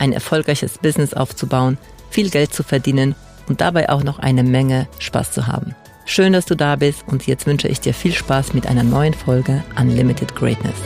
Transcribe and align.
ein 0.00 0.12
erfolgreiches 0.12 0.78
Business 0.78 1.14
aufzubauen, 1.14 1.78
viel 2.10 2.30
Geld 2.30 2.52
zu 2.52 2.62
verdienen 2.62 3.14
und 3.48 3.60
dabei 3.60 3.88
auch 3.88 4.02
noch 4.04 4.18
eine 4.18 4.42
Menge 4.42 4.88
Spaß 4.98 5.32
zu 5.32 5.46
haben. 5.46 5.74
Schön, 6.04 6.32
dass 6.32 6.46
du 6.46 6.54
da 6.54 6.76
bist 6.76 7.06
und 7.06 7.26
jetzt 7.26 7.46
wünsche 7.46 7.68
ich 7.68 7.80
dir 7.80 7.92
viel 7.92 8.12
Spaß 8.12 8.54
mit 8.54 8.66
einer 8.66 8.82
neuen 8.82 9.14
Folge 9.14 9.62
Unlimited 9.78 10.34
Greatness. 10.34 10.76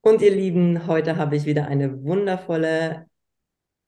Und 0.00 0.22
ihr 0.22 0.34
Lieben, 0.34 0.86
heute 0.86 1.16
habe 1.16 1.36
ich 1.36 1.46
wieder 1.46 1.66
eine 1.66 2.02
wundervolle 2.04 3.06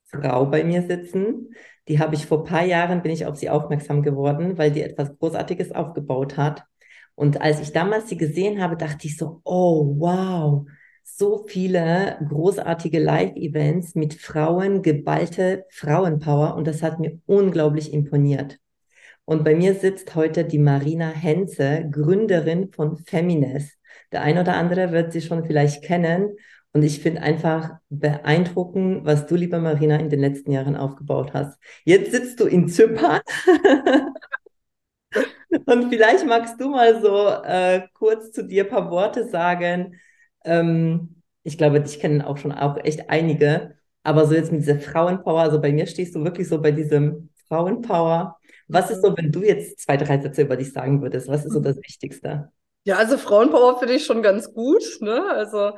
Frau 0.06 0.46
bei 0.46 0.64
mir 0.64 0.82
sitzen. 0.82 1.54
Die 1.88 1.98
habe 1.98 2.14
ich 2.14 2.26
vor 2.26 2.38
ein 2.38 2.44
paar 2.44 2.64
Jahren, 2.64 3.02
bin 3.02 3.12
ich 3.12 3.26
auf 3.26 3.36
sie 3.36 3.50
aufmerksam 3.50 4.02
geworden, 4.02 4.58
weil 4.58 4.70
die 4.70 4.82
etwas 4.82 5.16
Großartiges 5.18 5.72
aufgebaut 5.72 6.36
hat. 6.36 6.64
Und 7.14 7.40
als 7.40 7.60
ich 7.60 7.72
damals 7.72 8.08
sie 8.08 8.16
gesehen 8.16 8.62
habe, 8.62 8.76
dachte 8.76 9.06
ich 9.06 9.16
so, 9.16 9.40
oh 9.44 9.94
wow, 9.98 10.66
so 11.08 11.46
viele 11.46 12.18
großartige 12.28 12.98
Live-Events 12.98 13.94
mit 13.94 14.14
Frauen, 14.14 14.82
geballte 14.82 15.64
Frauenpower 15.70 16.56
und 16.56 16.66
das 16.66 16.82
hat 16.82 16.98
mir 16.98 17.20
unglaublich 17.26 17.92
imponiert. 17.92 18.58
Und 19.24 19.44
bei 19.44 19.54
mir 19.54 19.74
sitzt 19.74 20.14
heute 20.14 20.44
die 20.44 20.58
Marina 20.58 21.08
Henze, 21.08 21.88
Gründerin 21.90 22.72
von 22.72 22.96
Femines. 22.96 23.72
Der 24.12 24.22
ein 24.22 24.38
oder 24.38 24.56
andere 24.56 24.92
wird 24.92 25.12
sie 25.12 25.20
schon 25.20 25.44
vielleicht 25.44 25.82
kennen. 25.82 26.36
Und 26.72 26.82
ich 26.82 27.00
finde 27.00 27.22
einfach 27.22 27.70
beeindruckend, 27.88 29.04
was 29.06 29.26
du, 29.26 29.36
liebe 29.36 29.58
Marina, 29.58 29.96
in 29.96 30.10
den 30.10 30.20
letzten 30.20 30.52
Jahren 30.52 30.76
aufgebaut 30.76 31.32
hast. 31.32 31.58
Jetzt 31.84 32.12
sitzt 32.12 32.38
du 32.40 32.46
in 32.46 32.68
Zypern. 32.68 33.20
Und 35.66 35.88
vielleicht 35.88 36.26
magst 36.26 36.60
du 36.60 36.68
mal 36.68 37.00
so 37.00 37.28
äh, 37.28 37.88
kurz 37.94 38.32
zu 38.32 38.44
dir 38.44 38.64
ein 38.64 38.70
paar 38.70 38.90
Worte 38.90 39.26
sagen. 39.28 39.98
Ähm, 40.46 41.22
ich 41.42 41.58
glaube, 41.58 41.80
dich 41.80 42.00
kennen 42.00 42.22
auch 42.22 42.38
schon 42.38 42.52
auch 42.52 42.76
echt 42.78 43.10
einige. 43.10 43.76
Aber 44.02 44.26
so 44.26 44.34
jetzt 44.34 44.52
mit 44.52 44.62
dieser 44.62 44.78
Frauenpower, 44.78 45.40
also 45.40 45.60
bei 45.60 45.72
mir 45.72 45.86
stehst 45.86 46.14
du 46.14 46.24
wirklich 46.24 46.48
so 46.48 46.60
bei 46.62 46.70
diesem 46.70 47.30
Frauenpower. 47.48 48.38
Was 48.68 48.90
ist 48.90 49.02
so, 49.02 49.10
mhm. 49.10 49.16
wenn 49.16 49.32
du 49.32 49.42
jetzt 49.42 49.80
zwei, 49.80 49.96
drei 49.96 50.20
Sätze 50.20 50.42
über 50.42 50.56
dich 50.56 50.72
sagen 50.72 51.02
würdest? 51.02 51.28
Was 51.28 51.44
ist 51.44 51.52
so 51.52 51.60
das 51.60 51.76
Wichtigste? 51.76 52.50
Ja, 52.84 52.96
also 52.96 53.18
Frauenpower 53.18 53.78
finde 53.78 53.94
ich 53.94 54.04
schon 54.04 54.22
ganz 54.22 54.52
gut. 54.54 54.82
Ne? 55.00 55.24
Also 55.30 55.72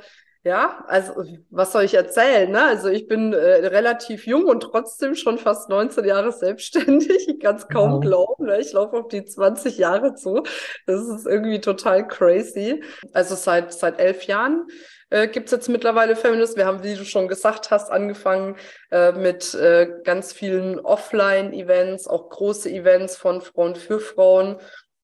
ja, 0.45 0.85
also 0.87 1.25
was 1.51 1.73
soll 1.73 1.85
ich 1.85 1.95
erzählen? 1.95 2.51
Ne? 2.51 2.63
Also 2.63 2.89
ich 2.89 3.09
bin 3.09 3.33
äh, 3.33 3.67
relativ 3.67 4.27
jung 4.27 4.45
und 4.45 4.61
trotzdem 4.61 5.15
schon 5.15 5.37
fast 5.37 5.69
19 5.69 6.05
Jahre 6.05 6.33
selbstständig. 6.33 7.09
Ich 7.29 7.41
kann 7.41 7.57
es 7.57 7.69
kaum 7.69 7.95
wow. 7.95 8.01
glauben. 8.01 8.47
Ne? 8.47 8.61
Ich 8.61 8.73
laufe 8.73 8.97
auf 8.97 9.09
die 9.09 9.25
20 9.25 9.79
Jahre 9.79 10.15
zu. 10.15 10.43
Das 10.87 11.01
ist 11.07 11.27
irgendwie 11.27 11.61
total 11.61 12.07
crazy. 12.07 12.83
Also 13.13 13.35
seit, 13.35 13.73
seit 13.73 13.99
elf 13.99 14.25
Jahren 14.25 14.67
äh, 15.11 15.29
gibt 15.29 15.47
es 15.47 15.53
jetzt 15.53 15.69
mittlerweile 15.69 16.17
Feminist. 16.17 16.57
Wir 16.57 16.67
haben, 16.67 16.83
wie 16.83 16.95
du 16.95 17.05
schon 17.05 17.29
gesagt 17.29 17.71
hast, 17.71 17.91
angefangen 17.91 18.57
äh, 18.91 19.13
mit 19.13 19.55
äh, 19.55 19.89
ganz 20.05 20.33
vielen 20.33 20.81
Offline-Events, 20.81 22.07
auch 22.07 22.29
große 22.31 22.71
Events 22.71 23.17
von 23.17 23.41
Frauen 23.41 23.75
für 23.75 24.01
Frauen 24.01 24.59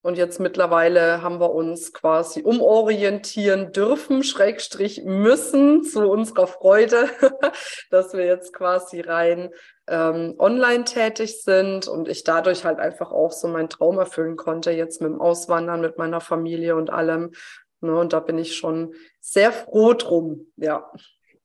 und 0.04 0.18
jetzt 0.18 0.38
mittlerweile 0.38 1.22
haben 1.22 1.40
wir 1.40 1.54
uns 1.54 1.94
quasi 1.94 2.42
umorientieren 2.42 3.72
dürfen, 3.72 4.22
Schrägstrich 4.22 5.02
müssen, 5.02 5.82
zu 5.82 6.10
unserer 6.10 6.46
Freude, 6.46 7.08
dass 7.90 8.12
wir 8.12 8.26
jetzt 8.26 8.52
quasi 8.52 9.00
rein 9.00 9.48
ähm, 9.86 10.34
online 10.38 10.84
tätig 10.84 11.40
sind 11.40 11.88
und 11.88 12.06
ich 12.06 12.22
dadurch 12.22 12.66
halt 12.66 12.80
einfach 12.80 13.12
auch 13.12 13.32
so 13.32 13.48
meinen 13.48 13.70
Traum 13.70 13.98
erfüllen 13.98 14.36
konnte, 14.36 14.72
jetzt 14.72 15.00
mit 15.00 15.10
dem 15.10 15.22
Auswandern, 15.22 15.80
mit 15.80 15.96
meiner 15.96 16.20
Familie 16.20 16.76
und 16.76 16.90
allem. 16.90 17.32
Ne, 17.80 17.96
und 17.98 18.12
da 18.12 18.20
bin 18.20 18.36
ich 18.36 18.56
schon 18.56 18.94
sehr 19.20 19.52
froh 19.52 19.94
drum, 19.94 20.52
ja. 20.56 20.92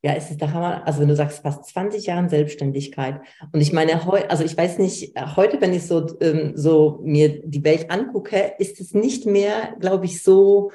Ja, 0.02 0.14
es 0.14 0.32
ist 0.32 0.40
der 0.40 0.54
Hammer. 0.54 0.88
Also 0.88 1.02
wenn 1.02 1.10
du 1.10 1.16
sagst, 1.16 1.42
fast 1.42 1.66
20 1.66 2.06
Jahre 2.06 2.30
Selbstständigkeit. 2.30 3.20
Und 3.52 3.60
ich 3.60 3.74
meine, 3.74 4.06
heute, 4.06 4.30
also 4.30 4.46
ich 4.46 4.58
weiß 4.58 4.80
nicht, 4.80 5.14
heute, 5.36 5.60
wenn 5.60 5.74
ich 5.74 5.86
so, 5.86 6.08
ähm, 6.22 6.54
so 6.56 7.00
mir 7.04 7.42
die 7.44 7.64
Welt 7.66 7.92
angucke, 7.92 8.54
ist 8.60 8.80
es 8.80 8.94
nicht 8.94 9.26
mehr, 9.26 9.76
glaube 9.80 10.06
ich, 10.06 10.24
so 10.24 10.72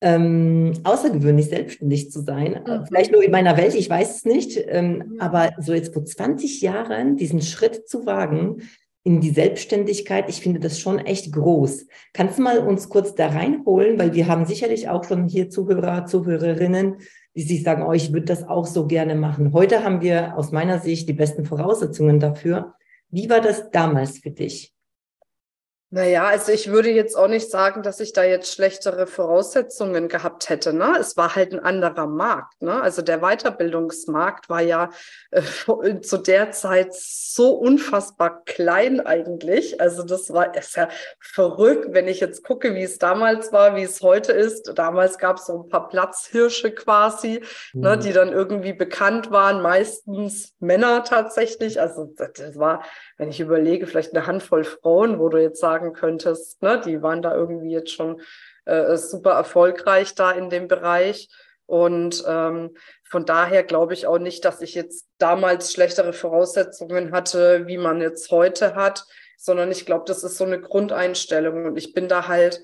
ähm, 0.00 0.72
außergewöhnlich 0.82 1.46
selbstständig 1.46 2.10
zu 2.10 2.20
sein. 2.20 2.60
Mhm. 2.66 2.86
Vielleicht 2.88 3.12
nur 3.12 3.22
in 3.22 3.30
meiner 3.30 3.56
Welt, 3.56 3.76
ich 3.76 3.88
weiß 3.88 4.16
es 4.16 4.24
nicht. 4.24 4.60
Ähm, 4.66 5.14
ja. 5.18 5.24
Aber 5.24 5.50
so 5.60 5.72
jetzt 5.72 5.94
vor 5.94 6.04
20 6.04 6.60
Jahren 6.60 7.16
diesen 7.16 7.42
Schritt 7.42 7.88
zu 7.88 8.06
wagen 8.06 8.62
in 9.04 9.20
die 9.20 9.30
Selbstständigkeit, 9.30 10.28
ich 10.28 10.40
finde 10.40 10.60
das 10.60 10.78
schon 10.78 10.98
echt 10.98 11.32
groß. 11.32 11.86
Kannst 12.12 12.38
du 12.38 12.42
mal 12.42 12.58
uns 12.58 12.88
kurz 12.88 13.14
da 13.14 13.28
reinholen, 13.28 13.98
weil 13.98 14.14
wir 14.14 14.26
haben 14.28 14.46
sicherlich 14.46 14.88
auch 14.88 15.04
schon 15.04 15.28
hier 15.28 15.50
Zuhörer, 15.50 16.06
Zuhörerinnen, 16.06 16.96
die 17.34 17.42
sich 17.42 17.62
sagen, 17.62 17.82
oh, 17.82 17.92
ich 17.92 18.12
würde 18.12 18.26
das 18.26 18.48
auch 18.48 18.66
so 18.66 18.86
gerne 18.86 19.14
machen. 19.14 19.52
Heute 19.52 19.84
haben 19.84 20.00
wir 20.00 20.36
aus 20.36 20.52
meiner 20.52 20.78
Sicht 20.78 21.08
die 21.08 21.14
besten 21.14 21.44
Voraussetzungen 21.44 22.20
dafür. 22.20 22.74
Wie 23.10 23.28
war 23.30 23.40
das 23.40 23.70
damals 23.70 24.18
für 24.18 24.30
dich? 24.30 24.72
Naja, 25.94 26.24
also 26.24 26.52
ich 26.52 26.70
würde 26.70 26.88
jetzt 26.88 27.14
auch 27.14 27.28
nicht 27.28 27.50
sagen, 27.50 27.82
dass 27.82 28.00
ich 28.00 28.14
da 28.14 28.24
jetzt 28.24 28.50
schlechtere 28.50 29.06
Voraussetzungen 29.06 30.08
gehabt 30.08 30.48
hätte. 30.48 30.72
Ne? 30.72 30.96
Es 30.98 31.18
war 31.18 31.36
halt 31.36 31.52
ein 31.52 31.60
anderer 31.60 32.06
Markt. 32.06 32.62
Ne? 32.62 32.80
Also 32.80 33.02
der 33.02 33.18
Weiterbildungsmarkt 33.18 34.48
war 34.48 34.62
ja 34.62 34.88
äh, 35.32 35.42
zu 36.00 36.16
der 36.16 36.50
Zeit 36.52 36.94
so 36.94 37.50
unfassbar 37.50 38.42
klein 38.46 39.04
eigentlich. 39.04 39.82
Also 39.82 40.02
das 40.02 40.32
war 40.32 40.56
ist 40.56 40.76
ja 40.76 40.88
verrückt, 41.20 41.88
wenn 41.90 42.08
ich 42.08 42.20
jetzt 42.20 42.42
gucke, 42.42 42.74
wie 42.74 42.84
es 42.84 42.96
damals 42.96 43.52
war, 43.52 43.76
wie 43.76 43.82
es 43.82 44.00
heute 44.00 44.32
ist. 44.32 44.72
Damals 44.74 45.18
gab 45.18 45.36
es 45.36 45.44
so 45.44 45.62
ein 45.62 45.68
paar 45.68 45.90
Platzhirsche 45.90 46.72
quasi, 46.72 47.32
ne, 47.34 47.42
mhm. 47.74 47.80
ne, 47.82 47.98
die 47.98 48.14
dann 48.14 48.32
irgendwie 48.32 48.72
bekannt 48.72 49.30
waren, 49.30 49.60
meistens 49.60 50.54
Männer 50.58 51.04
tatsächlich. 51.04 51.82
Also 51.82 52.14
das 52.16 52.58
war, 52.58 52.82
wenn 53.18 53.28
ich 53.28 53.40
überlege, 53.40 53.86
vielleicht 53.86 54.16
eine 54.16 54.26
Handvoll 54.26 54.64
Frauen, 54.64 55.18
wo 55.18 55.28
du 55.28 55.36
jetzt 55.36 55.60
sagst, 55.60 55.81
sagen 55.82 55.92
könntest, 55.92 56.62
ne? 56.62 56.80
die 56.84 57.02
waren 57.02 57.22
da 57.22 57.34
irgendwie 57.34 57.72
jetzt 57.72 57.92
schon 57.92 58.20
äh, 58.64 58.96
super 58.96 59.32
erfolgreich 59.32 60.14
da 60.14 60.30
in 60.32 60.50
dem 60.50 60.68
Bereich. 60.68 61.28
Und 61.66 62.24
ähm, 62.26 62.76
von 63.04 63.24
daher 63.24 63.64
glaube 63.64 63.94
ich 63.94 64.06
auch 64.06 64.18
nicht, 64.18 64.44
dass 64.44 64.60
ich 64.60 64.74
jetzt 64.74 65.08
damals 65.18 65.72
schlechtere 65.72 66.12
Voraussetzungen 66.12 67.12
hatte, 67.12 67.66
wie 67.66 67.78
man 67.78 68.00
jetzt 68.00 68.30
heute 68.30 68.74
hat, 68.74 69.04
sondern 69.38 69.70
ich 69.70 69.86
glaube, 69.86 70.04
das 70.06 70.22
ist 70.22 70.36
so 70.36 70.44
eine 70.44 70.60
Grundeinstellung. 70.60 71.66
Und 71.66 71.76
ich 71.76 71.94
bin 71.94 72.08
da 72.08 72.28
halt, 72.28 72.62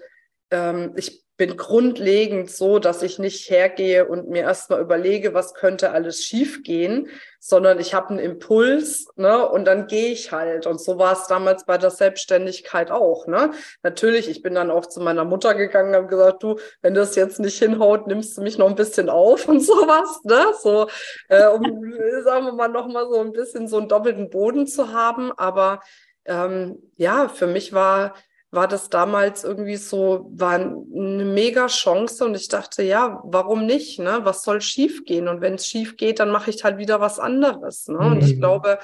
ähm, 0.50 0.92
ich 0.96 1.24
bin 1.38 1.56
grundlegend 1.56 2.50
so, 2.50 2.80
dass 2.80 3.00
ich 3.02 3.20
nicht 3.20 3.48
hergehe 3.48 4.06
und 4.06 4.28
mir 4.28 4.42
erstmal 4.42 4.80
überlege, 4.80 5.34
was 5.34 5.54
könnte 5.54 5.92
alles 5.92 6.24
schiefgehen, 6.24 7.08
sondern 7.38 7.78
ich 7.78 7.94
habe 7.94 8.10
einen 8.10 8.18
Impuls, 8.18 9.06
ne, 9.14 9.48
und 9.48 9.64
dann 9.64 9.86
gehe 9.86 10.10
ich 10.10 10.32
halt. 10.32 10.66
Und 10.66 10.80
so 10.80 10.98
war 10.98 11.12
es 11.12 11.28
damals 11.28 11.64
bei 11.64 11.78
der 11.78 11.90
Selbstständigkeit 11.90 12.90
auch, 12.90 13.28
ne. 13.28 13.52
Natürlich, 13.84 14.28
ich 14.28 14.42
bin 14.42 14.56
dann 14.56 14.72
auch 14.72 14.86
zu 14.86 15.00
meiner 15.00 15.24
Mutter 15.24 15.54
gegangen 15.54 15.90
und 15.90 15.94
habe 15.94 16.06
gesagt, 16.08 16.42
du, 16.42 16.58
wenn 16.82 16.94
das 16.94 17.14
jetzt 17.14 17.38
nicht 17.38 17.58
hinhaut, 17.60 18.08
nimmst 18.08 18.36
du 18.36 18.42
mich 18.42 18.58
noch 18.58 18.68
ein 18.68 18.74
bisschen 18.74 19.08
auf 19.08 19.46
und 19.46 19.60
sowas, 19.64 20.20
ne, 20.24 20.44
so, 20.60 20.88
äh, 21.28 21.46
um, 21.46 21.62
sagen 22.24 22.46
wir 22.46 22.52
mal, 22.52 22.68
noch 22.68 22.88
mal 22.88 23.08
so 23.08 23.20
ein 23.20 23.30
bisschen 23.30 23.68
so 23.68 23.78
einen 23.78 23.88
doppelten 23.88 24.28
Boden 24.28 24.66
zu 24.66 24.92
haben. 24.92 25.30
Aber 25.38 25.80
ähm, 26.24 26.82
ja, 26.96 27.28
für 27.28 27.46
mich 27.46 27.72
war 27.72 28.14
war 28.50 28.66
das 28.66 28.88
damals 28.88 29.44
irgendwie 29.44 29.76
so, 29.76 30.30
war 30.32 30.54
eine 30.54 31.24
mega 31.24 31.66
Chance 31.66 32.24
und 32.24 32.34
ich 32.34 32.48
dachte, 32.48 32.82
ja, 32.82 33.20
warum 33.24 33.66
nicht? 33.66 33.98
Ne? 33.98 34.20
Was 34.22 34.42
soll 34.42 34.60
schief 34.60 35.04
gehen? 35.04 35.28
Und 35.28 35.40
wenn 35.40 35.54
es 35.54 35.66
schief 35.66 35.96
geht, 35.96 36.18
dann 36.18 36.30
mache 36.30 36.50
ich 36.50 36.64
halt 36.64 36.78
wieder 36.78 37.00
was 37.00 37.18
anderes. 37.18 37.88
Ne? 37.88 37.98
Mhm. 37.98 38.06
Und 38.06 38.24
ich 38.24 38.36
mhm. 38.36 38.40
glaube, 38.40 38.78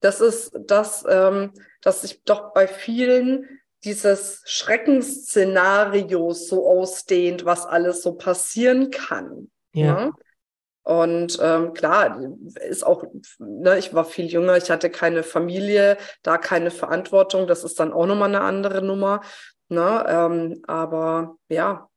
das 0.00 0.20
ist 0.20 0.52
das, 0.66 1.04
ähm, 1.08 1.52
dass 1.82 2.02
sich 2.02 2.22
doch 2.24 2.52
bei 2.54 2.66
vielen 2.66 3.60
dieses 3.84 4.42
Schreckensszenario 4.46 6.32
so 6.32 6.66
ausdehnt, 6.66 7.44
was 7.44 7.66
alles 7.66 8.02
so 8.02 8.14
passieren 8.14 8.90
kann. 8.90 9.50
Ja. 9.74 10.06
Ne? 10.06 10.12
Und 10.84 11.38
ähm, 11.42 11.72
klar, 11.72 12.20
ist 12.68 12.86
auch, 12.86 13.04
ne, 13.38 13.78
ich 13.78 13.94
war 13.94 14.04
viel 14.04 14.26
jünger, 14.26 14.56
ich 14.58 14.70
hatte 14.70 14.90
keine 14.90 15.22
Familie, 15.22 15.96
da 16.22 16.36
keine 16.36 16.70
Verantwortung, 16.70 17.46
das 17.46 17.64
ist 17.64 17.80
dann 17.80 17.92
auch 17.92 18.06
nochmal 18.06 18.28
eine 18.28 18.42
andere 18.42 18.82
Nummer. 18.82 19.22
Ne? 19.70 20.04
Ähm, 20.06 20.62
aber 20.66 21.36
ja. 21.48 21.88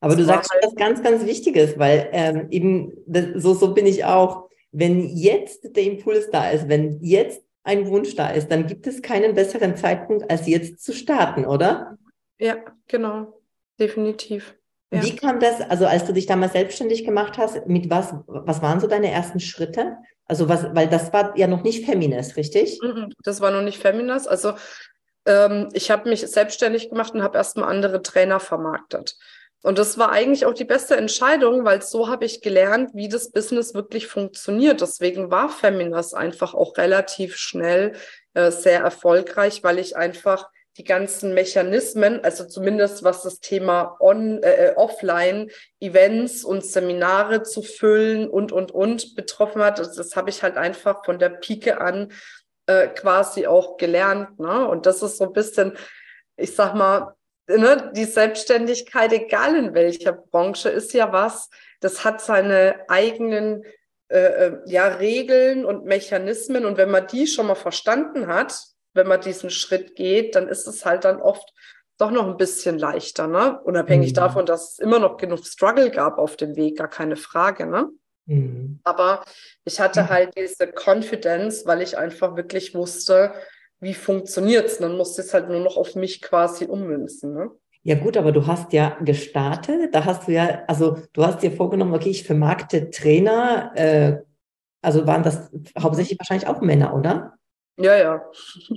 Aber 0.00 0.14
du 0.14 0.24
sagst 0.24 0.52
halt 0.52 0.64
was 0.64 0.76
ganz, 0.76 1.02
ganz 1.02 1.26
Wichtiges, 1.26 1.76
weil 1.78 2.08
ähm, 2.12 2.46
eben 2.50 2.92
das, 3.06 3.42
so, 3.42 3.54
so 3.54 3.74
bin 3.74 3.86
ich 3.86 4.04
auch. 4.04 4.48
wenn 4.70 5.08
jetzt 5.08 5.76
der 5.76 5.82
Impuls 5.82 6.30
da 6.30 6.50
ist, 6.50 6.68
wenn 6.68 7.00
jetzt 7.02 7.42
ein 7.64 7.88
Wunsch 7.88 8.14
da 8.14 8.30
ist, 8.30 8.50
dann 8.50 8.66
gibt 8.66 8.86
es 8.86 9.02
keinen 9.02 9.34
besseren 9.34 9.76
Zeitpunkt, 9.76 10.30
als 10.30 10.46
jetzt 10.46 10.84
zu 10.84 10.92
starten, 10.92 11.44
oder? 11.44 11.98
Ja, 12.38 12.56
genau, 12.86 13.40
definitiv. 13.80 14.54
Ja. 14.90 15.02
Wie 15.02 15.14
kam 15.14 15.38
das, 15.38 15.60
also 15.60 15.86
als 15.86 16.06
du 16.06 16.12
dich 16.12 16.26
damals 16.26 16.52
selbstständig 16.52 17.04
gemacht 17.04 17.36
hast, 17.36 17.66
mit 17.66 17.90
was, 17.90 18.14
was 18.26 18.62
waren 18.62 18.80
so 18.80 18.86
deine 18.86 19.10
ersten 19.10 19.38
Schritte? 19.38 19.98
Also 20.24 20.48
was, 20.48 20.74
weil 20.74 20.88
das 20.88 21.12
war 21.12 21.36
ja 21.36 21.46
noch 21.46 21.62
nicht 21.62 21.84
Feminist, 21.84 22.36
richtig? 22.36 22.80
Mhm, 22.82 23.12
das 23.22 23.40
war 23.40 23.50
noch 23.50 23.62
nicht 23.62 23.78
Feminist. 23.78 24.28
Also 24.28 24.54
ähm, 25.26 25.68
ich 25.74 25.90
habe 25.90 26.08
mich 26.08 26.26
selbstständig 26.26 26.88
gemacht 26.88 27.14
und 27.14 27.22
habe 27.22 27.36
erstmal 27.36 27.68
andere 27.68 28.02
Trainer 28.02 28.40
vermarktet. 28.40 29.16
Und 29.62 29.78
das 29.78 29.98
war 29.98 30.12
eigentlich 30.12 30.46
auch 30.46 30.54
die 30.54 30.64
beste 30.64 30.96
Entscheidung, 30.96 31.64
weil 31.64 31.82
so 31.82 32.08
habe 32.08 32.24
ich 32.24 32.40
gelernt, 32.40 32.90
wie 32.94 33.08
das 33.08 33.32
Business 33.32 33.74
wirklich 33.74 34.06
funktioniert. 34.06 34.80
Deswegen 34.80 35.30
war 35.30 35.48
Feminas 35.48 36.14
einfach 36.14 36.54
auch 36.54 36.76
relativ 36.78 37.36
schnell 37.36 37.94
äh, 38.34 38.50
sehr 38.50 38.80
erfolgreich, 38.80 39.64
weil 39.64 39.78
ich 39.78 39.96
einfach 39.96 40.48
die 40.78 40.84
ganzen 40.84 41.34
Mechanismen, 41.34 42.24
also 42.24 42.44
zumindest 42.44 43.02
was 43.02 43.22
das 43.22 43.40
Thema 43.40 43.96
on, 44.00 44.42
äh, 44.42 44.68
äh 44.68 44.74
offline 44.76 45.50
Events 45.80 46.44
und 46.44 46.64
Seminare 46.64 47.42
zu 47.42 47.62
füllen 47.62 48.28
und 48.28 48.52
und 48.52 48.70
und 48.70 49.16
betroffen 49.16 49.62
hat, 49.62 49.78
das, 49.80 49.94
das 49.94 50.16
habe 50.16 50.30
ich 50.30 50.42
halt 50.42 50.56
einfach 50.56 51.04
von 51.04 51.18
der 51.18 51.30
Pike 51.30 51.80
an 51.80 52.12
äh, 52.66 52.86
quasi 52.88 53.46
auch 53.46 53.76
gelernt. 53.76 54.38
Ne? 54.38 54.68
Und 54.68 54.86
das 54.86 55.02
ist 55.02 55.18
so 55.18 55.24
ein 55.24 55.32
bisschen, 55.32 55.76
ich 56.36 56.54
sag 56.54 56.74
mal, 56.74 57.14
ne, 57.48 57.90
die 57.96 58.04
Selbstständigkeit, 58.04 59.12
egal 59.12 59.56
in 59.56 59.74
welcher 59.74 60.12
Branche, 60.12 60.68
ist 60.68 60.92
ja 60.92 61.12
was, 61.12 61.50
das 61.80 62.04
hat 62.04 62.20
seine 62.20 62.84
eigenen 62.88 63.64
äh, 64.10 64.18
äh, 64.18 64.58
ja, 64.66 64.86
Regeln 64.86 65.64
und 65.64 65.84
Mechanismen. 65.84 66.64
Und 66.64 66.76
wenn 66.76 66.90
man 66.90 67.06
die 67.06 67.26
schon 67.26 67.46
mal 67.46 67.54
verstanden 67.54 68.26
hat, 68.26 68.54
wenn 68.98 69.08
man 69.08 69.22
diesen 69.22 69.48
Schritt 69.48 69.96
geht, 69.96 70.34
dann 70.34 70.46
ist 70.46 70.66
es 70.66 70.84
halt 70.84 71.04
dann 71.04 71.22
oft 71.22 71.54
doch 71.96 72.10
noch 72.10 72.26
ein 72.26 72.36
bisschen 72.36 72.78
leichter, 72.78 73.26
ne? 73.26 73.60
Unabhängig 73.64 74.10
mhm. 74.10 74.16
davon, 74.16 74.46
dass 74.46 74.72
es 74.72 74.78
immer 74.78 74.98
noch 74.98 75.16
genug 75.16 75.44
Struggle 75.46 75.90
gab 75.90 76.18
auf 76.18 76.36
dem 76.36 76.54
Weg, 76.54 76.76
gar 76.76 76.88
keine 76.88 77.16
Frage, 77.16 77.66
ne? 77.66 77.88
Mhm. 78.26 78.80
Aber 78.84 79.24
ich 79.64 79.80
hatte 79.80 80.02
mhm. 80.02 80.08
halt 80.10 80.36
diese 80.36 80.70
Confidence, 80.72 81.64
weil 81.66 81.80
ich 81.80 81.96
einfach 81.96 82.36
wirklich 82.36 82.74
wusste, 82.74 83.32
wie 83.80 83.94
funktioniert 83.94 84.66
es? 84.66 84.78
Dann 84.78 84.96
musste 84.96 85.22
es 85.22 85.32
halt 85.32 85.48
nur 85.48 85.60
noch 85.60 85.76
auf 85.76 85.94
mich 85.94 86.20
quasi 86.20 86.66
ummünzen. 86.66 87.32
Ne? 87.32 87.50
Ja 87.82 87.94
gut, 87.94 88.16
aber 88.16 88.32
du 88.32 88.46
hast 88.46 88.72
ja 88.72 88.98
gestartet, 89.00 89.94
da 89.94 90.04
hast 90.04 90.28
du 90.28 90.32
ja, 90.32 90.64
also 90.66 90.98
du 91.12 91.24
hast 91.24 91.42
dir 91.42 91.52
vorgenommen, 91.52 91.94
okay, 91.94 92.10
ich 92.10 92.24
vermarkte 92.24 92.90
Trainer, 92.90 93.72
äh, 93.74 94.18
also 94.82 95.06
waren 95.06 95.22
das 95.22 95.50
hauptsächlich 95.78 96.18
wahrscheinlich 96.18 96.48
auch 96.48 96.60
Männer, 96.60 96.94
oder? 96.94 97.37
Ja, 97.78 97.96
ja. 97.96 98.30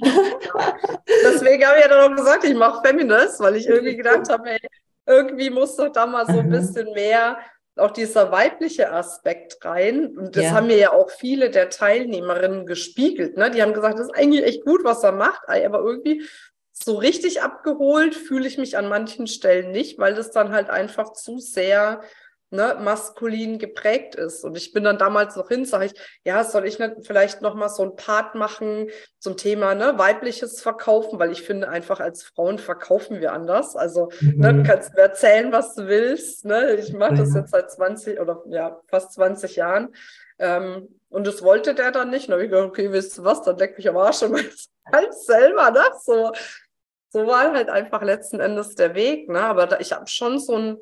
Deswegen 1.23 1.65
habe 1.65 1.77
ich 1.77 1.83
ja 1.83 1.87
dann 1.87 2.11
auch 2.11 2.15
gesagt, 2.15 2.43
ich 2.43 2.53
mache 2.53 2.87
Feminist, 2.87 3.39
weil 3.39 3.55
ich 3.55 3.67
irgendwie 3.67 3.95
gedacht 3.97 4.29
habe, 4.29 4.49
hey, 4.49 4.59
irgendwie 5.07 5.49
muss 5.49 5.75
doch 5.75 5.91
da 5.91 6.05
mal 6.05 6.25
so 6.25 6.39
ein 6.39 6.49
bisschen 6.49 6.91
mehr 6.93 7.37
auch 7.77 7.91
dieser 7.91 8.31
weibliche 8.31 8.91
Aspekt 8.91 9.63
rein. 9.65 10.15
Und 10.17 10.35
das 10.35 10.43
ja. 10.43 10.51
haben 10.51 10.67
mir 10.67 10.77
ja 10.77 10.91
auch 10.91 11.09
viele 11.09 11.49
der 11.49 11.69
Teilnehmerinnen 11.69 12.65
gespiegelt. 12.65 13.37
Ne? 13.37 13.49
Die 13.49 13.61
haben 13.61 13.73
gesagt, 13.73 13.97
das 13.97 14.07
ist 14.07 14.15
eigentlich 14.15 14.43
echt 14.43 14.65
gut, 14.65 14.83
was 14.83 15.03
er 15.03 15.13
macht, 15.13 15.47
aber 15.47 15.79
irgendwie 15.79 16.23
so 16.71 16.95
richtig 16.95 17.41
abgeholt 17.41 18.15
fühle 18.15 18.47
ich 18.47 18.57
mich 18.57 18.77
an 18.77 18.89
manchen 18.89 19.27
Stellen 19.27 19.71
nicht, 19.71 19.99
weil 19.99 20.15
das 20.15 20.31
dann 20.31 20.51
halt 20.51 20.69
einfach 20.69 21.13
zu 21.13 21.39
sehr 21.39 22.01
ne, 22.51 22.77
maskulin 22.79 23.57
geprägt 23.57 24.15
ist. 24.15 24.43
Und 24.43 24.55
ich 24.57 24.73
bin 24.73 24.83
dann 24.83 24.97
damals 24.97 25.35
noch 25.35 25.47
hin, 25.47 25.65
sage 25.65 25.85
ich, 25.85 25.93
ja, 26.23 26.43
soll 26.43 26.67
ich 26.67 26.77
nicht 26.79 26.93
vielleicht 27.03 27.41
noch 27.41 27.55
mal 27.55 27.69
so 27.69 27.83
ein 27.83 27.95
Part 27.95 28.35
machen 28.35 28.89
zum 29.19 29.37
Thema 29.37 29.73
ne, 29.73 29.97
weibliches 29.97 30.61
Verkaufen, 30.61 31.17
weil 31.17 31.31
ich 31.31 31.41
finde 31.41 31.69
einfach 31.69 31.99
als 31.99 32.23
Frauen 32.23 32.59
verkaufen 32.59 33.21
wir 33.21 33.33
anders. 33.33 33.75
Also 33.75 34.09
ne, 34.19 34.33
mhm. 34.33 34.39
ne, 34.39 34.53
du 34.55 34.63
kannst 34.63 34.93
mir 34.93 35.01
erzählen, 35.01 35.51
was 35.51 35.75
du 35.75 35.87
willst. 35.87 36.45
Ne? 36.45 36.75
Ich 36.75 36.93
mache 36.93 37.15
das 37.15 37.33
jetzt 37.33 37.51
seit 37.51 37.71
20 37.71 38.19
oder 38.19 38.43
ja 38.47 38.81
fast 38.87 39.13
20 39.13 39.55
Jahren. 39.55 39.95
Ähm, 40.37 40.89
und 41.09 41.27
das 41.27 41.43
wollte 41.43 41.73
der 41.73 41.91
dann 41.91 42.09
nicht. 42.09 42.27
Und 42.27 42.33
habe 42.33 42.43
ich 42.43 42.49
gedacht, 42.49 42.67
okay, 42.67 42.91
wisst 42.91 43.17
ihr 43.17 43.23
was, 43.23 43.43
dann 43.43 43.57
leck 43.57 43.77
mich 43.77 43.87
am 43.87 43.97
Arsch 43.97 44.23
und 44.23 44.35
halt 44.91 45.13
selber, 45.13 45.71
ne? 45.71 45.83
So, 46.03 46.31
so 47.09 47.27
war 47.27 47.53
halt 47.53 47.69
einfach 47.69 48.01
letzten 48.01 48.39
Endes 48.39 48.75
der 48.75 48.95
Weg, 48.95 49.29
ne? 49.29 49.41
Aber 49.41 49.67
da, 49.67 49.79
ich 49.79 49.93
habe 49.93 50.07
schon 50.07 50.39
so 50.39 50.55
ein 50.55 50.77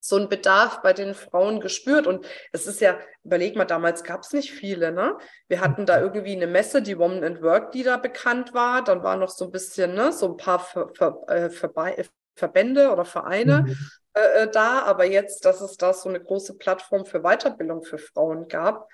so 0.00 0.16
ein 0.16 0.28
Bedarf 0.28 0.82
bei 0.82 0.92
den 0.92 1.14
Frauen 1.14 1.60
gespürt. 1.60 2.06
Und 2.06 2.26
es 2.52 2.66
ist 2.66 2.80
ja, 2.80 2.98
überleg 3.24 3.56
mal, 3.56 3.64
damals 3.64 4.04
gab 4.04 4.22
es 4.22 4.32
nicht 4.32 4.52
viele, 4.52 4.92
ne? 4.92 5.16
Wir 5.48 5.60
hatten 5.60 5.86
da 5.86 6.00
irgendwie 6.00 6.36
eine 6.36 6.46
Messe, 6.46 6.82
die 6.82 6.98
Woman 6.98 7.24
and 7.24 7.42
Work, 7.42 7.72
die 7.72 7.82
da 7.82 7.96
bekannt 7.96 8.54
war. 8.54 8.82
Dann 8.82 9.02
war 9.02 9.16
noch 9.16 9.30
so 9.30 9.46
ein 9.46 9.50
bisschen, 9.50 9.94
ne, 9.94 10.12
so 10.12 10.28
ein 10.30 10.36
paar 10.36 10.60
Ver, 10.60 10.90
Ver, 10.94 11.20
äh, 11.28 11.50
Ver, 11.50 11.72
Verbände 12.34 12.92
oder 12.92 13.04
Vereine 13.04 13.64
mhm. 13.66 13.76
äh, 14.14 14.42
äh, 14.42 14.50
da. 14.50 14.82
Aber 14.82 15.04
jetzt, 15.04 15.44
dass 15.44 15.60
es 15.60 15.76
da 15.76 15.92
so 15.92 16.08
eine 16.08 16.20
große 16.20 16.56
Plattform 16.56 17.04
für 17.04 17.20
Weiterbildung 17.20 17.82
für 17.82 17.98
Frauen 17.98 18.48
gab, 18.48 18.88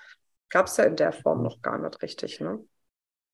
gab 0.49 0.67
es 0.67 0.77
ja 0.77 0.85
in 0.85 0.95
der 0.95 1.11
Form 1.11 1.43
noch 1.43 1.61
gar 1.61 1.77
nicht 1.77 2.01
richtig, 2.01 2.39
ne? 2.39 2.59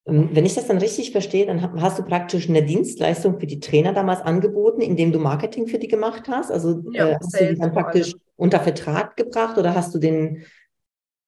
Ähm, 0.05 0.29
wenn 0.33 0.45
ich 0.45 0.55
das 0.55 0.67
dann 0.67 0.77
richtig 0.77 1.11
verstehe, 1.11 1.45
dann 1.45 1.61
hast 1.81 1.99
du 1.99 2.03
praktisch 2.03 2.49
eine 2.49 2.63
Dienstleistung 2.63 3.39
für 3.39 3.47
die 3.47 3.59
Trainer 3.59 3.93
damals 3.93 4.21
angeboten, 4.21 4.81
indem 4.81 5.11
du 5.11 5.19
Marketing 5.19 5.67
für 5.67 5.79
die 5.79 5.87
gemacht 5.87 6.23
hast. 6.27 6.51
Also 6.51 6.81
ja, 6.91 7.09
äh, 7.09 7.15
hast 7.15 7.39
du 7.39 7.47
die 7.47 7.59
dann 7.59 7.71
praktisch 7.71 8.15
unter 8.35 8.59
Vertrag 8.59 9.15
gebracht 9.15 9.57
oder 9.57 9.75
hast 9.75 9.93
du 9.93 9.99
den 9.99 10.43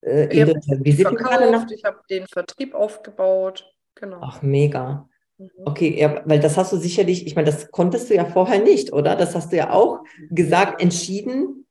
äh, 0.00 0.24
in 0.24 0.46
der 0.46 0.84
Visitenkarte 0.84 1.50
nach? 1.50 1.70
Ich 1.70 1.84
habe 1.84 2.00
den 2.10 2.26
Vertrieb 2.26 2.74
aufgebaut. 2.74 3.72
Genau. 3.94 4.18
Ach, 4.20 4.42
mega. 4.42 5.08
Mhm. 5.38 5.50
Okay, 5.64 5.96
ja, 5.98 6.22
weil 6.24 6.40
das 6.40 6.56
hast 6.56 6.72
du 6.72 6.76
sicherlich, 6.76 7.26
ich 7.26 7.36
meine, 7.36 7.46
das 7.46 7.70
konntest 7.70 8.10
du 8.10 8.14
ja 8.14 8.24
vorher 8.24 8.60
nicht, 8.60 8.92
oder? 8.92 9.14
Das 9.14 9.36
hast 9.36 9.52
du 9.52 9.56
ja 9.56 9.70
auch 9.70 10.02
gesagt, 10.30 10.82
entschieden 10.82 11.66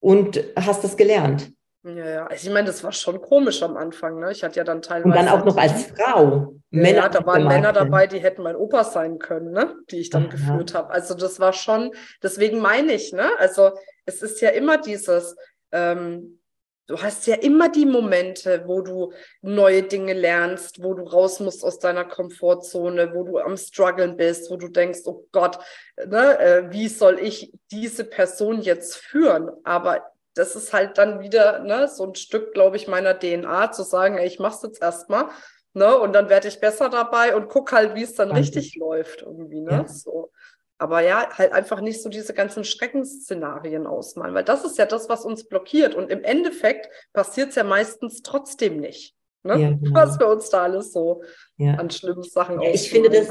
und 0.00 0.42
hast 0.56 0.84
das 0.84 0.96
gelernt. 0.96 1.52
Ja, 1.86 2.08
ja. 2.08 2.26
Also 2.26 2.48
ich 2.48 2.52
meine, 2.52 2.66
das 2.66 2.82
war 2.82 2.90
schon 2.90 3.20
komisch 3.20 3.62
am 3.62 3.76
Anfang. 3.76 4.18
Ne? 4.18 4.32
Ich 4.32 4.42
hatte 4.42 4.56
ja 4.56 4.64
dann 4.64 4.82
teilweise. 4.82 5.08
Und 5.08 5.14
dann 5.14 5.28
auch 5.28 5.44
noch 5.44 5.56
als 5.56 5.84
Frau. 5.84 6.54
Ja, 6.70 6.80
Männer, 6.82 6.98
ja, 6.98 7.08
da 7.08 7.24
waren 7.24 7.46
Männer 7.46 7.72
dabei, 7.72 8.08
die 8.08 8.18
hätten 8.18 8.42
mein 8.42 8.56
Opa 8.56 8.82
sein 8.82 9.18
können, 9.18 9.52
ne? 9.52 9.76
die 9.90 10.00
ich 10.00 10.10
dann 10.10 10.24
Aha. 10.24 10.30
geführt 10.30 10.74
habe. 10.74 10.90
Also 10.90 11.14
das 11.14 11.38
war 11.38 11.52
schon, 11.52 11.92
deswegen 12.22 12.58
meine 12.58 12.92
ich, 12.92 13.12
ne? 13.12 13.30
Also 13.38 13.70
es 14.04 14.20
ist 14.20 14.40
ja 14.40 14.48
immer 14.50 14.78
dieses, 14.78 15.36
ähm, 15.70 16.40
du 16.88 17.00
hast 17.00 17.26
ja 17.28 17.36
immer 17.36 17.68
die 17.68 17.86
Momente, 17.86 18.64
wo 18.66 18.80
du 18.80 19.12
neue 19.40 19.84
Dinge 19.84 20.12
lernst, 20.12 20.82
wo 20.82 20.94
du 20.94 21.04
raus 21.04 21.38
musst 21.38 21.64
aus 21.64 21.78
deiner 21.78 22.04
Komfortzone, 22.04 23.14
wo 23.14 23.22
du 23.22 23.38
am 23.38 23.56
struggeln 23.56 24.16
bist, 24.16 24.50
wo 24.50 24.56
du 24.56 24.68
denkst, 24.68 25.00
oh 25.04 25.24
Gott, 25.30 25.58
ne, 26.04 26.38
äh, 26.40 26.72
wie 26.72 26.88
soll 26.88 27.20
ich 27.20 27.52
diese 27.70 28.04
Person 28.04 28.60
jetzt 28.60 28.96
führen? 28.96 29.50
Aber 29.62 30.02
das 30.36 30.54
ist 30.54 30.72
halt 30.72 30.98
dann 30.98 31.20
wieder 31.20 31.60
ne, 31.60 31.88
so 31.88 32.04
ein 32.04 32.14
Stück, 32.14 32.52
glaube 32.52 32.76
ich, 32.76 32.88
meiner 32.88 33.18
DNA, 33.18 33.72
zu 33.72 33.82
sagen, 33.82 34.18
ey, 34.18 34.26
ich 34.26 34.38
mache 34.38 34.56
es 34.56 34.62
jetzt 34.62 34.82
erstmal. 34.82 35.26
Ne, 35.72 35.94
und 35.98 36.14
dann 36.14 36.30
werde 36.30 36.48
ich 36.48 36.60
besser 36.60 36.88
dabei 36.88 37.36
und 37.36 37.48
guck 37.48 37.72
halt, 37.72 37.94
wie 37.94 38.02
es 38.02 38.14
dann 38.14 38.28
Danke. 38.28 38.42
richtig 38.42 38.76
läuft 38.76 39.22
irgendwie. 39.22 39.60
Ne? 39.60 39.72
Ja. 39.72 39.88
So. 39.88 40.30
Aber 40.78 41.00
ja, 41.00 41.28
halt 41.32 41.52
einfach 41.52 41.80
nicht 41.80 42.02
so 42.02 42.08
diese 42.08 42.34
ganzen 42.34 42.64
Schreckensszenarien 42.64 43.86
ausmalen, 43.86 44.34
weil 44.34 44.44
das 44.44 44.64
ist 44.64 44.78
ja 44.78 44.86
das, 44.86 45.08
was 45.08 45.24
uns 45.24 45.44
blockiert. 45.44 45.94
Und 45.94 46.10
im 46.10 46.22
Endeffekt 46.24 46.88
passiert 47.12 47.50
es 47.50 47.56
ja 47.56 47.64
meistens 47.64 48.22
trotzdem 48.22 48.78
nicht. 48.80 49.14
Ne? 49.42 49.60
Ja, 49.60 49.70
genau. 49.70 49.94
Was 49.94 50.16
für 50.16 50.26
uns 50.26 50.50
da 50.50 50.64
alles 50.64 50.92
so 50.92 51.22
ja. 51.56 51.74
an 51.74 51.90
schlimmen 51.90 52.22
Sachen 52.22 52.60
ja, 52.60 52.70
Ich 52.70 52.90
finde 52.90 53.10
das, 53.10 53.30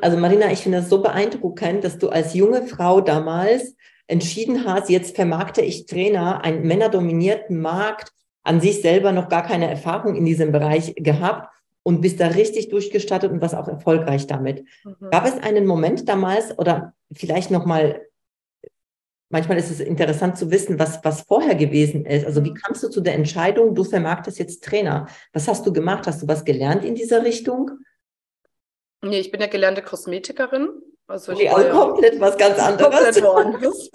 also 0.00 0.16
Marina, 0.16 0.50
ich 0.50 0.60
finde 0.60 0.78
das 0.78 0.88
so 0.88 1.02
beeindruckend, 1.02 1.84
dass 1.84 1.98
du 1.98 2.08
als 2.08 2.34
junge 2.34 2.66
Frau 2.66 3.00
damals 3.00 3.76
entschieden 4.06 4.64
hast, 4.64 4.90
jetzt 4.90 5.16
vermarkte 5.16 5.62
ich 5.62 5.86
Trainer, 5.86 6.44
einen 6.44 6.66
männerdominierten 6.66 7.60
Markt, 7.60 8.12
an 8.42 8.60
sich 8.60 8.82
selber 8.82 9.12
noch 9.12 9.28
gar 9.28 9.42
keine 9.44 9.70
Erfahrung 9.70 10.16
in 10.16 10.24
diesem 10.24 10.52
Bereich 10.52 10.94
gehabt 10.96 11.48
und 11.82 12.00
bist 12.00 12.20
da 12.20 12.28
richtig 12.28 12.68
durchgestattet 12.68 13.30
und 13.30 13.40
warst 13.40 13.54
auch 13.54 13.68
erfolgreich 13.68 14.26
damit. 14.26 14.64
Mhm. 14.84 15.10
Gab 15.10 15.26
es 15.26 15.38
einen 15.38 15.66
Moment 15.66 16.08
damals 16.08 16.56
oder 16.58 16.94
vielleicht 17.12 17.50
nochmal, 17.50 18.06
manchmal 19.28 19.58
ist 19.58 19.70
es 19.70 19.80
interessant 19.80 20.36
zu 20.36 20.50
wissen, 20.50 20.78
was, 20.78 21.04
was 21.04 21.22
vorher 21.22 21.54
gewesen 21.54 22.04
ist. 22.04 22.26
Also 22.26 22.44
wie 22.44 22.50
mhm. 22.50 22.54
kamst 22.54 22.82
du 22.82 22.88
zu 22.88 23.00
der 23.00 23.14
Entscheidung, 23.14 23.74
du 23.74 23.84
vermarktest 23.84 24.38
jetzt 24.38 24.64
Trainer? 24.64 25.06
Was 25.32 25.48
hast 25.48 25.66
du 25.66 25.72
gemacht? 25.72 26.06
Hast 26.06 26.22
du 26.22 26.28
was 26.28 26.44
gelernt 26.44 26.84
in 26.84 26.94
dieser 26.94 27.24
Richtung? 27.24 27.70
Nee, 29.02 29.18
ich 29.18 29.30
bin 29.32 29.40
ja 29.40 29.48
gelernte 29.48 29.82
Kosmetikerin 29.82 30.68
also 31.12 31.32
okay, 31.32 31.48
also 31.48 31.70
komplett 31.70 32.18
was 32.20 32.36
ganz 32.38 32.58
anderes. 32.68 33.20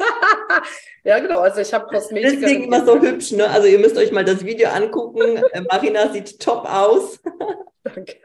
Ja, 1.03 1.19
genau. 1.19 1.39
Also 1.39 1.61
ich 1.61 1.73
habe 1.73 1.87
Kosmetik. 1.87 2.41
Deswegen 2.41 2.63
immer 2.65 2.85
so 2.85 2.99
hübsch, 2.99 3.31
ne? 3.31 3.49
Also 3.49 3.65
ihr 3.65 3.79
müsst 3.79 3.97
euch 3.97 4.11
mal 4.11 4.25
das 4.25 4.43
Video 4.43 4.69
angucken. 4.69 5.41
Äh, 5.53 5.61
Marina 5.61 6.11
sieht 6.11 6.41
top 6.41 6.65
aus. 6.65 7.19
Danke. 7.83 8.17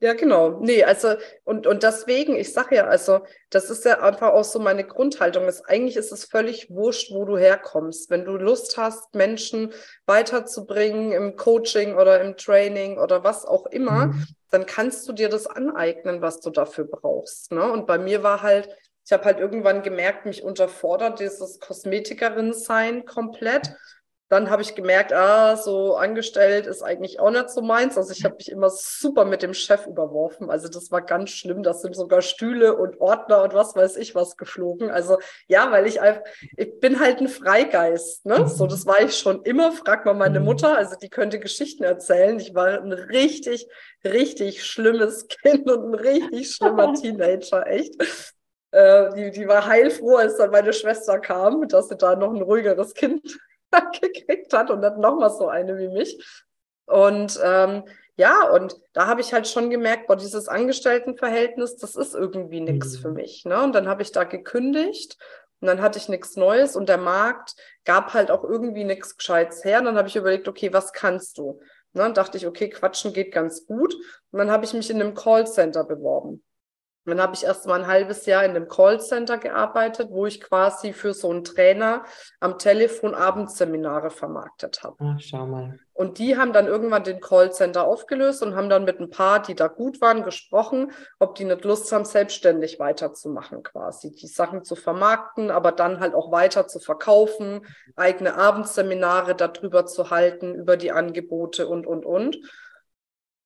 Ja, 0.00 0.12
genau. 0.12 0.60
Nee, 0.60 0.84
also, 0.84 1.14
und, 1.44 1.66
und 1.66 1.82
deswegen, 1.82 2.36
ich 2.36 2.52
sage 2.52 2.76
ja, 2.76 2.86
also, 2.86 3.20
das 3.48 3.70
ist 3.70 3.86
ja 3.86 4.00
einfach 4.00 4.32
auch 4.32 4.44
so 4.44 4.58
meine 4.58 4.84
Grundhaltung. 4.84 5.48
Ist, 5.48 5.62
eigentlich 5.62 5.96
ist 5.96 6.12
es 6.12 6.26
völlig 6.26 6.68
wurscht, 6.70 7.10
wo 7.12 7.24
du 7.24 7.38
herkommst. 7.38 8.10
Wenn 8.10 8.26
du 8.26 8.32
Lust 8.32 8.76
hast, 8.76 9.14
Menschen 9.14 9.72
weiterzubringen 10.04 11.12
im 11.12 11.36
Coaching 11.36 11.96
oder 11.96 12.20
im 12.20 12.36
Training 12.36 12.98
oder 12.98 13.24
was 13.24 13.46
auch 13.46 13.66
immer, 13.66 14.08
mhm. 14.08 14.26
Dann 14.50 14.66
kannst 14.66 15.08
du 15.08 15.12
dir 15.12 15.28
das 15.28 15.46
aneignen, 15.46 16.22
was 16.22 16.40
du 16.40 16.50
dafür 16.50 16.84
brauchst. 16.84 17.52
Ne? 17.52 17.70
Und 17.70 17.86
bei 17.86 17.98
mir 17.98 18.22
war 18.22 18.42
halt, 18.42 18.68
ich 19.04 19.12
habe 19.12 19.24
halt 19.24 19.38
irgendwann 19.38 19.82
gemerkt, 19.82 20.26
mich 20.26 20.42
unterfordert 20.42 21.20
dieses 21.20 21.60
Kosmetikerin-Sein 21.60 23.04
komplett 23.04 23.74
dann 24.28 24.50
habe 24.50 24.60
ich 24.60 24.74
gemerkt, 24.74 25.12
ah, 25.14 25.56
so 25.56 25.96
angestellt 25.96 26.66
ist 26.66 26.82
eigentlich 26.82 27.18
auch 27.18 27.30
nicht 27.30 27.48
so 27.48 27.62
meins. 27.62 27.96
Also 27.96 28.12
ich 28.12 28.24
habe 28.24 28.34
mich 28.34 28.50
immer 28.50 28.68
super 28.68 29.24
mit 29.24 29.42
dem 29.42 29.54
Chef 29.54 29.86
überworfen. 29.86 30.50
Also 30.50 30.68
das 30.68 30.90
war 30.90 31.00
ganz 31.00 31.30
schlimm. 31.30 31.62
Das 31.62 31.80
sind 31.80 31.96
sogar 31.96 32.20
Stühle 32.20 32.76
und 32.76 33.00
Ordner 33.00 33.42
und 33.42 33.54
was 33.54 33.74
weiß 33.74 33.96
ich 33.96 34.14
was 34.14 34.36
geflogen. 34.36 34.90
Also 34.90 35.18
ja, 35.46 35.72
weil 35.72 35.86
ich 35.86 36.02
einfach, 36.02 36.22
ich 36.58 36.78
bin 36.78 37.00
halt 37.00 37.20
ein 37.20 37.28
Freigeist. 37.28 38.26
Ne? 38.26 38.46
So, 38.48 38.66
das 38.66 38.84
war 38.84 39.00
ich 39.00 39.16
schon 39.16 39.42
immer. 39.44 39.72
Frag 39.72 40.04
mal 40.04 40.12
meine 40.12 40.40
mhm. 40.40 40.46
Mutter. 40.46 40.76
Also 40.76 40.96
die 41.00 41.08
könnte 41.08 41.38
Geschichten 41.38 41.84
erzählen. 41.84 42.38
Ich 42.38 42.54
war 42.54 42.68
ein 42.68 42.92
richtig, 42.92 43.66
richtig 44.04 44.66
schlimmes 44.66 45.26
Kind 45.42 45.70
und 45.70 45.90
ein 45.90 45.94
richtig 45.94 46.54
schlimmer 46.54 46.92
Teenager, 47.00 47.66
echt. 47.66 47.94
Äh, 48.72 49.14
die, 49.14 49.30
die 49.30 49.48
war 49.48 49.66
heilfroh, 49.66 50.16
als 50.16 50.36
dann 50.36 50.50
meine 50.50 50.74
Schwester 50.74 51.18
kam, 51.18 51.66
dass 51.68 51.88
sie 51.88 51.96
da 51.96 52.14
noch 52.14 52.34
ein 52.34 52.42
ruhigeres 52.42 52.92
Kind 52.92 53.38
gekriegt 54.00 54.52
hat 54.52 54.70
und 54.70 54.82
dann 54.82 55.00
nochmal 55.00 55.30
so 55.30 55.48
eine 55.48 55.78
wie 55.78 55.88
mich. 55.88 56.24
Und 56.86 57.38
ähm, 57.42 57.84
ja, 58.16 58.48
und 58.48 58.76
da 58.94 59.06
habe 59.06 59.20
ich 59.20 59.32
halt 59.32 59.46
schon 59.46 59.70
gemerkt, 59.70 60.06
boah, 60.06 60.16
dieses 60.16 60.48
Angestelltenverhältnis, 60.48 61.76
das 61.76 61.94
ist 61.94 62.14
irgendwie 62.14 62.60
nichts 62.60 62.96
mhm. 62.96 63.02
für 63.02 63.10
mich. 63.10 63.44
Ne? 63.44 63.62
Und 63.62 63.74
dann 63.74 63.88
habe 63.88 64.02
ich 64.02 64.10
da 64.10 64.24
gekündigt 64.24 65.18
und 65.60 65.68
dann 65.68 65.82
hatte 65.82 65.98
ich 65.98 66.08
nichts 66.08 66.36
Neues 66.36 66.76
und 66.76 66.88
der 66.88 66.98
Markt 66.98 67.54
gab 67.84 68.14
halt 68.14 68.30
auch 68.30 68.42
irgendwie 68.42 68.84
nichts 68.84 69.16
Gescheites 69.16 69.64
her. 69.64 69.78
Und 69.78 69.84
dann 69.84 69.96
habe 69.96 70.08
ich 70.08 70.16
überlegt, 70.16 70.48
okay, 70.48 70.72
was 70.72 70.92
kannst 70.92 71.38
du? 71.38 71.60
Ne? 71.92 72.06
Und 72.06 72.16
dachte 72.16 72.38
ich, 72.38 72.46
okay, 72.46 72.68
quatschen 72.70 73.12
geht 73.12 73.32
ganz 73.32 73.66
gut. 73.66 73.94
Und 74.30 74.38
dann 74.38 74.50
habe 74.50 74.64
ich 74.64 74.72
mich 74.72 74.90
in 74.90 75.00
einem 75.00 75.14
Callcenter 75.14 75.84
beworben 75.84 76.42
dann 77.08 77.20
habe 77.20 77.34
ich 77.34 77.44
erst 77.44 77.66
mal 77.66 77.80
ein 77.80 77.86
halbes 77.86 78.26
Jahr 78.26 78.44
in 78.44 78.50
einem 78.50 78.68
Callcenter 78.68 79.38
gearbeitet, 79.38 80.08
wo 80.10 80.26
ich 80.26 80.40
quasi 80.40 80.92
für 80.92 81.14
so 81.14 81.30
einen 81.30 81.44
Trainer 81.44 82.04
am 82.40 82.58
Telefon 82.58 83.14
Abendseminare 83.14 84.10
vermarktet 84.10 84.82
habe. 84.82 84.96
Ach, 85.00 85.20
schau 85.20 85.46
mal. 85.46 85.78
Und 85.98 86.18
die 86.18 86.36
haben 86.36 86.52
dann 86.52 86.68
irgendwann 86.68 87.02
den 87.02 87.20
Callcenter 87.20 87.84
aufgelöst 87.84 88.40
und 88.44 88.54
haben 88.54 88.68
dann 88.68 88.84
mit 88.84 89.00
ein 89.00 89.10
paar, 89.10 89.42
die 89.42 89.56
da 89.56 89.66
gut 89.66 90.00
waren, 90.00 90.22
gesprochen, 90.22 90.92
ob 91.18 91.34
die 91.34 91.44
nicht 91.44 91.64
Lust 91.64 91.90
haben, 91.90 92.04
selbstständig 92.04 92.78
weiterzumachen, 92.78 93.64
quasi 93.64 94.12
die 94.12 94.28
Sachen 94.28 94.62
zu 94.62 94.76
vermarkten, 94.76 95.50
aber 95.50 95.72
dann 95.72 95.98
halt 95.98 96.14
auch 96.14 96.30
weiter 96.30 96.68
zu 96.68 96.78
verkaufen, 96.78 97.66
eigene 97.96 98.36
Abendseminare 98.36 99.34
darüber 99.34 99.86
zu 99.86 100.10
halten, 100.10 100.54
über 100.54 100.76
die 100.76 100.92
Angebote 100.92 101.66
und, 101.66 101.84
und, 101.84 102.06
und. 102.06 102.38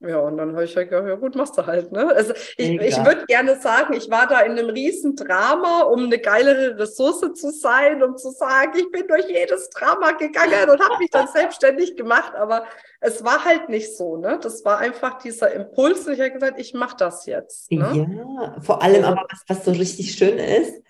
Ja, 0.04 0.18
und 0.18 0.36
dann 0.36 0.52
habe 0.52 0.64
ich 0.64 0.76
halt 0.76 0.90
gedacht, 0.90 1.06
ja 1.06 1.14
gut, 1.14 1.36
machst 1.36 1.56
du 1.56 1.64
halt. 1.64 1.92
Ne? 1.92 2.12
Also 2.14 2.32
ich, 2.56 2.80
ich 2.80 3.04
würde 3.04 3.24
gerne 3.26 3.60
sagen, 3.60 3.94
ich 3.94 4.10
war 4.10 4.26
da 4.26 4.40
in 4.40 4.52
einem 4.52 4.68
riesen 4.70 5.14
Drama, 5.14 5.82
um 5.82 6.04
eine 6.04 6.18
geilere 6.18 6.78
Ressource 6.78 7.20
zu 7.34 7.50
sein, 7.50 8.02
um 8.02 8.16
zu 8.16 8.30
sagen, 8.30 8.72
ich 8.76 8.90
bin 8.90 9.06
durch 9.06 9.28
jedes 9.28 9.70
Drama 9.70 10.12
gegangen 10.12 10.70
und 10.70 10.80
habe 10.82 10.98
mich 10.98 11.10
dann 11.10 11.28
selbstständig 11.32 11.96
gemacht. 11.96 12.34
Aber 12.34 12.64
es 13.00 13.22
war 13.22 13.44
halt 13.44 13.68
nicht 13.68 13.96
so. 13.96 14.16
Ne? 14.16 14.40
Das 14.42 14.64
war 14.64 14.78
einfach 14.78 15.18
dieser 15.18 15.52
Impuls. 15.52 16.06
Und 16.06 16.14
ich 16.14 16.20
habe 16.20 16.32
gesagt, 16.32 16.58
ich 16.58 16.74
mache 16.74 16.96
das 16.96 17.26
jetzt. 17.26 17.70
Ne? 17.70 18.08
Ja, 18.16 18.56
vor 18.60 18.82
allem 18.82 19.04
aber, 19.04 19.24
was, 19.30 19.44
was 19.46 19.64
so 19.64 19.70
richtig 19.70 20.12
schön 20.12 20.38
ist, 20.38 20.82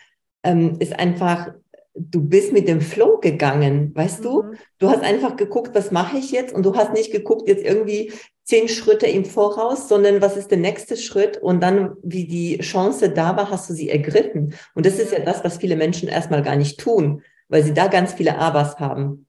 ähm, 0.42 0.76
ist 0.78 0.98
einfach, 0.98 1.52
du 1.94 2.22
bist 2.22 2.52
mit 2.52 2.68
dem 2.68 2.80
Flow 2.80 3.18
gegangen, 3.18 3.92
weißt 3.94 4.20
mhm. 4.20 4.24
du? 4.24 4.44
Du 4.78 4.90
hast 4.90 5.02
einfach 5.02 5.36
geguckt, 5.36 5.74
was 5.74 5.90
mache 5.90 6.16
ich 6.16 6.30
jetzt? 6.30 6.54
Und 6.54 6.64
du 6.64 6.74
hast 6.74 6.92
nicht 6.92 7.12
geguckt, 7.12 7.48
jetzt 7.48 7.64
irgendwie 7.64 8.12
zehn 8.44 8.68
Schritte 8.68 9.06
im 9.06 9.24
Voraus, 9.24 9.88
sondern 9.88 10.20
was 10.20 10.36
ist 10.36 10.50
der 10.50 10.58
nächste 10.58 10.96
Schritt? 10.96 11.36
Und 11.38 11.60
dann, 11.60 11.96
wie 12.02 12.26
die 12.26 12.58
Chance 12.58 13.10
da 13.10 13.36
war, 13.36 13.50
hast 13.50 13.70
du 13.70 13.74
sie 13.74 13.90
ergriffen. 13.90 14.54
Und 14.74 14.86
das 14.86 14.98
ist 14.98 15.12
ja 15.12 15.20
das, 15.20 15.44
was 15.44 15.58
viele 15.58 15.76
Menschen 15.76 16.08
erstmal 16.08 16.42
gar 16.42 16.56
nicht 16.56 16.80
tun, 16.80 17.22
weil 17.48 17.62
sie 17.62 17.74
da 17.74 17.86
ganz 17.86 18.14
viele 18.14 18.38
Abers 18.38 18.78
haben. 18.78 19.26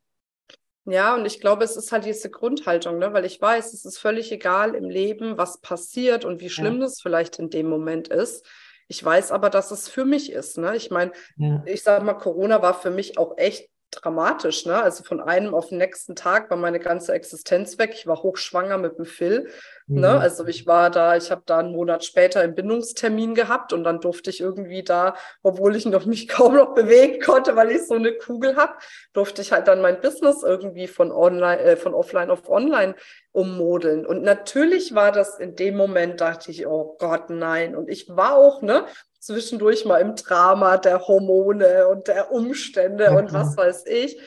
Ja, 0.85 1.15
und 1.15 1.25
ich 1.25 1.39
glaube, 1.39 1.63
es 1.63 1.77
ist 1.77 1.91
halt 1.91 2.05
diese 2.05 2.29
Grundhaltung, 2.29 2.97
ne? 2.97 3.13
weil 3.13 3.23
ich 3.23 3.39
weiß, 3.39 3.73
es 3.73 3.85
ist 3.85 3.99
völlig 3.99 4.31
egal 4.31 4.75
im 4.75 4.89
Leben, 4.89 5.37
was 5.37 5.61
passiert 5.61 6.25
und 6.25 6.41
wie 6.41 6.49
schlimm 6.49 6.75
ja. 6.75 6.81
das 6.81 7.01
vielleicht 7.01 7.39
in 7.39 7.49
dem 7.49 7.67
Moment 7.69 8.09
ist. 8.09 8.45
Ich 8.89 9.03
weiß 9.03 9.31
aber, 9.31 9.49
dass 9.49 9.71
es 9.71 9.87
für 9.87 10.03
mich 10.03 10.31
ist. 10.31 10.57
Ne? 10.57 10.75
Ich 10.75 10.91
meine, 10.91 11.13
ja. 11.37 11.63
ich 11.65 11.83
sage 11.83 12.03
mal, 12.03 12.15
Corona 12.15 12.61
war 12.61 12.73
für 12.73 12.91
mich 12.91 13.17
auch 13.17 13.37
echt 13.37 13.69
dramatisch. 13.95 14.65
Ne? 14.65 14.81
Also 14.81 15.03
von 15.03 15.21
einem 15.21 15.53
auf 15.53 15.69
den 15.69 15.77
nächsten 15.77 16.15
Tag 16.15 16.49
war 16.49 16.57
meine 16.57 16.79
ganze 16.79 17.13
Existenz 17.13 17.77
weg. 17.77 17.91
Ich 17.93 18.07
war 18.07 18.23
hochschwanger 18.23 18.77
mit 18.77 18.97
dem 18.97 19.05
Phil. 19.05 19.49
Ne? 19.87 19.95
Mhm. 19.95 20.01
Ne? 20.01 20.19
Also 20.19 20.45
ich 20.47 20.65
war 20.65 20.89
da, 20.89 21.15
ich 21.15 21.31
habe 21.31 21.43
da 21.45 21.59
einen 21.59 21.71
Monat 21.71 22.03
später 22.03 22.41
einen 22.41 22.55
Bindungstermin 22.55 23.35
gehabt 23.35 23.73
und 23.73 23.83
dann 23.83 23.99
durfte 23.99 24.29
ich 24.29 24.41
irgendwie 24.41 24.83
da, 24.83 25.15
obwohl 25.41 25.75
ich 25.75 25.85
noch 25.85 26.05
mich 26.05 26.27
kaum 26.29 26.55
noch 26.55 26.73
bewegen 26.73 27.21
konnte, 27.21 27.55
weil 27.55 27.71
ich 27.71 27.87
so 27.87 27.95
eine 27.95 28.13
Kugel 28.13 28.55
habe, 28.55 28.73
durfte 29.13 29.41
ich 29.41 29.51
halt 29.51 29.67
dann 29.67 29.81
mein 29.81 30.01
Business 30.01 30.43
irgendwie 30.43 30.87
von 30.87 31.11
online, 31.11 31.59
äh, 31.59 31.75
von 31.75 31.93
offline 31.93 32.29
auf 32.29 32.49
online 32.49 32.95
ummodeln. 33.31 34.05
Und 34.05 34.23
natürlich 34.23 34.95
war 34.95 35.11
das 35.11 35.39
in 35.39 35.55
dem 35.55 35.75
Moment, 35.75 36.21
dachte 36.21 36.51
ich, 36.51 36.67
oh 36.67 36.95
Gott, 36.99 37.29
nein. 37.29 37.75
Und 37.75 37.89
ich 37.89 38.07
war 38.09 38.35
auch, 38.35 38.61
ne, 38.61 38.85
zwischendurch 39.25 39.85
mal 39.85 39.99
im 39.99 40.15
Drama 40.15 40.77
der 40.77 41.07
Hormone 41.07 41.87
und 41.87 42.07
der 42.07 42.31
Umstände 42.31 43.11
mhm. 43.11 43.17
und 43.17 43.33
was 43.33 43.55
weiß 43.55 43.85
ich. 43.85 44.19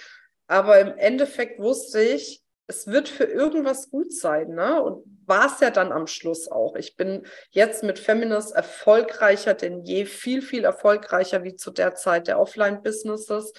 Aber 0.47 0.79
im 0.81 0.97
Endeffekt 0.97 1.61
wusste 1.61 2.01
ich, 2.01 2.43
es 2.69 2.87
wird 2.89 3.09
für 3.09 3.25
irgendwas 3.25 3.91
gut 3.91 4.13
sein, 4.13 4.49
ne? 4.49 4.83
Und 4.83 5.05
war 5.27 5.47
es 5.47 5.61
ja 5.61 5.71
dann 5.71 5.93
am 5.93 6.07
Schluss 6.07 6.51
auch. 6.51 6.77
Ich 6.77 6.97
bin 6.97 7.27
jetzt 7.51 7.83
mit 7.83 7.99
Feminist 7.99 8.55
erfolgreicher 8.55 9.55
denn 9.55 9.83
je, 9.83 10.05
viel, 10.05 10.43
viel 10.43 10.65
erfolgreicher 10.65 11.45
wie 11.45 11.57
zu 11.57 11.71
der 11.71 11.95
Zeit 11.95 12.29
der 12.29 12.39
Offline-Businesses. 12.41 13.53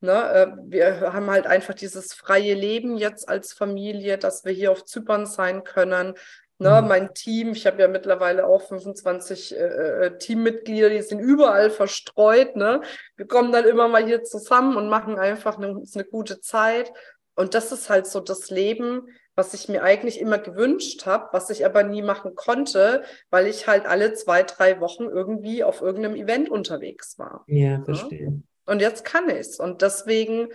Ne? 0.00 0.12
Äh, 0.12 0.46
wir 0.66 1.12
haben 1.12 1.30
halt 1.30 1.46
einfach 1.46 1.74
dieses 1.74 2.12
freie 2.12 2.54
Leben 2.54 2.96
jetzt 2.96 3.28
als 3.28 3.52
Familie, 3.54 4.18
dass 4.18 4.44
wir 4.44 4.52
hier 4.52 4.72
auf 4.72 4.84
Zypern 4.84 5.26
sein 5.26 5.64
können, 5.64 6.14
Ne, 6.58 6.80
mhm. 6.80 6.88
Mein 6.88 7.14
Team, 7.14 7.52
ich 7.52 7.66
habe 7.66 7.82
ja 7.82 7.88
mittlerweile 7.88 8.46
auch 8.46 8.62
25 8.62 9.54
äh, 9.54 9.58
äh, 9.58 10.18
Teammitglieder, 10.18 10.88
die 10.88 11.02
sind 11.02 11.20
überall 11.20 11.70
verstreut. 11.70 12.56
Ne? 12.56 12.80
Wir 13.16 13.26
kommen 13.26 13.52
dann 13.52 13.66
immer 13.66 13.88
mal 13.88 14.04
hier 14.04 14.22
zusammen 14.22 14.76
und 14.76 14.88
machen 14.88 15.18
einfach 15.18 15.58
eine, 15.58 15.82
eine 15.94 16.04
gute 16.04 16.40
Zeit. 16.40 16.90
Und 17.34 17.52
das 17.52 17.72
ist 17.72 17.90
halt 17.90 18.06
so 18.06 18.20
das 18.20 18.48
Leben, 18.48 19.08
was 19.34 19.52
ich 19.52 19.68
mir 19.68 19.82
eigentlich 19.82 20.18
immer 20.18 20.38
gewünscht 20.38 21.04
habe, 21.04 21.28
was 21.32 21.50
ich 21.50 21.66
aber 21.66 21.82
nie 21.82 22.00
machen 22.00 22.34
konnte, 22.34 23.02
weil 23.28 23.46
ich 23.46 23.66
halt 23.66 23.84
alle 23.84 24.14
zwei, 24.14 24.42
drei 24.42 24.80
Wochen 24.80 25.04
irgendwie 25.04 25.62
auf 25.62 25.82
irgendeinem 25.82 26.16
Event 26.16 26.48
unterwegs 26.48 27.18
war. 27.18 27.44
Ja, 27.46 27.76
ne? 27.76 27.84
verstehe. 27.84 28.30
Ne? 28.30 28.42
Und 28.64 28.80
jetzt 28.80 29.04
kann 29.04 29.28
ich's. 29.28 29.60
Und 29.60 29.82
deswegen 29.82 30.48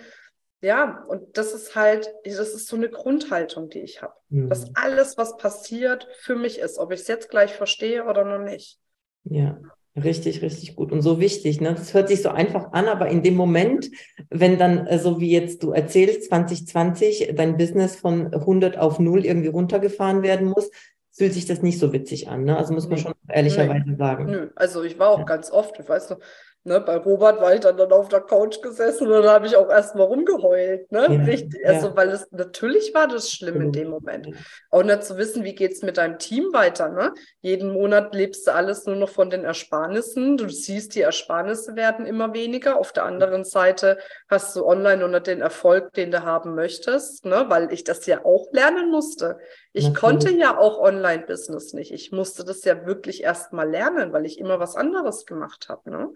ja, 0.62 1.04
und 1.08 1.38
das 1.38 1.54
ist 1.54 1.76
halt, 1.76 2.14
das 2.24 2.38
ist 2.38 2.68
so 2.68 2.76
eine 2.76 2.90
Grundhaltung, 2.90 3.70
die 3.70 3.80
ich 3.80 4.02
habe. 4.02 4.14
Mhm. 4.30 4.50
Dass 4.50 4.76
alles, 4.76 5.18
was 5.18 5.38
passiert, 5.38 6.08
für 6.20 6.36
mich 6.36 6.60
ist, 6.60 6.78
ob 6.78 6.92
ich 6.92 7.02
es 7.02 7.08
jetzt 7.08 7.30
gleich 7.30 7.54
verstehe 7.54 8.06
oder 8.06 8.24
noch 8.24 8.44
nicht. 8.44 8.80
Ja, 9.24 9.60
richtig, 9.96 10.44
richtig 10.44 10.76
gut 10.76 10.92
und 10.92 11.02
so 11.02 11.20
wichtig. 11.20 11.62
Ne? 11.62 11.74
Das 11.74 11.96
hört 11.96 12.10
sich 12.10 12.22
so 12.22 12.30
einfach 12.30 12.74
an, 12.74 12.88
aber 12.88 13.08
in 13.08 13.24
dem 13.24 13.36
Moment, 13.36 13.90
wenn 14.30 14.60
dann, 14.60 14.86
äh, 14.86 15.00
so 15.00 15.20
wie 15.20 15.32
jetzt 15.32 15.64
du 15.64 15.72
erzählst, 15.72 16.26
2020 16.26 17.34
dein 17.36 17.58
Business 17.58 17.96
von 17.96 18.32
100 18.32 18.78
auf 18.78 19.00
0 19.00 19.26
irgendwie 19.26 19.50
runtergefahren 19.50 20.22
werden 20.22 20.48
muss, 20.48 20.70
fühlt 21.12 21.34
sich 21.34 21.46
das 21.46 21.64
nicht 21.64 21.80
so 21.80 21.92
witzig 21.92 22.30
an. 22.30 22.44
Ne? 22.44 22.56
Also 22.56 22.74
muss 22.74 22.88
man 22.88 23.00
schon 23.00 23.14
ehrlicherweise 23.28 23.90
nee. 23.90 23.98
sagen. 23.98 24.26
Nö, 24.26 24.50
also 24.56 24.84
ich 24.84 25.00
war 25.00 25.10
auch 25.10 25.20
ja. 25.20 25.26
ganz 25.26 25.52
oft, 25.52 25.80
ich 25.80 25.90
weiß 25.90 26.12
noch, 26.12 26.20
Ne, 26.64 26.80
bei 26.80 26.98
Robert 26.98 27.42
war 27.42 27.56
ich 27.56 27.62
dann, 27.62 27.76
dann 27.76 27.92
auf 27.92 28.08
der 28.10 28.22
Couch 28.22 28.62
gesessen 28.62 29.08
und 29.08 29.14
dann 29.14 29.34
habe 29.34 29.48
ich 29.48 29.56
auch 29.56 29.68
erstmal 29.68 30.06
rumgeheult. 30.06 30.92
Ne? 30.92 31.08
Ja, 31.10 31.24
Richtig, 31.24 31.66
also 31.66 31.88
ja. 31.88 31.96
weil 31.96 32.10
es 32.10 32.28
natürlich 32.32 32.94
war 32.94 33.08
das 33.08 33.32
schlimm 33.32 33.62
in 33.62 33.72
dem 33.72 33.90
Moment. 33.90 34.28
Auch 34.70 34.84
nicht 34.84 35.04
zu 35.04 35.18
wissen, 35.18 35.44
wie 35.44 35.56
geht 35.56 35.72
es 35.72 35.82
mit 35.82 35.98
deinem 35.98 36.20
Team 36.20 36.54
weiter. 36.54 36.90
Ne? 36.90 37.16
Jeden 37.42 37.74
Monat 37.74 38.14
lebst 38.14 38.46
du 38.46 38.54
alles 38.54 38.86
nur 38.86 38.96
noch 38.96 39.10
von 39.10 39.32
den 39.32 39.44
Ersparnissen. 39.44 40.38
Du 40.38 40.50
siehst, 40.50 40.94
die 40.94 41.02
Ersparnisse 41.02 41.76
werden 41.76 42.06
immer 42.06 42.36
weniger. 42.36 42.78
Auf 42.78 42.94
der 42.94 43.06
anderen 43.06 43.44
Seite 43.44 43.98
hast 44.30 44.56
du 44.56 44.64
online 44.64 45.08
nur 45.08 45.20
den 45.20 45.42
Erfolg, 45.42 45.94
den 45.94 46.12
du 46.12 46.22
haben 46.22 46.54
möchtest, 46.54 47.26
ne? 47.26 47.46
weil 47.48 47.74
ich 47.74 47.86
das 47.86 48.06
ja 48.06 48.24
auch 48.24 48.46
lernen 48.52 48.92
musste. 48.92 49.40
Ich 49.74 49.86
Natürlich. 49.86 50.00
konnte 50.00 50.32
ja 50.32 50.58
auch 50.58 50.80
Online-Business 50.80 51.74
nicht. 51.74 51.92
Ich 51.92 52.12
musste 52.12 52.44
das 52.44 52.64
ja 52.66 52.86
wirklich 52.86 53.24
erst 53.24 53.54
mal 53.54 53.70
lernen, 53.70 54.12
weil 54.12 54.26
ich 54.26 54.38
immer 54.38 54.60
was 54.60 54.76
anderes 54.76 55.26
gemacht 55.26 55.70
habe. 55.70 55.90
Ne? 55.90 56.14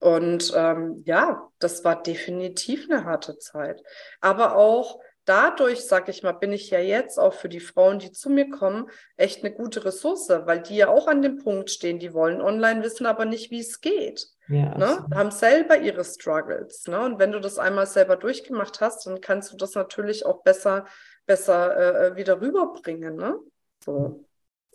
Und 0.00 0.52
ähm, 0.56 1.02
ja, 1.06 1.48
das 1.60 1.84
war 1.84 2.02
definitiv 2.02 2.90
eine 2.90 3.04
harte 3.04 3.38
Zeit. 3.38 3.82
Aber 4.20 4.56
auch 4.56 4.98
dadurch, 5.24 5.82
sag 5.82 6.08
ich 6.08 6.22
mal, 6.22 6.32
bin 6.32 6.52
ich 6.52 6.70
ja 6.70 6.80
jetzt 6.80 7.18
auch 7.18 7.34
für 7.34 7.48
die 7.48 7.60
Frauen, 7.60 7.98
die 7.98 8.12
zu 8.12 8.30
mir 8.30 8.50
kommen, 8.50 8.88
echt 9.16 9.44
eine 9.44 9.54
gute 9.54 9.84
Ressource, 9.84 10.28
weil 10.28 10.62
die 10.62 10.76
ja 10.76 10.88
auch 10.88 11.06
an 11.06 11.22
dem 11.22 11.38
Punkt 11.38 11.70
stehen, 11.70 11.98
die 11.98 12.12
wollen 12.12 12.40
online 12.40 12.82
wissen, 12.82 13.06
aber 13.06 13.24
nicht, 13.24 13.50
wie 13.50 13.60
es 13.60 13.80
geht. 13.80 14.26
Ja, 14.48 14.76
ne? 14.76 15.06
Haben 15.14 15.30
selber 15.30 15.78
ihre 15.78 16.04
Struggles. 16.04 16.86
Ne? 16.88 17.00
Und 17.00 17.18
wenn 17.18 17.32
du 17.32 17.40
das 17.40 17.58
einmal 17.58 17.86
selber 17.86 18.16
durchgemacht 18.16 18.80
hast, 18.80 19.06
dann 19.06 19.20
kannst 19.20 19.52
du 19.52 19.56
das 19.56 19.74
natürlich 19.74 20.26
auch 20.26 20.42
besser, 20.42 20.86
besser 21.26 21.76
äh, 21.76 22.08
äh 22.08 22.16
wieder 22.16 22.40
rüberbringen. 22.40 23.16
Ne? 23.16 23.36
So. 23.84 24.24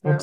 Ja. 0.04 0.18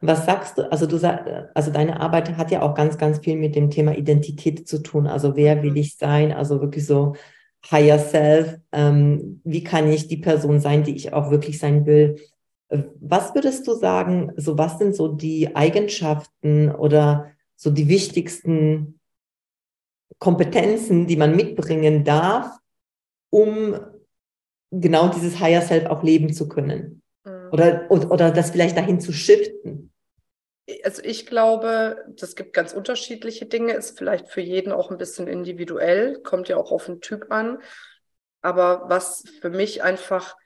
Was 0.00 0.26
sagst 0.26 0.58
du? 0.58 0.70
Also 0.70 0.86
du 0.86 0.96
sagst, 0.96 1.24
also 1.54 1.70
deine 1.70 2.00
Arbeit 2.00 2.36
hat 2.36 2.50
ja 2.50 2.62
auch 2.62 2.74
ganz, 2.74 2.98
ganz 2.98 3.20
viel 3.20 3.36
mit 3.36 3.54
dem 3.54 3.70
Thema 3.70 3.96
Identität 3.96 4.68
zu 4.68 4.82
tun. 4.82 5.06
Also 5.06 5.36
wer 5.36 5.62
will 5.62 5.70
mhm. 5.70 5.76
ich 5.76 5.96
sein? 5.96 6.32
Also 6.32 6.60
wirklich 6.60 6.86
so 6.86 7.14
Higher 7.70 7.98
Self. 7.98 8.58
Ähm, 8.72 9.40
wie 9.44 9.62
kann 9.64 9.90
ich 9.90 10.08
die 10.08 10.16
Person 10.16 10.60
sein, 10.60 10.84
die 10.84 10.96
ich 10.96 11.12
auch 11.12 11.30
wirklich 11.30 11.58
sein 11.58 11.86
will? 11.86 12.16
Was 13.00 13.34
würdest 13.34 13.66
du 13.66 13.74
sagen? 13.74 14.32
So 14.36 14.58
was 14.58 14.78
sind 14.78 14.94
so 14.94 15.08
die 15.08 15.54
Eigenschaften 15.56 16.70
oder 16.70 17.32
so 17.56 17.70
die 17.70 17.88
wichtigsten 17.88 19.00
Kompetenzen, 20.18 21.06
die 21.06 21.16
man 21.16 21.36
mitbringen 21.36 22.04
darf, 22.04 22.58
um 23.30 23.78
genau 24.70 25.08
dieses 25.08 25.40
Higher 25.40 25.62
Self 25.62 25.86
auch 25.86 26.02
leben 26.02 26.32
zu 26.32 26.48
können? 26.48 27.02
Mhm. 27.24 27.48
Oder, 27.52 27.90
oder, 27.90 28.10
oder 28.10 28.30
das 28.30 28.50
vielleicht 28.50 28.76
dahin 28.76 29.00
zu 29.00 29.12
shiften? 29.12 29.87
Also 30.84 31.02
ich 31.02 31.26
glaube, 31.26 32.04
das 32.08 32.36
gibt 32.36 32.52
ganz 32.52 32.72
unterschiedliche 32.72 33.46
Dinge, 33.46 33.72
ist 33.72 33.96
vielleicht 33.96 34.28
für 34.28 34.40
jeden 34.40 34.72
auch 34.72 34.90
ein 34.90 34.98
bisschen 34.98 35.26
individuell, 35.26 36.20
kommt 36.22 36.48
ja 36.48 36.56
auch 36.56 36.72
auf 36.72 36.86
den 36.86 37.00
Typ 37.00 37.30
an. 37.30 37.62
Aber 38.42 38.84
was 38.88 39.24
für 39.40 39.50
mich 39.50 39.82
einfach 39.82 40.36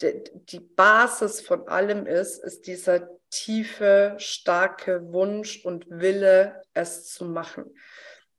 die 0.00 0.60
Basis 0.60 1.40
von 1.40 1.68
allem 1.68 2.06
ist, 2.06 2.42
ist 2.42 2.66
dieser 2.66 3.08
tiefe, 3.30 4.14
starke 4.18 5.12
Wunsch 5.12 5.64
und 5.64 5.86
Wille, 5.88 6.62
es 6.74 7.06
zu 7.06 7.24
machen. 7.24 7.74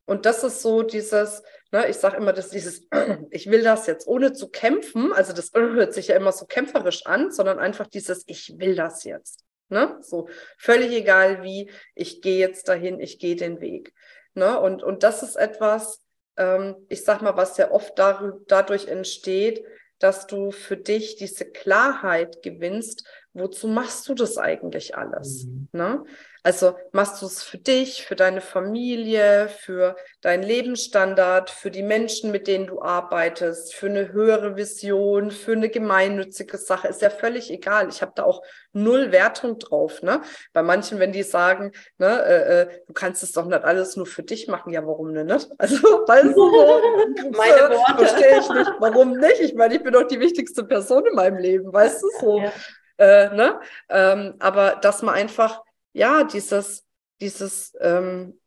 Und 0.05 0.25
das 0.25 0.43
ist 0.43 0.61
so 0.61 0.83
dieses, 0.83 1.43
ne, 1.71 1.87
ich 1.87 1.95
sage 1.97 2.17
immer, 2.17 2.33
dass 2.33 2.49
dieses, 2.49 2.87
ich 3.31 3.49
will 3.49 3.63
das 3.63 3.87
jetzt 3.87 4.07
ohne 4.07 4.33
zu 4.33 4.49
kämpfen, 4.49 5.13
also 5.13 5.33
das 5.33 5.51
hört 5.53 5.93
sich 5.93 6.09
ja 6.09 6.15
immer 6.15 6.31
so 6.31 6.45
kämpferisch 6.45 7.05
an, 7.05 7.31
sondern 7.31 7.59
einfach 7.59 7.87
dieses, 7.87 8.23
ich 8.27 8.55
will 8.57 8.75
das 8.75 9.03
jetzt. 9.03 9.45
Ne? 9.73 9.97
So 10.01 10.29
völlig 10.57 10.91
egal 10.91 11.43
wie, 11.43 11.69
ich 11.95 12.21
gehe 12.21 12.39
jetzt 12.39 12.69
dahin, 12.69 12.99
ich 12.99 13.19
gehe 13.19 13.35
den 13.35 13.59
Weg. 13.59 13.93
Ne? 14.35 14.57
Und, 14.59 14.83
und 14.83 15.03
das 15.03 15.23
ist 15.23 15.35
etwas, 15.35 16.01
ähm, 16.37 16.75
ich 16.87 17.03
sag 17.03 17.21
mal, 17.21 17.35
was 17.35 17.57
ja 17.57 17.71
oft 17.71 17.97
dadurch 17.97 18.87
entsteht, 18.87 19.65
dass 19.99 20.27
du 20.27 20.51
für 20.51 20.77
dich 20.77 21.15
diese 21.15 21.45
Klarheit 21.45 22.41
gewinnst, 22.41 23.07
wozu 23.33 23.67
machst 23.67 24.07
du 24.07 24.13
das 24.13 24.37
eigentlich 24.37 24.95
alles? 24.95 25.45
Mhm. 25.45 25.67
Ne? 25.71 26.03
Also 26.45 26.75
machst 26.91 27.21
du 27.21 27.25
es 27.25 27.41
für 27.41 27.57
dich, 27.57 28.05
für 28.05 28.17
deine 28.17 28.41
Familie, 28.41 29.47
für 29.47 29.95
deinen 30.19 30.43
Lebensstandard, 30.43 31.49
für 31.49 31.71
die 31.71 31.83
Menschen, 31.83 32.31
mit 32.31 32.47
denen 32.47 32.67
du 32.67 32.81
arbeitest, 32.81 33.73
für 33.73 33.85
eine 33.85 34.11
höhere 34.11 34.57
Vision, 34.57 35.31
für 35.31 35.53
eine 35.53 35.69
gemeinnützige 35.69 36.57
Sache, 36.57 36.89
ist 36.89 37.01
ja 37.01 37.09
völlig 37.09 37.49
egal. 37.49 37.87
Ich 37.87 38.01
habe 38.01 38.11
da 38.15 38.23
auch 38.23 38.43
null 38.73 39.13
Wertung 39.13 39.57
drauf. 39.57 40.01
Ne? 40.01 40.21
Bei 40.51 40.63
manchen, 40.63 40.99
wenn 40.99 41.13
die 41.13 41.23
sagen, 41.23 41.71
ne, 41.97 42.21
äh, 42.25 42.61
äh, 42.61 42.81
du 42.87 42.93
kannst 42.93 43.23
es 43.23 43.31
doch 43.31 43.45
nicht 43.45 43.63
alles 43.63 43.95
nur 43.95 44.05
für 44.05 44.23
dich 44.23 44.49
machen, 44.49 44.73
ja, 44.73 44.85
warum 44.85 45.13
denn 45.13 45.27
nicht? 45.27 45.49
Also, 45.57 45.77
weißt 45.77 46.35
du, 46.35 47.31
meine 47.37 47.69
Worte. 47.73 48.05
Verstehe 48.05 48.39
ich 48.39 48.49
nicht. 48.49 48.71
Warum 48.79 49.13
nicht? 49.13 49.39
Ich 49.39 49.55
meine, 49.55 49.75
ich 49.75 49.83
bin 49.83 49.93
doch 49.93 50.03
die 50.03 50.19
wichtigste 50.19 50.65
Person 50.65 51.05
in 51.05 51.15
meinem 51.15 51.37
Leben, 51.37 51.71
weißt 51.71 52.03
du 52.03 52.07
so. 52.19 52.39
Ja. 52.39 52.51
Äh, 52.97 53.33
ne? 53.33 53.61
Ähm, 53.87 54.35
aber 54.39 54.77
dass 54.81 55.01
man 55.01 55.15
einfach 55.15 55.61
ja, 55.93 56.23
dieses, 56.23 56.85
dieses 57.21 57.75
ähm, 57.79 58.39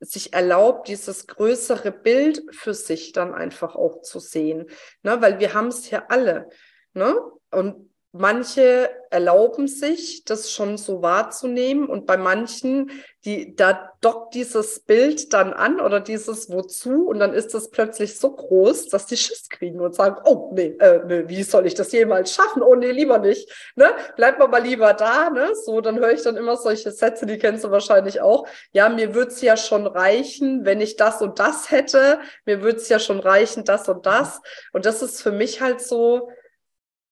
sich 0.00 0.32
erlaubt, 0.32 0.88
dieses 0.88 1.26
größere 1.26 1.92
Bild 1.92 2.42
für 2.54 2.74
sich 2.74 3.12
dann 3.12 3.34
einfach 3.34 3.74
auch 3.74 4.02
zu 4.02 4.18
sehen. 4.18 4.66
Ne? 5.02 5.20
Weil 5.20 5.38
wir 5.38 5.54
haben 5.54 5.68
es 5.68 5.88
ja 5.90 6.06
alle. 6.08 6.48
Ne? 6.92 7.16
Und 7.50 7.93
manche 8.16 8.90
erlauben 9.10 9.66
sich, 9.66 10.24
das 10.24 10.52
schon 10.52 10.76
so 10.78 11.02
wahrzunehmen 11.02 11.88
und 11.88 12.06
bei 12.06 12.16
manchen, 12.16 12.92
die, 13.24 13.56
da 13.56 13.92
dockt 14.00 14.34
dieses 14.34 14.80
Bild 14.80 15.32
dann 15.32 15.52
an 15.52 15.80
oder 15.80 15.98
dieses 15.98 16.48
Wozu 16.48 17.08
und 17.08 17.18
dann 17.18 17.32
ist 17.32 17.54
das 17.54 17.70
plötzlich 17.70 18.18
so 18.18 18.30
groß, 18.30 18.88
dass 18.88 19.06
die 19.06 19.16
Schiss 19.16 19.48
kriegen 19.48 19.80
und 19.80 19.96
sagen, 19.96 20.16
oh 20.24 20.52
nee, 20.54 20.76
äh, 20.78 21.00
nee 21.06 21.24
wie 21.26 21.42
soll 21.42 21.66
ich 21.66 21.74
das 21.74 21.90
jemals 21.90 22.32
schaffen? 22.32 22.62
Oh 22.62 22.76
nee, 22.76 22.92
lieber 22.92 23.18
nicht. 23.18 23.50
Ne? 23.74 23.90
Bleibt 24.14 24.38
man 24.38 24.50
mal 24.50 24.62
lieber 24.62 24.94
da. 24.94 25.30
Ne? 25.30 25.50
So, 25.64 25.80
dann 25.80 25.98
höre 25.98 26.12
ich 26.12 26.22
dann 26.22 26.36
immer 26.36 26.56
solche 26.56 26.92
Sätze, 26.92 27.26
die 27.26 27.38
kennst 27.38 27.64
du 27.64 27.72
wahrscheinlich 27.72 28.20
auch. 28.20 28.46
Ja, 28.70 28.88
mir 28.88 29.14
wird's 29.14 29.40
ja 29.40 29.56
schon 29.56 29.88
reichen, 29.88 30.64
wenn 30.64 30.80
ich 30.80 30.94
das 30.94 31.20
und 31.20 31.40
das 31.40 31.72
hätte. 31.72 32.20
Mir 32.46 32.62
wird's 32.62 32.88
ja 32.88 33.00
schon 33.00 33.18
reichen, 33.18 33.64
das 33.64 33.88
und 33.88 34.06
das. 34.06 34.40
Und 34.72 34.86
das 34.86 35.02
ist 35.02 35.20
für 35.20 35.32
mich 35.32 35.60
halt 35.60 35.80
so, 35.80 36.30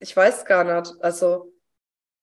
ich 0.02 0.16
weiß 0.16 0.44
gar 0.44 0.64
nicht. 0.64 0.94
Also 1.00 1.52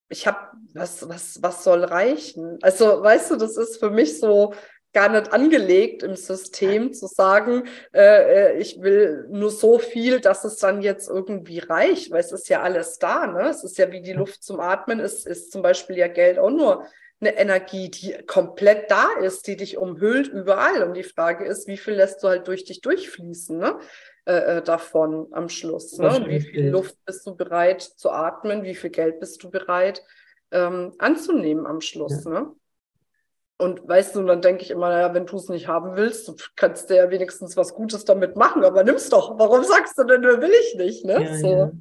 ich 0.10 0.28
habe, 0.28 0.40
was, 0.74 1.08
was, 1.08 1.42
was 1.42 1.64
soll 1.64 1.84
reichen? 1.84 2.60
Also, 2.62 3.02
weißt 3.02 3.32
du, 3.32 3.36
das 3.38 3.58
ist 3.58 3.78
für 3.78 3.90
mich 3.90 4.20
so 4.20 4.54
gar 4.92 5.10
nicht 5.10 5.32
angelegt 5.32 6.02
im 6.02 6.16
System 6.16 6.94
zu 6.94 7.06
sagen, 7.06 7.68
äh, 7.94 8.54
äh, 8.54 8.58
ich 8.58 8.82
will 8.82 9.28
nur 9.30 9.52
so 9.52 9.78
viel, 9.78 10.20
dass 10.20 10.44
es 10.46 10.58
dann 10.58 10.82
jetzt 10.82 11.08
irgendwie 11.10 11.60
reicht, 11.60 12.12
weil 12.12 12.22
es 12.22 12.32
ist 12.32 12.50
ja 12.50 12.64
alles 12.64 12.98
da, 12.98 13.28
ne? 13.28 13.50
Es 13.50 13.64
ist 13.64 13.78
ja 13.78 13.92
wie 13.92 14.02
die 14.02 14.14
Luft 14.14 14.44
zum 14.44 14.60
Atmen, 14.60 15.00
es 15.00 15.26
ist 15.26 15.52
zum 15.52 15.62
Beispiel 15.62 15.98
ja 15.98 16.08
Geld 16.08 16.40
auch 16.40 16.50
nur 16.50 16.88
eine 17.22 17.38
Energie, 17.38 17.90
die 17.90 18.14
komplett 18.26 18.90
da 18.90 19.10
ist, 19.22 19.46
die 19.46 19.58
dich 19.58 19.78
umhüllt 19.78 20.28
überall. 20.28 20.84
Und 20.84 20.96
die 20.96 21.04
Frage 21.04 21.46
ist, 21.46 21.68
wie 21.68 21.78
viel 21.78 21.94
lässt 21.94 22.24
du 22.24 22.30
halt 22.30 22.48
durch 22.48 22.64
dich 22.64 22.82
durchfließen, 22.82 23.58
ne? 23.58 23.78
Äh, 24.26 24.58
äh, 24.58 24.62
davon 24.62 25.28
am 25.32 25.50
Schluss. 25.50 25.98
Ne? 25.98 26.26
Wie 26.28 26.42
viel 26.42 26.70
Luft 26.70 26.96
bist 27.06 27.26
du 27.26 27.36
bereit 27.36 27.82
zu 27.82 28.12
atmen? 28.12 28.64
Wie 28.64 28.76
viel 28.76 28.92
Geld 28.92 29.20
bist 29.20 29.42
du 29.44 29.50
bereit 29.50 30.04
ähm, 30.52 30.94
anzunehmen 31.00 31.66
am 31.66 31.82
Schluss? 31.82 32.26
Ja. 32.26 32.32
Ne? 32.32 32.52
Und 33.58 33.88
weißt 33.88 34.16
du, 34.16 34.24
dann 34.24 34.42
denke 34.42 34.64
ich 34.64 34.72
immer, 34.72 34.90
naja, 34.90 35.14
wenn 35.14 35.26
du 35.26 35.36
es 35.36 35.50
nicht 35.50 35.68
haben 35.68 35.96
willst, 35.96 36.32
kannst 36.56 36.90
du 36.90 36.96
ja 36.96 37.10
wenigstens 37.10 37.58
was 37.58 37.74
Gutes 37.74 38.06
damit 38.06 38.36
machen, 38.36 38.64
aber 38.64 38.84
nimm's 38.84 39.10
doch. 39.10 39.40
Warum 39.40 39.64
sagst 39.64 39.98
du 39.98 40.04
denn, 40.04 40.22
will 40.22 40.52
ich 40.62 40.76
nicht? 40.76 41.06
Ne? 41.06 41.24
Ja, 41.24 41.36
so. 41.36 41.48
ja. 41.48 41.72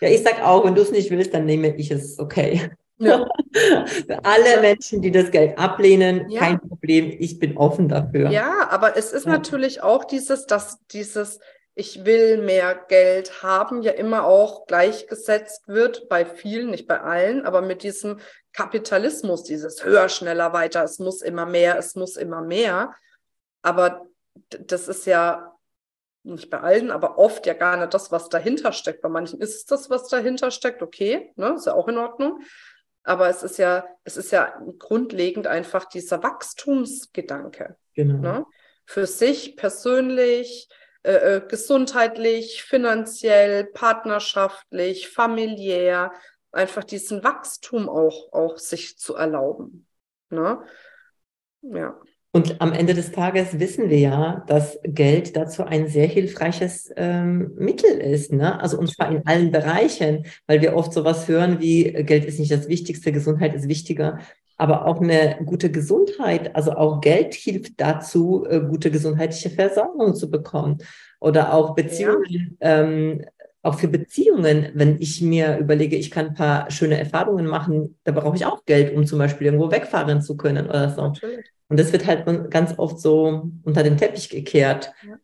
ja 0.00 0.08
ich 0.08 0.22
sag 0.22 0.42
auch, 0.42 0.64
wenn 0.64 0.74
du 0.74 0.82
es 0.82 0.92
nicht 0.92 1.10
willst, 1.10 1.34
dann 1.34 1.44
nehme 1.44 1.74
ich 1.76 1.90
es, 1.90 2.18
okay. 2.18 2.70
Ja. 2.98 3.26
Für 3.52 4.24
alle 4.24 4.60
Menschen, 4.60 5.02
die 5.02 5.10
das 5.10 5.30
Geld 5.30 5.58
ablehnen, 5.58 6.30
ja. 6.30 6.40
kein 6.40 6.60
Problem, 6.60 7.14
ich 7.18 7.38
bin 7.38 7.56
offen 7.56 7.88
dafür. 7.88 8.30
Ja, 8.30 8.68
aber 8.70 8.96
es 8.96 9.12
ist 9.12 9.26
ja. 9.26 9.32
natürlich 9.32 9.82
auch 9.82 10.04
dieses, 10.04 10.46
dass 10.46 10.78
dieses, 10.92 11.40
ich 11.78 12.06
will 12.06 12.38
mehr 12.38 12.74
Geld 12.88 13.42
haben, 13.42 13.82
ja 13.82 13.92
immer 13.92 14.24
auch 14.24 14.66
gleichgesetzt 14.66 15.68
wird 15.68 16.08
bei 16.08 16.24
vielen, 16.24 16.70
nicht 16.70 16.88
bei 16.88 17.02
allen, 17.02 17.44
aber 17.44 17.60
mit 17.60 17.82
diesem 17.82 18.18
Kapitalismus, 18.54 19.42
dieses 19.42 19.84
höher, 19.84 20.08
schneller, 20.08 20.54
weiter, 20.54 20.82
es 20.82 20.98
muss 20.98 21.20
immer 21.20 21.44
mehr, 21.44 21.76
es 21.78 21.94
muss 21.94 22.16
immer 22.16 22.40
mehr. 22.40 22.94
Aber 23.60 24.06
das 24.48 24.88
ist 24.88 25.04
ja 25.04 25.54
nicht 26.22 26.48
bei 26.48 26.60
allen, 26.60 26.90
aber 26.90 27.18
oft 27.18 27.44
ja 27.44 27.52
gar 27.52 27.76
nicht 27.76 27.92
das, 27.92 28.10
was 28.10 28.30
dahinter 28.30 28.72
steckt. 28.72 29.02
Bei 29.02 29.10
manchen 29.10 29.38
ist 29.42 29.54
es 29.54 29.64
das, 29.66 29.90
was 29.90 30.08
dahinter 30.08 30.50
steckt, 30.50 30.80
okay, 30.82 31.30
ne, 31.36 31.56
ist 31.56 31.66
ja 31.66 31.74
auch 31.74 31.88
in 31.88 31.98
Ordnung. 31.98 32.40
Aber 33.02 33.28
es 33.28 33.42
ist 33.42 33.58
ja, 33.58 33.86
es 34.02 34.16
ist 34.16 34.32
ja 34.32 34.58
grundlegend 34.78 35.46
einfach 35.46 35.84
dieser 35.84 36.22
Wachstumsgedanke. 36.22 37.76
Genau. 37.92 38.18
Ne? 38.18 38.46
Für 38.86 39.06
sich 39.06 39.56
persönlich, 39.56 40.70
äh, 41.06 41.36
äh, 41.36 41.42
gesundheitlich, 41.46 42.64
finanziell, 42.64 43.64
partnerschaftlich, 43.64 45.08
familiär, 45.08 46.10
einfach 46.50 46.82
diesen 46.82 47.22
Wachstum 47.22 47.88
auch, 47.88 48.32
auch 48.32 48.58
sich 48.58 48.98
zu 48.98 49.14
erlauben. 49.14 49.86
Ne? 50.30 50.58
Ja. 51.62 51.96
Und 52.32 52.60
am 52.60 52.72
Ende 52.72 52.94
des 52.94 53.12
Tages 53.12 53.60
wissen 53.60 53.88
wir 53.88 54.00
ja, 54.00 54.44
dass 54.48 54.80
Geld 54.82 55.36
dazu 55.36 55.62
ein 55.62 55.86
sehr 55.86 56.08
hilfreiches 56.08 56.90
ähm, 56.96 57.52
Mittel 57.54 57.98
ist. 57.98 58.32
Ne? 58.32 58.60
Also 58.60 58.76
und 58.76 58.90
zwar 58.90 59.08
in 59.12 59.24
allen 59.28 59.52
Bereichen, 59.52 60.26
weil 60.48 60.60
wir 60.60 60.74
oft 60.74 60.92
sowas 60.92 61.28
hören 61.28 61.60
wie 61.60 61.84
Geld 61.92 62.24
ist 62.24 62.40
nicht 62.40 62.50
das 62.50 62.66
Wichtigste, 62.66 63.12
Gesundheit 63.12 63.54
ist 63.54 63.68
wichtiger 63.68 64.18
aber 64.56 64.86
auch 64.86 65.00
eine 65.00 65.38
gute 65.44 65.70
Gesundheit, 65.70 66.54
also 66.56 66.72
auch 66.72 67.00
Geld 67.00 67.34
hilft 67.34 67.80
dazu, 67.80 68.46
äh, 68.48 68.60
gute 68.60 68.90
gesundheitliche 68.90 69.50
Versorgung 69.50 70.14
zu 70.14 70.30
bekommen. 70.30 70.78
Oder 71.20 71.52
auch 71.52 71.74
Beziehungen, 71.74 72.56
ja. 72.60 72.80
ähm, 72.82 73.24
auch 73.62 73.78
für 73.78 73.88
Beziehungen, 73.88 74.70
wenn 74.74 75.00
ich 75.00 75.20
mir 75.20 75.58
überlege, 75.58 75.96
ich 75.96 76.10
kann 76.10 76.28
ein 76.28 76.34
paar 76.34 76.70
schöne 76.70 76.98
Erfahrungen 76.98 77.46
machen, 77.46 77.98
da 78.04 78.12
brauche 78.12 78.36
ich 78.36 78.46
auch 78.46 78.64
Geld, 78.64 78.94
um 78.94 79.06
zum 79.06 79.18
Beispiel 79.18 79.46
irgendwo 79.46 79.70
wegfahren 79.70 80.22
zu 80.22 80.36
können 80.36 80.66
oder 80.68 80.90
so. 80.90 81.02
Natürlich. 81.02 81.46
Und 81.68 81.80
das 81.80 81.92
wird 81.92 82.06
halt 82.06 82.50
ganz 82.50 82.78
oft 82.78 83.00
so 83.00 83.50
unter 83.64 83.82
den 83.82 83.96
Teppich 83.96 84.30
gekehrt. 84.30 84.92
Ja. 85.06 85.16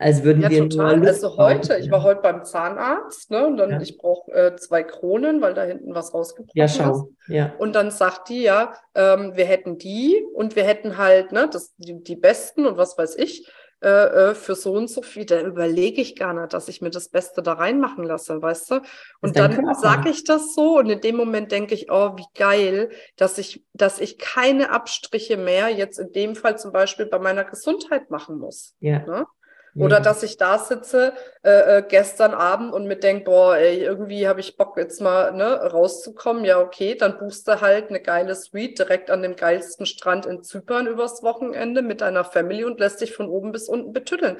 Als 0.00 0.24
würden 0.24 0.42
ja, 0.42 0.48
wir 0.48 0.68
total. 0.68 1.06
Also 1.06 1.36
heute, 1.36 1.76
ich 1.76 1.90
war 1.90 2.02
heute 2.02 2.22
beim 2.22 2.42
Zahnarzt, 2.44 3.30
ne, 3.30 3.46
und 3.46 3.58
dann 3.58 3.70
Ja. 3.70 3.80
ich 3.80 3.98
brauche 3.98 4.32
äh, 4.32 4.56
zwei 4.56 4.82
Kronen, 4.82 5.42
weil 5.42 5.52
da 5.52 5.62
hinten 5.62 5.94
was 5.94 6.14
rausgebrochen 6.14 6.52
Ja, 6.58 6.64
ist. 6.64 6.76
schau. 6.76 7.10
Ja. 7.28 7.52
Und 7.58 7.74
dann 7.74 7.90
sagt 7.90 8.30
die 8.30 8.42
ja, 8.42 8.72
ähm, 8.94 9.36
wir 9.36 9.44
hätten 9.44 9.76
die 9.76 10.24
und 10.34 10.56
wir 10.56 10.64
hätten 10.64 10.96
halt 10.96 11.32
ne, 11.32 11.48
das, 11.52 11.74
die, 11.76 12.02
die 12.02 12.16
besten 12.16 12.64
und 12.64 12.78
was 12.78 12.96
weiß 12.96 13.16
ich 13.16 13.46
äh, 13.82 13.88
äh, 14.30 14.34
für 14.34 14.54
so 14.54 14.72
und 14.72 14.88
so 14.88 15.02
viel. 15.02 15.26
Da 15.26 15.40
überlege 15.42 16.00
ich 16.00 16.16
gar 16.16 16.32
nicht, 16.32 16.52
dass 16.54 16.68
ich 16.68 16.80
mir 16.80 16.90
das 16.90 17.10
Beste 17.10 17.42
da 17.42 17.54
reinmachen 17.54 18.04
lasse, 18.04 18.40
weißt 18.40 18.70
du? 18.70 18.80
Und 19.20 19.38
dann 19.38 19.74
sage 19.74 20.08
ich 20.08 20.24
das 20.24 20.54
so 20.54 20.78
und 20.78 20.88
in 20.88 21.00
dem 21.00 21.16
Moment 21.16 21.52
denke 21.52 21.74
ich, 21.74 21.90
oh, 21.90 22.12
wie 22.16 22.26
geil, 22.34 22.90
dass 23.16 23.36
ich, 23.36 23.64
dass 23.74 24.00
ich 24.00 24.18
keine 24.18 24.70
Abstriche 24.70 25.36
mehr 25.36 25.68
jetzt 25.68 25.98
in 25.98 26.12
dem 26.12 26.36
Fall 26.36 26.58
zum 26.58 26.72
Beispiel 26.72 27.06
bei 27.06 27.18
meiner 27.18 27.44
Gesundheit 27.44 28.10
machen 28.10 28.38
muss. 28.38 28.74
Ja. 28.80 29.00
Ne? 29.00 29.26
Oder 29.76 30.00
Mega. 30.00 30.00
dass 30.00 30.22
ich 30.22 30.36
da 30.36 30.58
sitze 30.58 31.12
äh, 31.42 31.78
äh, 31.78 31.82
gestern 31.86 32.34
Abend 32.34 32.72
und 32.72 32.86
mir 32.86 32.96
denke, 32.96 33.24
boah, 33.24 33.56
ey, 33.56 33.80
irgendwie 33.82 34.26
habe 34.26 34.40
ich 34.40 34.56
Bock 34.56 34.76
jetzt 34.76 35.00
mal 35.00 35.32
ne, 35.32 35.44
rauszukommen. 35.44 36.44
Ja, 36.44 36.58
okay, 36.58 36.96
dann 36.96 37.18
buchst 37.18 37.46
du 37.46 37.60
halt 37.60 37.88
eine 37.88 38.00
geile 38.00 38.34
Suite 38.34 38.78
direkt 38.78 39.10
an 39.10 39.22
dem 39.22 39.36
geilsten 39.36 39.86
Strand 39.86 40.26
in 40.26 40.42
Zypern 40.42 40.86
übers 40.86 41.22
Wochenende 41.22 41.82
mit 41.82 42.00
deiner 42.00 42.24
Family 42.24 42.64
und 42.64 42.80
lässt 42.80 43.00
dich 43.00 43.14
von 43.14 43.28
oben 43.28 43.52
bis 43.52 43.68
unten 43.68 43.92
betüddeln. 43.92 44.38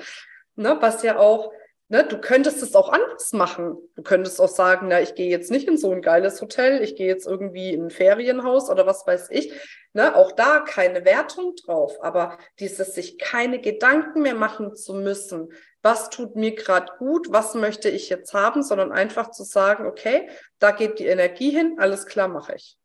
Ne, 0.57 0.77
was 0.81 1.03
ja 1.03 1.19
auch, 1.19 1.53
ne, 1.91 2.05
du 2.05 2.19
könntest 2.19 2.63
es 2.63 2.75
auch 2.75 2.89
anders 2.89 3.33
machen. 3.33 3.77
Du 3.97 4.03
könntest 4.03 4.41
auch 4.41 4.49
sagen, 4.49 4.87
na, 4.89 5.01
ich 5.01 5.15
gehe 5.15 5.29
jetzt 5.29 5.51
nicht 5.51 5.69
in 5.69 5.77
so 5.77 5.93
ein 5.93 6.01
geiles 6.01 6.41
Hotel, 6.41 6.83
ich 6.83 6.97
gehe 6.97 7.09
jetzt 7.09 7.27
irgendwie 7.27 7.75
in 7.75 7.87
ein 7.87 7.91
Ferienhaus 7.91 8.71
oder 8.71 8.87
was 8.87 9.07
weiß 9.07 9.29
ich. 9.31 9.53
Ne, 9.93 10.15
auch 10.15 10.31
da 10.33 10.61
keine 10.61 11.05
Wertung 11.05 11.55
drauf, 11.57 11.99
aber 12.01 12.39
dieses 12.61 12.95
sich 12.95 13.19
keine 13.19 13.61
Gedanken 13.61 14.23
mehr 14.23 14.37
machen 14.37 14.77
zu 14.77 14.95
müssen, 14.95 15.49
was 15.83 16.11
tut 16.11 16.37
mir 16.37 16.55
gerade 16.55 16.93
gut, 16.99 17.33
was 17.33 17.55
möchte 17.55 17.89
ich 17.89 18.09
jetzt 18.09 18.33
haben, 18.33 18.63
sondern 18.63 18.93
einfach 18.93 19.33
zu 19.33 19.43
sagen, 19.43 19.87
okay, 19.87 20.29
da 20.61 20.71
geht 20.71 21.01
die 21.01 21.07
Energie 21.07 21.51
hin, 21.51 21.77
alles 21.81 22.07
klar 22.07 22.29
mache 22.29 22.55
ich. 22.55 22.79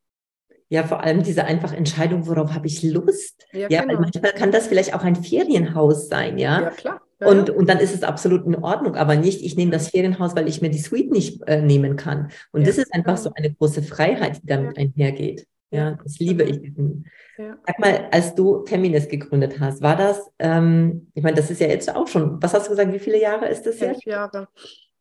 Ja, 0.68 0.84
vor 0.84 1.04
allem 1.04 1.22
diese 1.22 1.44
einfache 1.44 1.76
Entscheidung, 1.76 2.26
worauf 2.26 2.54
habe 2.54 2.66
ich 2.66 2.82
Lust? 2.82 3.46
Ja, 3.52 3.68
Ja, 3.70 3.82
genau. 3.82 4.00
manchmal 4.00 4.34
kann 4.34 4.52
das 4.52 4.66
vielleicht 4.66 4.96
auch 4.96 5.04
ein 5.04 5.16
Ferienhaus 5.16 6.08
sein, 6.08 6.40
ja. 6.40 6.60
Ja, 6.60 6.70
klar. 6.72 7.02
Ja, 7.20 7.28
Und, 7.28 7.50
ja. 7.50 7.56
und 7.56 7.70
dann 7.70 7.80
ist 7.80 7.96
es 7.96 8.04
absolut 8.04 8.46
in 8.46 8.56
Ordnung, 8.56 8.96
aber 8.96 9.16
nicht, 9.16 9.44
ich 9.44 9.56
nehme 9.56 9.72
das 9.72 9.90
Ferienhaus, 9.90 10.36
weil 10.36 10.48
ich 10.48 10.62
mir 10.62 10.70
die 10.70 10.80
Suite 10.80 11.12
nicht 11.12 11.42
äh, 11.48 11.62
nehmen 11.62 11.96
kann. 11.96 12.30
Und 12.52 12.62
Ja, 12.62 12.68
das 12.68 12.78
ist 12.78 12.94
einfach 12.94 13.18
so 13.18 13.32
eine 13.34 13.54
große 13.54 13.84
Freiheit, 13.84 14.42
die 14.44 14.48
damit 14.48 14.78
einhergeht. 14.78 15.48
Ja, 15.72 15.98
das 16.02 16.20
liebe 16.20 16.44
ich. 16.44 16.62
Diesen. 16.62 17.06
Sag 17.38 17.80
mal, 17.80 18.08
als 18.12 18.36
du 18.36 18.66
Feminist 18.66 19.10
gegründet 19.10 19.60
hast, 19.60 19.82
war 19.82 19.96
das, 19.98 20.30
ähm, 20.40 21.08
ich 21.14 21.24
meine, 21.24 21.36
das 21.36 21.52
ist 21.52 21.60
ja 21.60 21.68
jetzt 21.68 21.94
auch 21.94 22.08
schon, 22.08 22.42
was 22.42 22.54
hast 22.54 22.68
du 22.68 22.70
gesagt, 22.72 22.94
wie 22.94 23.00
viele 23.00 23.20
Jahre 23.20 23.48
ist 23.48 23.66
das 23.66 23.80
jetzt? 23.80 23.96
Elf 23.96 24.06
Jahre. 24.06 24.48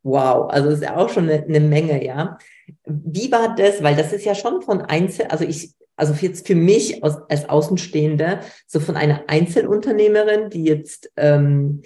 Wow, 0.03 0.51
also 0.51 0.69
ist 0.71 0.83
ja 0.83 0.97
auch 0.97 1.09
schon 1.09 1.29
eine, 1.29 1.45
eine 1.45 1.61
Menge, 1.61 2.05
ja. 2.05 2.39
Wie 2.85 3.31
war 3.31 3.55
das? 3.55 3.83
Weil 3.83 3.97
das 3.97 4.13
ist 4.13 4.25
ja 4.25 4.35
schon 4.35 4.63
von 4.63 4.83
Einzel, 4.83 5.27
also 5.27 5.45
ich, 5.45 5.75
also 5.97 6.13
jetzt 6.15 6.47
für 6.47 6.55
mich 6.55 7.03
aus, 7.05 7.19
als 7.29 7.49
Außenstehende, 7.49 8.41
so 8.67 8.81
von 8.81 8.97
einer 8.97 9.25
Einzelunternehmerin, 9.29 10.51
die 10.51 10.65
jetzt, 10.65 11.11
ähm, 11.17 11.83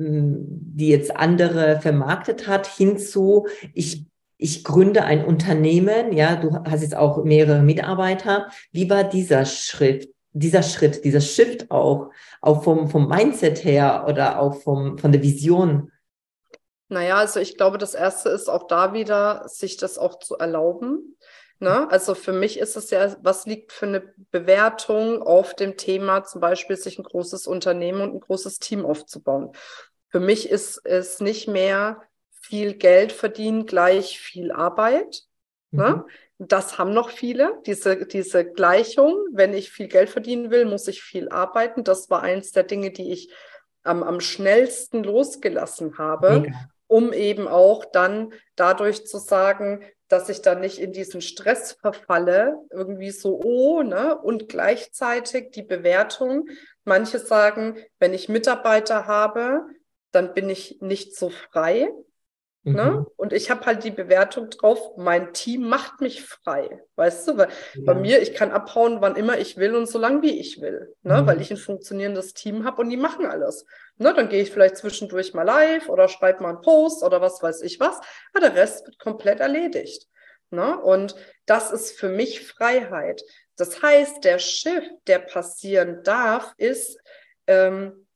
die 0.00 0.88
jetzt 0.88 1.16
andere 1.16 1.80
vermarktet 1.80 2.46
hat, 2.46 2.68
hinzu, 2.68 3.48
ich, 3.74 4.06
ich 4.36 4.62
gründe 4.62 5.02
ein 5.02 5.24
Unternehmen, 5.24 6.12
ja, 6.12 6.36
du 6.36 6.62
hast 6.64 6.82
jetzt 6.82 6.96
auch 6.96 7.24
mehrere 7.24 7.62
Mitarbeiter. 7.62 8.48
Wie 8.70 8.88
war 8.88 9.02
dieser 9.02 9.44
Schritt, 9.44 10.14
dieser 10.30 10.62
Schritt, 10.62 11.04
dieser 11.04 11.20
Shift 11.20 11.72
auch, 11.72 12.10
auch 12.40 12.62
vom, 12.62 12.88
vom 12.88 13.08
Mindset 13.08 13.64
her 13.64 14.06
oder 14.08 14.38
auch 14.38 14.54
vom, 14.62 14.98
von 14.98 15.10
der 15.10 15.22
Vision? 15.22 15.90
Naja, 16.88 17.16
also 17.16 17.40
ich 17.40 17.56
glaube, 17.56 17.76
das 17.76 17.94
Erste 17.94 18.28
ist 18.28 18.48
auch 18.48 18.68
da 18.68 18.92
wieder, 18.92 19.48
sich 19.48 19.78
das 19.78 19.98
auch 19.98 20.20
zu 20.20 20.36
erlauben. 20.36 21.16
Ne? 21.60 21.90
Also 21.90 22.14
für 22.14 22.32
mich 22.32 22.58
ist 22.58 22.76
es 22.76 22.90
ja, 22.90 23.16
was 23.20 23.44
liegt 23.44 23.72
für 23.72 23.86
eine 23.86 24.14
Bewertung 24.30 25.22
auf 25.22 25.54
dem 25.54 25.76
Thema, 25.76 26.22
zum 26.22 26.40
Beispiel 26.40 26.76
sich 26.76 26.98
ein 26.98 27.04
großes 27.04 27.48
Unternehmen 27.48 28.00
und 28.00 28.14
ein 28.14 28.20
großes 28.20 28.60
Team 28.60 28.86
aufzubauen. 28.86 29.50
Für 30.10 30.20
mich 30.20 30.48
ist 30.48 30.80
es 30.84 31.20
nicht 31.20 31.48
mehr 31.48 32.02
viel 32.30 32.74
Geld 32.74 33.12
verdienen 33.12 33.66
gleich 33.66 34.18
viel 34.18 34.52
Arbeit. 34.52 35.24
Ne? 35.70 36.04
Das 36.38 36.78
haben 36.78 36.94
noch 36.94 37.10
viele, 37.10 37.60
diese, 37.66 38.06
diese 38.06 38.44
Gleichung. 38.44 39.16
Wenn 39.32 39.52
ich 39.52 39.70
viel 39.70 39.88
Geld 39.88 40.08
verdienen 40.08 40.50
will, 40.50 40.64
muss 40.64 40.88
ich 40.88 41.02
viel 41.02 41.28
arbeiten. 41.28 41.84
Das 41.84 42.08
war 42.10 42.22
eins 42.22 42.52
der 42.52 42.62
Dinge, 42.62 42.90
die 42.90 43.12
ich 43.12 43.30
am, 43.82 44.02
am 44.02 44.20
schnellsten 44.20 45.02
losgelassen 45.02 45.98
habe 45.98 46.40
Mega. 46.40 46.56
um 46.86 47.12
eben 47.12 47.48
auch 47.48 47.84
dann 47.84 48.32
dadurch 48.56 49.06
zu 49.06 49.18
sagen, 49.18 49.84
dass 50.08 50.30
ich 50.30 50.40
dann 50.40 50.60
nicht 50.60 50.78
in 50.78 50.92
diesen 50.92 51.20
Stress 51.20 51.72
verfalle, 51.72 52.56
irgendwie 52.70 53.10
so, 53.10 53.40
oh, 53.44 53.82
ne? 53.82 54.16
Und 54.16 54.48
gleichzeitig 54.48 55.50
die 55.50 55.62
Bewertung. 55.62 56.48
Manche 56.84 57.18
sagen, 57.18 57.76
wenn 57.98 58.14
ich 58.14 58.30
Mitarbeiter 58.30 59.06
habe, 59.06 59.66
dann 60.12 60.34
bin 60.34 60.48
ich 60.50 60.78
nicht 60.80 61.16
so 61.16 61.30
frei. 61.30 61.90
Ne? 62.64 62.90
Mhm. 62.90 63.06
Und 63.16 63.32
ich 63.32 63.50
habe 63.50 63.64
halt 63.64 63.84
die 63.84 63.90
Bewertung 63.90 64.50
drauf, 64.50 64.96
mein 64.96 65.32
Team 65.32 65.68
macht 65.68 66.00
mich 66.00 66.24
frei. 66.24 66.82
Weißt 66.96 67.26
du, 67.28 67.38
weil 67.38 67.48
bei 67.78 67.92
Ja. 67.94 67.98
mir, 67.98 68.20
ich 68.20 68.34
kann 68.34 68.50
abhauen, 68.50 69.00
wann 69.00 69.16
immer 69.16 69.38
ich 69.38 69.56
will 69.56 69.74
und 69.74 69.86
so 69.88 69.98
lange 69.98 70.20
wie 70.22 70.38
ich 70.38 70.60
will, 70.60 70.94
ne? 71.02 71.22
Mhm. 71.22 71.26
weil 71.26 71.40
ich 71.40 71.50
ein 71.50 71.56
funktionierendes 71.56 72.34
Team 72.34 72.64
habe 72.64 72.82
und 72.82 72.90
die 72.90 72.96
machen 72.98 73.24
alles. 73.26 73.64
Ne? 73.96 74.12
Dann 74.12 74.28
gehe 74.28 74.42
ich 74.42 74.50
vielleicht 74.50 74.76
zwischendurch 74.76 75.32
mal 75.34 75.44
live 75.44 75.88
oder 75.88 76.08
schreibe 76.08 76.42
mal 76.42 76.50
einen 76.50 76.60
Post 76.60 77.02
oder 77.02 77.20
was 77.22 77.42
weiß 77.42 77.62
ich 77.62 77.80
was, 77.80 78.00
aber 78.34 78.40
der 78.48 78.54
Rest 78.56 78.86
wird 78.86 78.98
komplett 78.98 79.40
erledigt. 79.40 80.06
Ne? 80.50 80.78
Und 80.78 81.14
das 81.46 81.72
ist 81.72 81.98
für 81.98 82.08
mich 82.08 82.46
Freiheit. 82.46 83.22
Das 83.56 83.82
heißt, 83.82 84.24
der 84.24 84.38
Shift, 84.38 84.90
der 85.06 85.20
passieren 85.20 86.02
darf, 86.02 86.52
ist 86.58 86.98
ähm, 87.46 88.07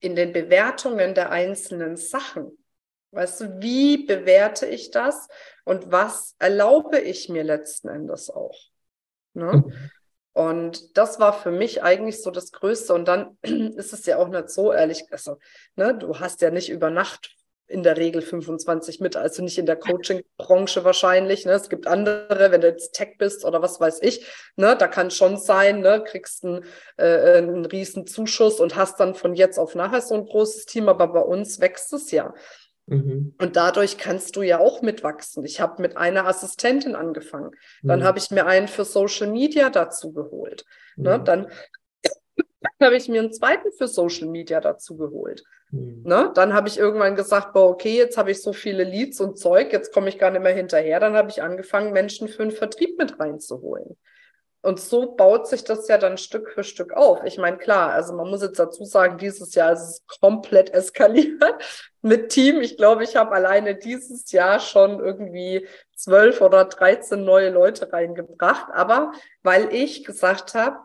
in 0.00 0.16
den 0.16 0.32
Bewertungen 0.32 1.14
der 1.14 1.30
einzelnen 1.30 1.96
Sachen. 1.96 2.56
Weißt 3.12 3.40
du, 3.40 3.60
wie 3.60 4.06
bewerte 4.06 4.66
ich 4.66 4.90
das 4.90 5.28
und 5.64 5.90
was 5.90 6.36
erlaube 6.38 6.98
ich 6.98 7.28
mir 7.28 7.44
letzten 7.44 7.88
Endes 7.88 8.30
auch? 8.30 8.56
Ne? 9.34 9.64
Und 10.32 10.96
das 10.96 11.18
war 11.18 11.32
für 11.32 11.50
mich 11.50 11.82
eigentlich 11.82 12.22
so 12.22 12.30
das 12.30 12.52
Größte. 12.52 12.94
Und 12.94 13.08
dann 13.08 13.36
ist 13.42 13.92
es 13.92 14.06
ja 14.06 14.18
auch 14.18 14.28
nicht 14.28 14.50
so 14.50 14.72
ehrlich, 14.72 15.04
also, 15.10 15.38
ne, 15.76 15.96
du 15.96 16.18
hast 16.18 16.40
ja 16.40 16.50
nicht 16.50 16.70
über 16.70 16.90
Nacht 16.90 17.34
in 17.70 17.82
der 17.82 17.96
Regel 17.96 18.20
25 18.20 19.00
mit, 19.00 19.16
also 19.16 19.42
nicht 19.42 19.58
in 19.58 19.66
der 19.66 19.76
Coaching-Branche 19.76 20.84
wahrscheinlich. 20.84 21.46
Ne? 21.46 21.52
Es 21.52 21.68
gibt 21.68 21.86
andere, 21.86 22.50
wenn 22.50 22.60
du 22.60 22.66
jetzt 22.66 22.92
Tech 22.92 23.16
bist 23.16 23.44
oder 23.44 23.62
was 23.62 23.80
weiß 23.80 24.02
ich, 24.02 24.26
ne, 24.56 24.76
da 24.76 24.88
kann 24.88 25.10
schon 25.10 25.36
sein, 25.36 25.80
ne, 25.80 26.02
kriegst 26.04 26.44
einen, 26.44 26.64
äh, 26.96 27.38
einen 27.38 27.64
riesen 27.64 28.06
Zuschuss 28.06 28.58
und 28.58 28.74
hast 28.74 28.98
dann 28.98 29.14
von 29.14 29.34
jetzt 29.34 29.58
auf 29.58 29.74
nachher 29.74 30.00
so 30.00 30.14
ein 30.14 30.26
großes 30.26 30.66
Team, 30.66 30.88
aber 30.88 31.08
bei 31.08 31.20
uns 31.20 31.60
wächst 31.60 31.92
es 31.92 32.10
ja. 32.10 32.34
Mhm. 32.86 33.34
Und 33.40 33.54
dadurch 33.54 33.98
kannst 33.98 34.34
du 34.34 34.42
ja 34.42 34.58
auch 34.58 34.82
mitwachsen. 34.82 35.44
Ich 35.44 35.60
habe 35.60 35.80
mit 35.80 35.96
einer 35.96 36.26
Assistentin 36.26 36.96
angefangen. 36.96 37.52
Dann 37.84 38.00
Mhm. 38.00 38.04
habe 38.04 38.18
ich 38.18 38.32
mir 38.32 38.46
einen 38.46 38.66
für 38.66 38.84
Social 38.84 39.28
Media 39.28 39.70
dazu 39.70 40.12
geholt. 40.12 40.64
Ne? 40.96 41.18
Mhm. 41.18 41.24
Dann 41.24 41.50
habe 42.82 42.96
ich 42.96 43.08
mir 43.08 43.20
einen 43.20 43.32
zweiten 43.32 43.70
für 43.72 43.86
Social 43.86 44.26
Media 44.26 44.60
dazu 44.60 44.96
geholt. 44.96 45.44
Mhm. 45.70 46.02
Ne? 46.04 46.30
Dann 46.34 46.54
habe 46.54 46.68
ich 46.68 46.78
irgendwann 46.78 47.16
gesagt, 47.16 47.52
boah, 47.52 47.70
okay, 47.70 47.96
jetzt 47.96 48.16
habe 48.16 48.30
ich 48.30 48.42
so 48.42 48.52
viele 48.52 48.84
Leads 48.84 49.20
und 49.20 49.38
Zeug, 49.38 49.72
jetzt 49.72 49.92
komme 49.92 50.08
ich 50.08 50.18
gar 50.18 50.30
nicht 50.30 50.42
mehr 50.42 50.54
hinterher. 50.54 51.00
Dann 51.00 51.14
habe 51.14 51.30
ich 51.30 51.42
angefangen, 51.42 51.92
Menschen 51.92 52.28
für 52.28 52.42
den 52.42 52.50
Vertrieb 52.50 52.98
mit 52.98 53.18
reinzuholen. 53.20 53.96
Und 54.62 54.78
so 54.78 55.12
baut 55.12 55.48
sich 55.48 55.64
das 55.64 55.88
ja 55.88 55.96
dann 55.96 56.18
Stück 56.18 56.50
für 56.50 56.64
Stück 56.64 56.92
auf. 56.92 57.24
Ich 57.24 57.38
meine, 57.38 57.56
klar, 57.56 57.92
also 57.92 58.14
man 58.14 58.28
muss 58.28 58.42
jetzt 58.42 58.58
dazu 58.58 58.84
sagen, 58.84 59.16
dieses 59.16 59.54
Jahr 59.54 59.72
ist 59.72 59.80
es 59.80 60.06
komplett 60.20 60.70
eskaliert 60.74 61.42
mit 62.02 62.28
Team. 62.28 62.60
Ich 62.60 62.76
glaube, 62.76 63.02
ich 63.02 63.16
habe 63.16 63.34
alleine 63.34 63.74
dieses 63.74 64.30
Jahr 64.32 64.60
schon 64.60 65.00
irgendwie 65.00 65.66
zwölf 65.96 66.42
oder 66.42 66.66
dreizehn 66.66 67.24
neue 67.24 67.48
Leute 67.48 67.90
reingebracht. 67.90 68.66
Aber 68.74 69.12
weil 69.42 69.72
ich 69.72 70.04
gesagt 70.04 70.52
habe, 70.52 70.76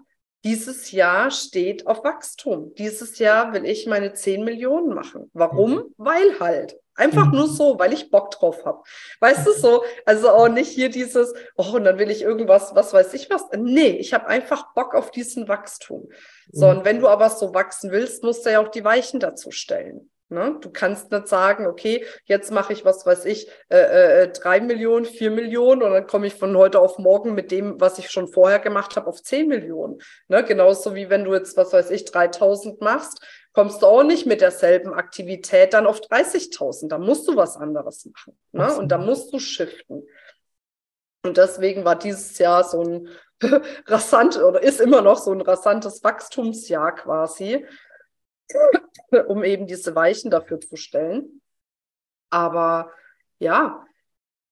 dieses 0.45 0.91
Jahr 0.91 1.31
steht 1.31 1.87
auf 1.87 2.03
Wachstum. 2.03 2.73
Dieses 2.75 3.17
Jahr 3.19 3.51
will 3.53 3.65
ich 3.65 3.87
meine 3.87 4.13
10 4.13 4.43
Millionen 4.43 4.93
machen. 4.93 5.29
Warum? 5.33 5.85
Weil 5.97 6.39
halt. 6.39 6.77
Einfach 6.97 7.25
Mhm. 7.25 7.31
nur 7.39 7.47
so, 7.49 7.77
weil 7.77 7.91
ich 7.91 8.09
Bock 8.09 8.31
drauf 8.31 8.63
habe. 8.63 8.81
Weißt 9.19 9.45
du 9.45 9.51
so? 9.51 9.83
Also 10.05 10.29
auch 10.29 10.47
nicht 10.47 10.69
hier 10.69 10.87
dieses, 10.89 11.33
oh, 11.57 11.73
und 11.75 11.83
dann 11.83 11.99
will 11.99 12.09
ich 12.09 12.21
irgendwas, 12.21 12.73
was 12.73 12.93
weiß 12.93 13.13
ich 13.15 13.29
was. 13.29 13.43
Nee, 13.57 13.89
ich 13.97 14.13
habe 14.13 14.27
einfach 14.27 14.73
Bock 14.75 14.95
auf 14.95 15.11
diesen 15.11 15.49
Wachstum. 15.49 16.07
So, 16.53 16.67
Mhm. 16.67 16.77
und 16.77 16.85
wenn 16.85 16.99
du 17.01 17.09
aber 17.09 17.29
so 17.31 17.53
wachsen 17.53 17.91
willst, 17.91 18.23
musst 18.23 18.45
du 18.45 18.51
ja 18.51 18.61
auch 18.61 18.69
die 18.69 18.85
Weichen 18.85 19.19
dazu 19.19 19.51
stellen. 19.51 20.09
Ne? 20.29 20.57
Du 20.59 20.71
kannst 20.71 21.11
nicht 21.11 21.27
sagen, 21.27 21.67
okay, 21.67 22.03
jetzt 22.25 22.51
mache 22.51 22.73
ich, 22.73 22.83
was 22.83 23.05
weiß 23.05 23.25
ich, 23.25 23.47
äh, 23.69 24.23
äh, 24.23 24.27
drei 24.29 24.59
Millionen, 24.59 25.05
vier 25.05 25.29
Millionen 25.29 25.83
und 25.83 25.91
dann 25.91 26.07
komme 26.07 26.27
ich 26.27 26.35
von 26.35 26.57
heute 26.57 26.79
auf 26.79 26.97
morgen 26.97 27.35
mit 27.35 27.51
dem, 27.51 27.79
was 27.79 27.99
ich 27.99 28.09
schon 28.09 28.27
vorher 28.27 28.59
gemacht 28.59 28.95
habe, 28.95 29.07
auf 29.07 29.21
zehn 29.21 29.47
Millionen. 29.47 29.99
Ne? 30.27 30.43
Genauso 30.43 30.95
wie 30.95 31.09
wenn 31.09 31.25
du 31.25 31.33
jetzt, 31.33 31.57
was 31.57 31.73
weiß 31.73 31.91
ich, 31.91 32.05
3000 32.05 32.81
machst 32.81 33.21
kommst 33.55 33.81
du 33.81 33.85
auch 33.87 34.03
nicht 34.03 34.25
mit 34.25 34.41
derselben 34.41 34.93
Aktivität 34.93 35.73
dann 35.73 35.87
auf 35.87 36.01
30.000. 36.01 36.89
Da 36.89 36.97
musst 36.97 37.25
du 37.27 37.37
was 37.37 37.55
anderes 37.55 38.05
machen. 38.05 38.37
Ne? 38.51 38.75
Und 38.75 38.89
da 38.89 38.97
musst 38.97 39.33
du 39.33 39.39
shiften. 39.39 40.05
Und 41.23 41.37
deswegen 41.37 41.85
war 41.85 41.97
dieses 41.97 42.37
Jahr 42.37 42.63
so 42.65 42.83
ein 42.83 43.07
rasant 43.87 44.37
oder 44.37 44.61
ist 44.61 44.81
immer 44.81 45.01
noch 45.01 45.17
so 45.17 45.31
ein 45.31 45.41
rasantes 45.41 46.03
Wachstumsjahr 46.03 46.95
quasi, 46.95 47.65
um 49.27 49.43
eben 49.43 49.67
diese 49.67 49.95
Weichen 49.95 50.31
dafür 50.31 50.59
zu 50.59 50.75
stellen. 50.75 51.41
Aber 52.29 52.91
ja, 53.39 53.85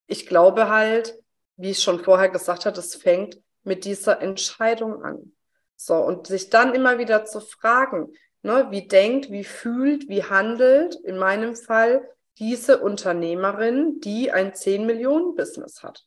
ich 0.08 0.28
glaube 0.28 0.70
halt, 0.70 1.18
wie 1.58 1.72
ich 1.72 1.82
schon 1.82 2.04
vorher 2.04 2.30
gesagt 2.30 2.66
habe, 2.66 2.78
es 2.80 2.96
fängt 2.96 3.40
mit 3.64 3.86
dieser 3.86 4.22
Entscheidung 4.22 5.04
an. 5.04 5.34
So, 5.76 5.96
und 5.96 6.28
sich 6.28 6.50
dann 6.50 6.74
immer 6.74 6.98
wieder 6.98 7.26
zu 7.26 7.40
fragen, 7.42 8.14
ne, 8.42 8.68
wie 8.70 8.88
denkt, 8.88 9.32
wie 9.32 9.44
fühlt, 9.44 10.08
wie 10.08 10.24
handelt, 10.24 10.96
in 10.96 11.18
meinem 11.18 11.56
Fall, 11.56 12.08
diese 12.40 12.80
Unternehmerin, 12.80 14.00
die 14.00 14.32
ein 14.32 14.54
10 14.54 14.86
Millionen 14.86 15.36
Business 15.36 15.84
hat. 15.84 16.06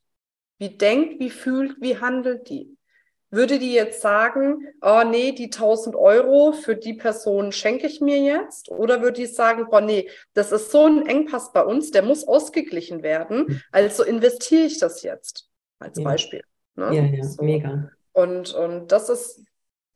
Wie 0.58 0.76
denkt, 0.76 1.20
wie 1.20 1.30
fühlt, 1.30 1.80
wie 1.80 1.98
handelt 1.98 2.48
die? 2.48 2.75
Würde 3.30 3.58
die 3.58 3.72
jetzt 3.72 4.00
sagen, 4.00 4.68
oh 4.80 5.02
nee, 5.04 5.32
die 5.32 5.46
1000 5.46 5.96
Euro 5.96 6.52
für 6.52 6.76
die 6.76 6.94
Person 6.94 7.50
schenke 7.50 7.86
ich 7.86 8.00
mir 8.00 8.18
jetzt? 8.18 8.70
Oder 8.70 9.02
würde 9.02 9.20
die 9.20 9.26
sagen, 9.26 9.66
boah 9.68 9.80
nee, 9.80 10.08
das 10.34 10.52
ist 10.52 10.70
so 10.70 10.86
ein 10.86 11.06
Engpass 11.06 11.52
bei 11.52 11.64
uns, 11.64 11.90
der 11.90 12.02
muss 12.02 12.26
ausgeglichen 12.26 13.02
werden, 13.02 13.48
hm. 13.48 13.60
also 13.72 14.04
investiere 14.04 14.64
ich 14.64 14.78
das 14.78 15.02
jetzt 15.02 15.48
als 15.78 15.98
ja. 15.98 16.04
Beispiel. 16.04 16.42
Ne? 16.76 16.94
Ja, 16.94 17.02
ja, 17.02 17.24
so. 17.24 17.42
mega. 17.42 17.90
Und, 18.12 18.54
und 18.54 18.92
das 18.92 19.08
ist 19.08 19.42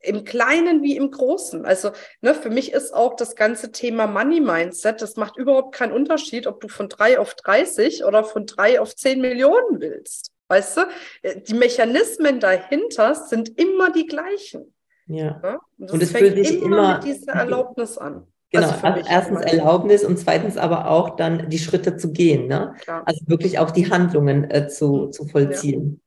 im 0.01 0.23
Kleinen 0.25 0.81
wie 0.81 0.97
im 0.97 1.11
Großen. 1.11 1.65
Also 1.65 1.91
ne, 2.21 2.33
für 2.33 2.49
mich 2.49 2.73
ist 2.73 2.93
auch 2.93 3.15
das 3.15 3.35
ganze 3.35 3.71
Thema 3.71 4.07
Money 4.07 4.41
Mindset, 4.41 5.01
das 5.01 5.15
macht 5.15 5.37
überhaupt 5.37 5.75
keinen 5.75 5.93
Unterschied, 5.93 6.47
ob 6.47 6.59
du 6.59 6.67
von 6.67 6.89
drei 6.89 7.19
auf 7.19 7.35
30 7.35 8.03
oder 8.03 8.23
von 8.23 8.45
drei 8.45 8.81
auf 8.81 8.95
10 8.95 9.21
Millionen 9.21 9.79
willst. 9.79 10.30
Weißt 10.51 10.75
du, 10.75 10.81
äh, 11.21 11.39
die 11.39 11.53
Mechanismen 11.53 12.41
dahinter 12.41 13.15
sind 13.15 13.57
immer 13.57 13.89
die 13.89 14.05
gleichen. 14.05 14.73
Ja. 15.07 15.39
ja? 15.41 15.59
Und, 15.79 15.91
und 15.91 16.03
es 16.03 16.11
fühlt 16.11 16.35
sich 16.35 16.61
immer, 16.61 16.95
mit 16.95 17.05
dieser 17.05 17.31
Erlaubnis 17.31 17.97
an. 17.97 18.27
Genau, 18.51 18.67
also 18.67 19.09
erstens 19.09 19.39
Erlaubnis 19.39 20.03
und 20.03 20.19
zweitens 20.19 20.57
aber 20.57 20.89
auch 20.89 21.15
dann 21.15 21.49
die 21.49 21.57
Schritte 21.57 21.95
zu 21.95 22.11
gehen. 22.11 22.47
Ne? 22.47 22.75
Also 23.05 23.21
wirklich 23.27 23.59
auch 23.59 23.71
die 23.71 23.89
Handlungen 23.89 24.51
äh, 24.51 24.67
zu, 24.67 25.07
zu 25.07 25.25
vollziehen. 25.25 26.01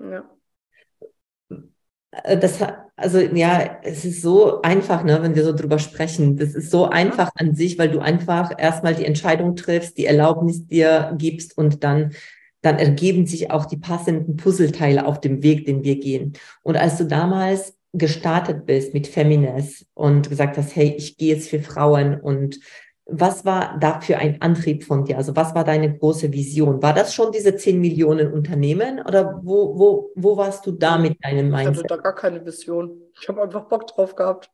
Ja. 0.00 0.24
ja. 1.50 1.58
Äh, 2.12 2.38
das, 2.38 2.60
also 2.96 3.18
ja, 3.18 3.78
es 3.82 4.06
ist 4.06 4.22
so 4.22 4.62
einfach, 4.62 5.04
ne, 5.04 5.22
wenn 5.22 5.34
wir 5.34 5.44
so 5.44 5.52
drüber 5.52 5.78
sprechen. 5.78 6.38
Das 6.38 6.54
ist 6.54 6.70
so 6.70 6.88
einfach 6.88 7.30
an 7.34 7.54
sich, 7.54 7.78
weil 7.78 7.90
du 7.90 8.00
einfach 8.00 8.52
erstmal 8.56 8.94
die 8.94 9.04
Entscheidung 9.04 9.54
triffst, 9.54 9.98
die 9.98 10.06
Erlaubnis 10.06 10.66
dir 10.66 11.14
gibst 11.18 11.58
und 11.58 11.84
dann 11.84 12.14
dann 12.62 12.78
ergeben 12.78 13.26
sich 13.26 13.50
auch 13.50 13.66
die 13.66 13.76
passenden 13.76 14.36
Puzzleteile 14.36 15.06
auf 15.06 15.20
dem 15.20 15.42
Weg, 15.42 15.66
den 15.66 15.84
wir 15.84 15.98
gehen. 15.98 16.32
Und 16.62 16.76
als 16.76 16.96
du 16.96 17.04
damals 17.04 17.76
gestartet 17.92 18.64
bist 18.64 18.94
mit 18.94 19.06
Femines 19.06 19.84
und 19.94 20.30
gesagt 20.30 20.56
hast, 20.56 20.74
hey, 20.74 20.94
ich 20.96 21.18
gehe 21.18 21.34
jetzt 21.34 21.50
für 21.50 21.60
Frauen 21.60 22.18
und 22.18 22.58
was 23.04 23.44
war 23.44 23.78
da 23.80 24.00
für 24.00 24.16
ein 24.16 24.40
Antrieb 24.40 24.84
von 24.84 25.04
dir? 25.04 25.18
Also 25.18 25.34
was 25.36 25.54
war 25.54 25.64
deine 25.64 25.98
große 25.98 26.32
Vision? 26.32 26.82
War 26.82 26.94
das 26.94 27.14
schon 27.14 27.32
diese 27.32 27.56
10 27.56 27.80
Millionen 27.80 28.32
Unternehmen 28.32 29.00
oder 29.00 29.40
wo, 29.42 29.78
wo, 29.78 30.10
wo 30.14 30.36
warst 30.36 30.64
du 30.66 30.72
da 30.72 30.96
mit 30.98 31.22
deinem 31.22 31.50
Mindset? 31.50 31.72
Ich 31.72 31.78
hatte 31.78 31.88
da 31.88 31.96
gar 31.96 32.14
keine 32.14 32.46
Vision. 32.46 33.02
Ich 33.20 33.28
habe 33.28 33.42
einfach 33.42 33.68
Bock 33.68 33.88
drauf 33.88 34.14
gehabt. 34.14 34.50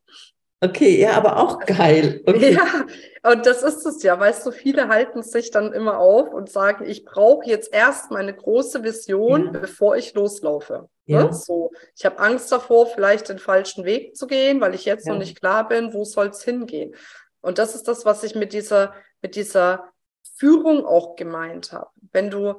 Okay, 0.60 1.00
ja, 1.00 1.12
aber 1.12 1.36
auch 1.36 1.60
geil. 1.60 2.20
Okay. 2.26 2.54
Ja, 2.54 3.30
und 3.30 3.46
das 3.46 3.62
ist 3.62 3.86
es 3.86 4.02
ja, 4.02 4.18
weißt 4.18 4.44
du, 4.44 4.50
viele 4.50 4.88
halten 4.88 5.22
sich 5.22 5.52
dann 5.52 5.72
immer 5.72 5.98
auf 5.98 6.32
und 6.32 6.50
sagen, 6.50 6.84
ich 6.84 7.04
brauche 7.04 7.46
jetzt 7.48 7.72
erst 7.72 8.10
meine 8.10 8.34
große 8.34 8.82
Vision, 8.82 9.46
ja. 9.46 9.60
bevor 9.60 9.96
ich 9.96 10.14
loslaufe. 10.14 10.88
Ne? 11.06 11.14
Ja. 11.14 11.32
So, 11.32 11.70
ich 11.96 12.04
habe 12.04 12.18
Angst 12.18 12.50
davor, 12.50 12.86
vielleicht 12.86 13.28
den 13.28 13.38
falschen 13.38 13.84
Weg 13.84 14.16
zu 14.16 14.26
gehen, 14.26 14.60
weil 14.60 14.74
ich 14.74 14.84
jetzt 14.84 15.06
ja. 15.06 15.12
noch 15.12 15.20
nicht 15.20 15.38
klar 15.38 15.68
bin, 15.68 15.94
wo 15.94 16.04
soll 16.04 16.28
es 16.28 16.42
hingehen. 16.42 16.94
Und 17.40 17.58
das 17.58 17.76
ist 17.76 17.86
das, 17.86 18.04
was 18.04 18.24
ich 18.24 18.34
mit 18.34 18.52
dieser, 18.52 18.94
mit 19.22 19.36
dieser 19.36 19.92
Führung 20.36 20.84
auch 20.84 21.14
gemeint 21.14 21.72
habe. 21.72 21.90
Wenn 22.12 22.30
du, 22.30 22.54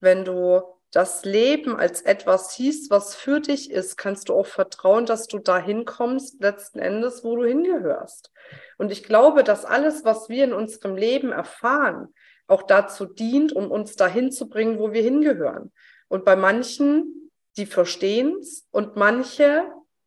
wenn 0.00 0.24
du 0.24 0.62
das 0.92 1.24
Leben 1.24 1.74
als 1.74 2.02
etwas 2.02 2.54
siehst, 2.54 2.90
was 2.90 3.14
für 3.14 3.40
dich 3.40 3.70
ist, 3.70 3.96
kannst 3.96 4.28
du 4.28 4.34
auch 4.34 4.46
vertrauen, 4.46 5.06
dass 5.06 5.26
du 5.26 5.38
dahin 5.38 5.86
kommst, 5.86 6.40
letzten 6.42 6.78
Endes, 6.78 7.24
wo 7.24 7.34
du 7.34 7.44
hingehörst. 7.44 8.30
Und 8.76 8.92
ich 8.92 9.02
glaube, 9.02 9.42
dass 9.42 9.64
alles, 9.64 10.04
was 10.04 10.28
wir 10.28 10.44
in 10.44 10.52
unserem 10.52 10.94
Leben 10.96 11.32
erfahren, 11.32 12.12
auch 12.46 12.62
dazu 12.62 13.06
dient, 13.06 13.52
um 13.54 13.70
uns 13.70 13.96
dahin 13.96 14.30
zu 14.30 14.50
bringen, 14.50 14.78
wo 14.78 14.92
wir 14.92 15.02
hingehören. 15.02 15.72
Und 16.08 16.26
bei 16.26 16.36
manchen, 16.36 17.30
die 17.56 17.66
verstehen 17.66 18.36
es 18.38 18.66
und 18.70 18.94
manche 18.94 19.64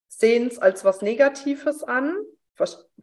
sehen 0.07 0.47
es 0.47 0.59
als 0.59 0.85
was 0.85 1.01
Negatives 1.01 1.83
an, 1.83 2.15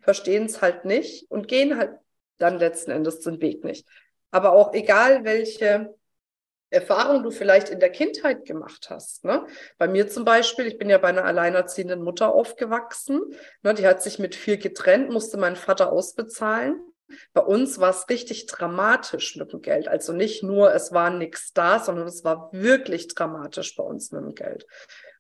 verstehen 0.01 0.47
es 0.47 0.63
halt 0.63 0.85
nicht 0.85 1.29
und 1.33 1.49
gehen 1.49 1.77
halt 1.77 1.99
dann 2.39 2.61
letzten 2.61 2.93
Endes 2.93 3.21
den 3.21 3.41
Weg 3.41 3.65
nicht. 3.65 3.89
Aber 4.31 4.53
auch 4.53 4.73
egal, 4.73 5.25
welche 5.25 5.95
Erfahrung 6.73 7.23
du 7.23 7.31
vielleicht 7.31 7.69
in 7.69 7.81
der 7.81 7.91
Kindheit 7.91 8.45
gemacht 8.45 8.89
hast. 8.91 9.25
Ne? 9.25 9.47
Bei 9.79 9.89
mir 9.89 10.09
zum 10.09 10.25
Beispiel, 10.25 10.67
ich 10.67 10.79
bin 10.79 10.91
ja 10.91 10.99
bei 10.99 11.09
einer 11.09 11.25
alleinerziehenden 11.25 12.03
Mutter 12.03 12.33
aufgewachsen. 12.33 13.35
Ne? 13.63 13.75
Die 13.75 13.87
hat 13.87 14.03
sich 14.03 14.19
mit 14.19 14.35
vier 14.35 14.57
getrennt, 14.57 15.11
musste 15.11 15.37
meinen 15.37 15.57
Vater 15.57 15.93
ausbezahlen. 15.93 16.81
Bei 17.33 17.43
uns 17.43 17.79
war 17.79 17.91
es 17.91 18.09
richtig 18.09 18.47
dramatisch 18.47 19.37
mit 19.37 19.53
dem 19.53 19.61
Geld. 19.61 19.89
Also 19.89 20.13
nicht 20.13 20.43
nur, 20.43 20.75
es 20.75 20.93
war 20.93 21.11
nichts 21.11 21.53
da, 21.53 21.79
sondern 21.79 22.07
es 22.07 22.25
war 22.25 22.51
wirklich 22.53 23.09
dramatisch 23.09 23.77
bei 23.77 23.83
uns 23.83 24.13
mit 24.13 24.23
dem 24.23 24.35
Geld. 24.35 24.67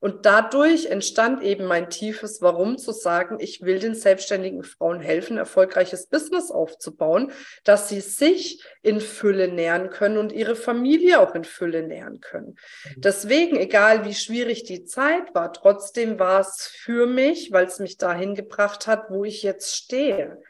Und 0.02 0.26
dadurch 0.26 0.86
entstand 0.86 1.44
eben 1.44 1.64
mein 1.64 1.88
tiefes 1.88 2.42
Warum 2.42 2.76
zu 2.76 2.90
sagen, 2.90 3.38
ich 3.38 3.62
will 3.62 3.78
den 3.78 3.94
selbstständigen 3.94 4.64
Frauen 4.64 4.98
helfen, 4.98 5.36
erfolgreiches 5.38 6.08
Business 6.08 6.50
aufzubauen, 6.50 7.30
dass 7.62 7.88
sie 7.88 8.00
sich 8.00 8.64
in 8.82 9.00
Fülle 9.00 9.46
nähern 9.46 9.90
können 9.90 10.18
und 10.18 10.32
ihre 10.32 10.56
Familie 10.56 11.20
auch 11.20 11.36
in 11.36 11.44
Fülle 11.44 11.84
nähern 11.84 12.18
können. 12.18 12.56
Mhm. 12.96 13.00
Deswegen, 13.00 13.56
egal 13.56 14.04
wie 14.04 14.14
schwierig 14.14 14.64
die 14.64 14.84
Zeit 14.84 15.36
war, 15.36 15.52
trotzdem 15.52 16.18
war 16.18 16.40
es 16.40 16.66
für 16.66 17.06
mich, 17.06 17.52
weil 17.52 17.66
es 17.66 17.78
mich 17.78 17.96
dahin 17.96 18.34
gebracht 18.34 18.88
hat, 18.88 19.08
wo 19.08 19.24
ich 19.24 19.44
jetzt 19.44 19.76
stehe. 19.76 20.42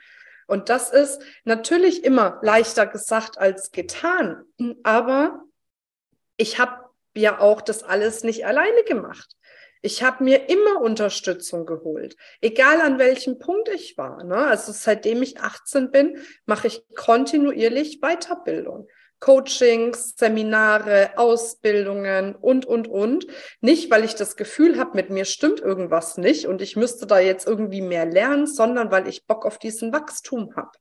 Und 0.46 0.70
das 0.70 0.90
ist 0.90 1.20
natürlich 1.44 2.04
immer 2.04 2.38
leichter 2.40 2.86
gesagt 2.86 3.36
als 3.36 3.70
getan, 3.70 4.46
aber 4.82 5.42
ich 6.38 6.58
habe 6.58 6.86
ja 7.14 7.38
auch 7.38 7.60
das 7.60 7.82
alles 7.82 8.24
nicht 8.24 8.46
alleine 8.46 8.82
gemacht. 8.84 9.36
Ich 9.82 10.02
habe 10.02 10.22
mir 10.24 10.48
immer 10.48 10.80
Unterstützung 10.80 11.66
geholt, 11.66 12.16
egal 12.40 12.80
an 12.80 12.98
welchem 12.98 13.38
Punkt 13.38 13.68
ich 13.68 13.98
war. 13.98 14.22
Ne? 14.24 14.36
Also 14.36 14.72
seitdem 14.72 15.22
ich 15.22 15.40
18 15.40 15.90
bin, 15.90 16.18
mache 16.46 16.68
ich 16.68 16.82
kontinuierlich 16.94 18.00
Weiterbildung. 18.00 18.88
Coachings, 19.18 20.14
Seminare, 20.16 21.12
Ausbildungen 21.16 22.34
und, 22.34 22.66
und, 22.66 22.88
und. 22.88 23.26
Nicht, 23.60 23.90
weil 23.90 24.04
ich 24.04 24.16
das 24.16 24.36
Gefühl 24.36 24.78
habe, 24.78 24.96
mit 24.96 25.10
mir 25.10 25.24
stimmt 25.24 25.60
irgendwas 25.60 26.16
nicht 26.16 26.46
und 26.46 26.60
ich 26.60 26.74
müsste 26.74 27.06
da 27.06 27.20
jetzt 27.20 27.46
irgendwie 27.46 27.82
mehr 27.82 28.04
lernen, 28.04 28.48
sondern 28.48 28.90
weil 28.90 29.06
ich 29.06 29.26
Bock 29.26 29.46
auf 29.46 29.58
diesen 29.58 29.92
Wachstum 29.92 30.56
habe. 30.56 30.72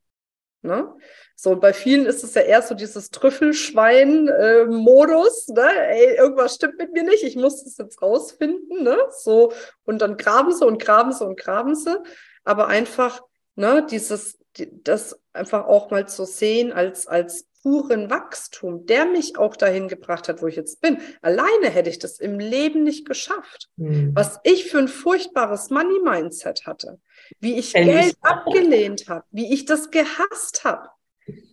Ne? 0.64 0.94
So, 1.44 1.50
und 1.50 1.60
bei 1.60 1.74
vielen 1.74 2.06
ist 2.06 2.24
es 2.24 2.36
ja 2.36 2.44
eher 2.44 2.62
so 2.62 2.76
dieses 2.76 3.10
Trüffelschwein-Modus, 3.10 5.48
ne? 5.48 5.72
Ey, 5.90 6.18
irgendwas 6.18 6.54
stimmt 6.54 6.78
mit 6.78 6.94
mir 6.94 7.02
nicht, 7.02 7.24
ich 7.24 7.36
muss 7.36 7.64
das 7.64 7.80
jetzt 7.80 8.00
rausfinden, 8.00 8.84
ne? 8.84 8.96
So, 9.10 9.52
und 9.84 10.04
dann 10.04 10.18
graben 10.18 10.54
sie 10.54 10.64
und 10.64 10.80
graben 10.80 11.12
sie 11.12 11.26
und 11.26 11.40
graben 11.40 11.74
sie. 11.74 11.98
Aber 12.44 12.68
einfach, 12.68 13.24
ne, 13.56 13.84
dieses, 13.90 14.38
das 14.84 15.20
einfach 15.34 15.66
auch 15.66 15.90
mal 15.90 16.08
zu 16.08 16.26
sehen 16.26 16.74
als, 16.74 17.08
als 17.08 17.48
puren 17.64 18.12
Wachstum, 18.12 18.86
der 18.86 19.06
mich 19.06 19.40
auch 19.40 19.56
dahin 19.56 19.88
gebracht 19.88 20.30
hat, 20.30 20.44
wo 20.44 20.48
ich 20.48 20.56
jetzt 20.56 20.80
bin. 20.80 21.00
Alleine 21.24 21.72
hätte 21.72 21.90
ich 21.90 21.98
das 21.98 22.20
im 22.20 22.38
Leben 22.38 22.84
nicht 22.84 23.08
geschafft. 23.08 23.72
Mhm. 23.78 24.12
Was 24.14 24.40
ich 24.44 24.70
für 24.70 24.78
ein 24.78 24.88
furchtbares 24.88 25.72
Money-Mindset 25.72 26.68
hatte, 26.68 27.00
wie 27.40 27.58
ich 27.58 27.74
Geld 27.74 28.16
abgelehnt 28.22 29.10
habe, 29.10 29.26
wie 29.32 29.52
ich 29.52 29.66
das 29.66 29.90
gehasst 29.90 30.66
habe 30.66 30.88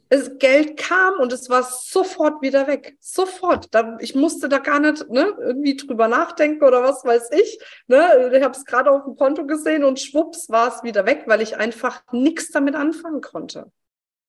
es, 0.08 0.38
Geld 0.38 0.76
kam 0.76 1.14
und 1.20 1.32
es 1.32 1.50
war 1.50 1.62
sofort 1.62 2.40
wieder 2.42 2.66
weg. 2.66 2.96
Sofort. 3.00 3.74
Da, 3.74 3.96
ich 4.00 4.14
musste 4.14 4.48
da 4.48 4.58
gar 4.58 4.80
nicht 4.80 5.08
ne, 5.10 5.34
irgendwie 5.38 5.76
drüber 5.76 6.08
nachdenken 6.08 6.64
oder 6.64 6.82
was 6.82 7.04
weiß 7.04 7.30
ich. 7.32 7.58
Ne? 7.86 8.30
Ich 8.34 8.42
habe 8.42 8.56
es 8.56 8.64
gerade 8.64 8.90
auf 8.90 9.04
dem 9.04 9.16
Konto 9.16 9.46
gesehen 9.46 9.84
und 9.84 10.00
schwupps 10.00 10.48
war 10.48 10.74
es 10.74 10.82
wieder 10.82 11.06
weg, 11.06 11.24
weil 11.26 11.42
ich 11.42 11.56
einfach 11.56 12.02
nichts 12.12 12.50
damit 12.50 12.74
anfangen 12.74 13.20
konnte. 13.20 13.70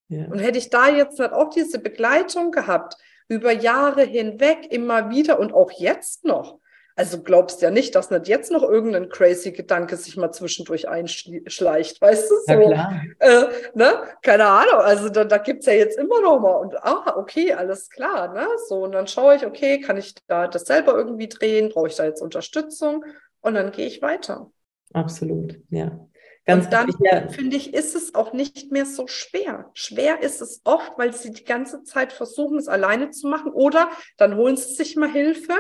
Ja. 0.10 0.26
Und 0.26 0.40
hätte 0.40 0.58
ich 0.58 0.70
da 0.70 0.90
jetzt 0.90 1.20
halt 1.20 1.34
auch 1.34 1.50
diese 1.50 1.80
Begleitung 1.80 2.52
gehabt, 2.52 2.98
über 3.28 3.52
Jahre 3.52 4.04
hinweg 4.04 4.68
immer 4.72 5.10
wieder 5.10 5.40
und 5.40 5.54
auch 5.54 5.72
jetzt 5.72 6.26
noch. 6.26 6.60
Also 7.00 7.22
glaubst 7.24 7.62
ja 7.62 7.72
nicht, 7.72 7.96
dass 7.96 8.10
nicht 8.10 8.28
jetzt 8.28 8.52
noch 8.52 8.62
irgendein 8.62 9.08
crazy 9.08 9.54
Gedanke 9.54 9.96
sich 9.96 10.18
mal 10.18 10.34
zwischendurch 10.34 10.90
einschleicht, 10.90 12.02
weißt 12.02 12.30
du? 12.30 12.36
So, 12.46 12.52
ja, 12.52 12.68
klar. 12.68 13.02
Äh, 13.20 13.46
ne? 13.74 14.04
Keine 14.22 14.46
Ahnung. 14.46 14.82
Also 14.82 15.08
da, 15.08 15.24
da 15.24 15.38
gibt 15.38 15.62
es 15.62 15.68
ja 15.68 15.72
jetzt 15.72 15.98
immer 15.98 16.20
noch 16.20 16.42
mal. 16.42 16.56
Und 16.56 16.76
ah, 16.84 17.14
okay, 17.16 17.54
alles 17.54 17.90
klar, 17.90 18.34
ne? 18.34 18.46
So, 18.68 18.84
und 18.84 18.92
dann 18.92 19.08
schaue 19.08 19.38
ich, 19.38 19.46
okay, 19.46 19.80
kann 19.80 19.96
ich 19.96 20.14
da 20.28 20.50
das 20.50 20.66
selber 20.66 20.94
irgendwie 20.94 21.30
drehen? 21.30 21.70
Brauche 21.70 21.88
ich 21.88 21.96
da 21.96 22.04
jetzt 22.04 22.22
Unterstützung? 22.22 23.06
Und 23.40 23.54
dann 23.54 23.72
gehe 23.72 23.88
ich 23.88 24.02
weiter. 24.02 24.52
Absolut, 24.92 25.58
ja. 25.70 26.06
Ganz 26.46 26.66
und 26.66 26.74
dann, 26.74 26.94
ja. 27.00 27.30
finde 27.30 27.56
ich, 27.56 27.74
ist 27.74 27.96
es 27.96 28.14
auch 28.14 28.34
nicht 28.34 28.74
mehr 28.74 28.86
so 28.86 29.08
schwer. 29.08 29.72
Schwer 29.74 30.22
ist 30.22 30.42
es 30.42 30.60
oft, 30.66 30.92
weil 30.98 31.14
sie 31.14 31.32
die 31.32 31.46
ganze 31.46 31.84
Zeit 31.84 32.12
versuchen, 32.12 32.58
es 32.58 32.68
alleine 32.68 33.12
zu 33.12 33.30
machen. 33.30 33.54
Oder 33.54 33.90
dann 34.18 34.36
holen 34.36 34.58
sie 34.58 34.74
sich 34.74 34.98
mal 34.98 35.10
Hilfe 35.10 35.54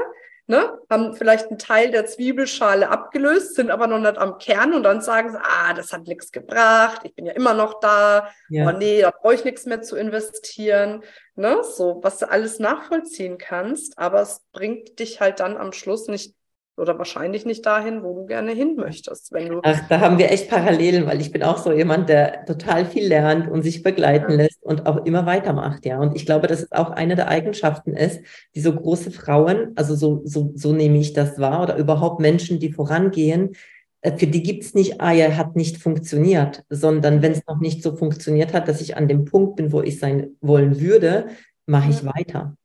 ne, 0.49 0.79
haben 0.89 1.13
vielleicht 1.13 1.49
einen 1.49 1.59
Teil 1.59 1.91
der 1.91 2.07
Zwiebelschale 2.07 2.89
abgelöst, 2.89 3.53
sind 3.53 3.69
aber 3.69 3.85
noch 3.85 3.99
nicht 3.99 4.17
am 4.17 4.39
Kern 4.39 4.73
und 4.73 4.81
dann 4.81 4.99
sagen 4.99 5.29
sie, 5.31 5.37
ah, 5.37 5.75
das 5.75 5.93
hat 5.93 6.07
nichts 6.07 6.31
gebracht, 6.31 7.01
ich 7.03 7.13
bin 7.13 7.27
ja 7.27 7.33
immer 7.33 7.53
noch 7.53 7.79
da, 7.79 8.29
ja. 8.49 8.67
oh 8.67 8.75
nee, 8.75 9.01
da 9.01 9.11
brauche 9.11 9.35
ich 9.35 9.45
nichts 9.45 9.67
mehr 9.67 9.83
zu 9.83 9.95
investieren, 9.95 11.03
ne, 11.35 11.61
so, 11.63 11.99
was 12.01 12.17
du 12.17 12.29
alles 12.31 12.57
nachvollziehen 12.57 13.37
kannst, 13.37 13.99
aber 13.99 14.21
es 14.21 14.41
bringt 14.51 14.97
dich 14.97 15.21
halt 15.21 15.39
dann 15.39 15.55
am 15.55 15.71
Schluss 15.71 16.07
nicht 16.07 16.33
oder 16.79 16.97
wahrscheinlich 16.97 17.45
nicht 17.45 17.65
dahin, 17.65 18.03
wo 18.03 18.13
du 18.13 18.25
gerne 18.25 18.51
hin 18.51 18.75
möchtest. 18.75 19.31
Wenn 19.31 19.49
du 19.49 19.59
Ach, 19.63 19.81
da 19.89 19.99
haben 19.99 20.17
wir 20.17 20.31
echt 20.31 20.49
Parallelen, 20.49 21.05
weil 21.05 21.21
ich 21.21 21.31
bin 21.31 21.43
auch 21.43 21.57
so 21.57 21.71
jemand, 21.71 22.09
der 22.09 22.45
total 22.45 22.85
viel 22.85 23.07
lernt 23.07 23.49
und 23.49 23.61
sich 23.61 23.83
begleiten 23.83 24.31
ja. 24.31 24.37
lässt 24.37 24.63
und 24.63 24.85
auch 24.85 25.05
immer 25.05 25.25
weitermacht, 25.25 25.85
ja. 25.85 25.99
Und 25.99 26.15
ich 26.15 26.25
glaube, 26.25 26.47
dass 26.47 26.61
es 26.61 26.71
auch 26.71 26.91
eine 26.91 27.15
der 27.15 27.27
Eigenschaften 27.27 27.93
ist, 27.93 28.21
die 28.55 28.61
so 28.61 28.73
große 28.73 29.11
Frauen, 29.11 29.73
also 29.75 29.95
so, 29.95 30.21
so, 30.23 30.51
so 30.55 30.73
nehme 30.73 30.97
ich 30.97 31.13
das 31.13 31.37
wahr, 31.39 31.63
oder 31.63 31.75
überhaupt 31.77 32.19
Menschen, 32.19 32.59
die 32.59 32.71
vorangehen, 32.71 33.55
äh, 34.01 34.17
für 34.17 34.27
die 34.27 34.43
gibt 34.43 34.63
es 34.63 34.73
nicht, 34.73 35.01
ah 35.01 35.11
ja, 35.11 35.35
hat 35.35 35.55
nicht 35.55 35.77
funktioniert, 35.77 36.63
sondern 36.69 37.21
wenn 37.21 37.33
es 37.33 37.45
noch 37.47 37.59
nicht 37.59 37.83
so 37.83 37.95
funktioniert 37.95 38.53
hat, 38.53 38.67
dass 38.67 38.81
ich 38.81 38.95
an 38.95 39.07
dem 39.07 39.25
Punkt 39.25 39.57
bin, 39.57 39.71
wo 39.71 39.81
ich 39.81 39.99
sein 39.99 40.31
wollen 40.41 40.79
würde, 40.79 41.27
mache 41.65 41.91
ich 41.91 42.01
ja. 42.01 42.55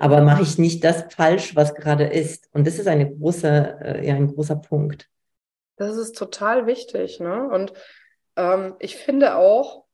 Aber 0.00 0.20
mache 0.22 0.42
ich 0.42 0.58
nicht 0.58 0.84
das 0.84 1.04
falsch, 1.14 1.54
was 1.56 1.74
gerade 1.74 2.04
ist? 2.04 2.48
Und 2.52 2.66
das 2.66 2.78
ist 2.78 2.86
eine 2.86 3.10
große, 3.10 3.78
äh, 3.82 4.06
ja, 4.06 4.14
ein 4.14 4.32
großer 4.32 4.56
Punkt. 4.56 5.08
Das 5.76 5.96
ist 5.96 6.16
total 6.16 6.66
wichtig, 6.66 7.20
ne? 7.20 7.48
Und 7.48 7.72
ähm, 8.36 8.74
ich 8.78 8.96
finde 8.96 9.36
auch, 9.36 9.84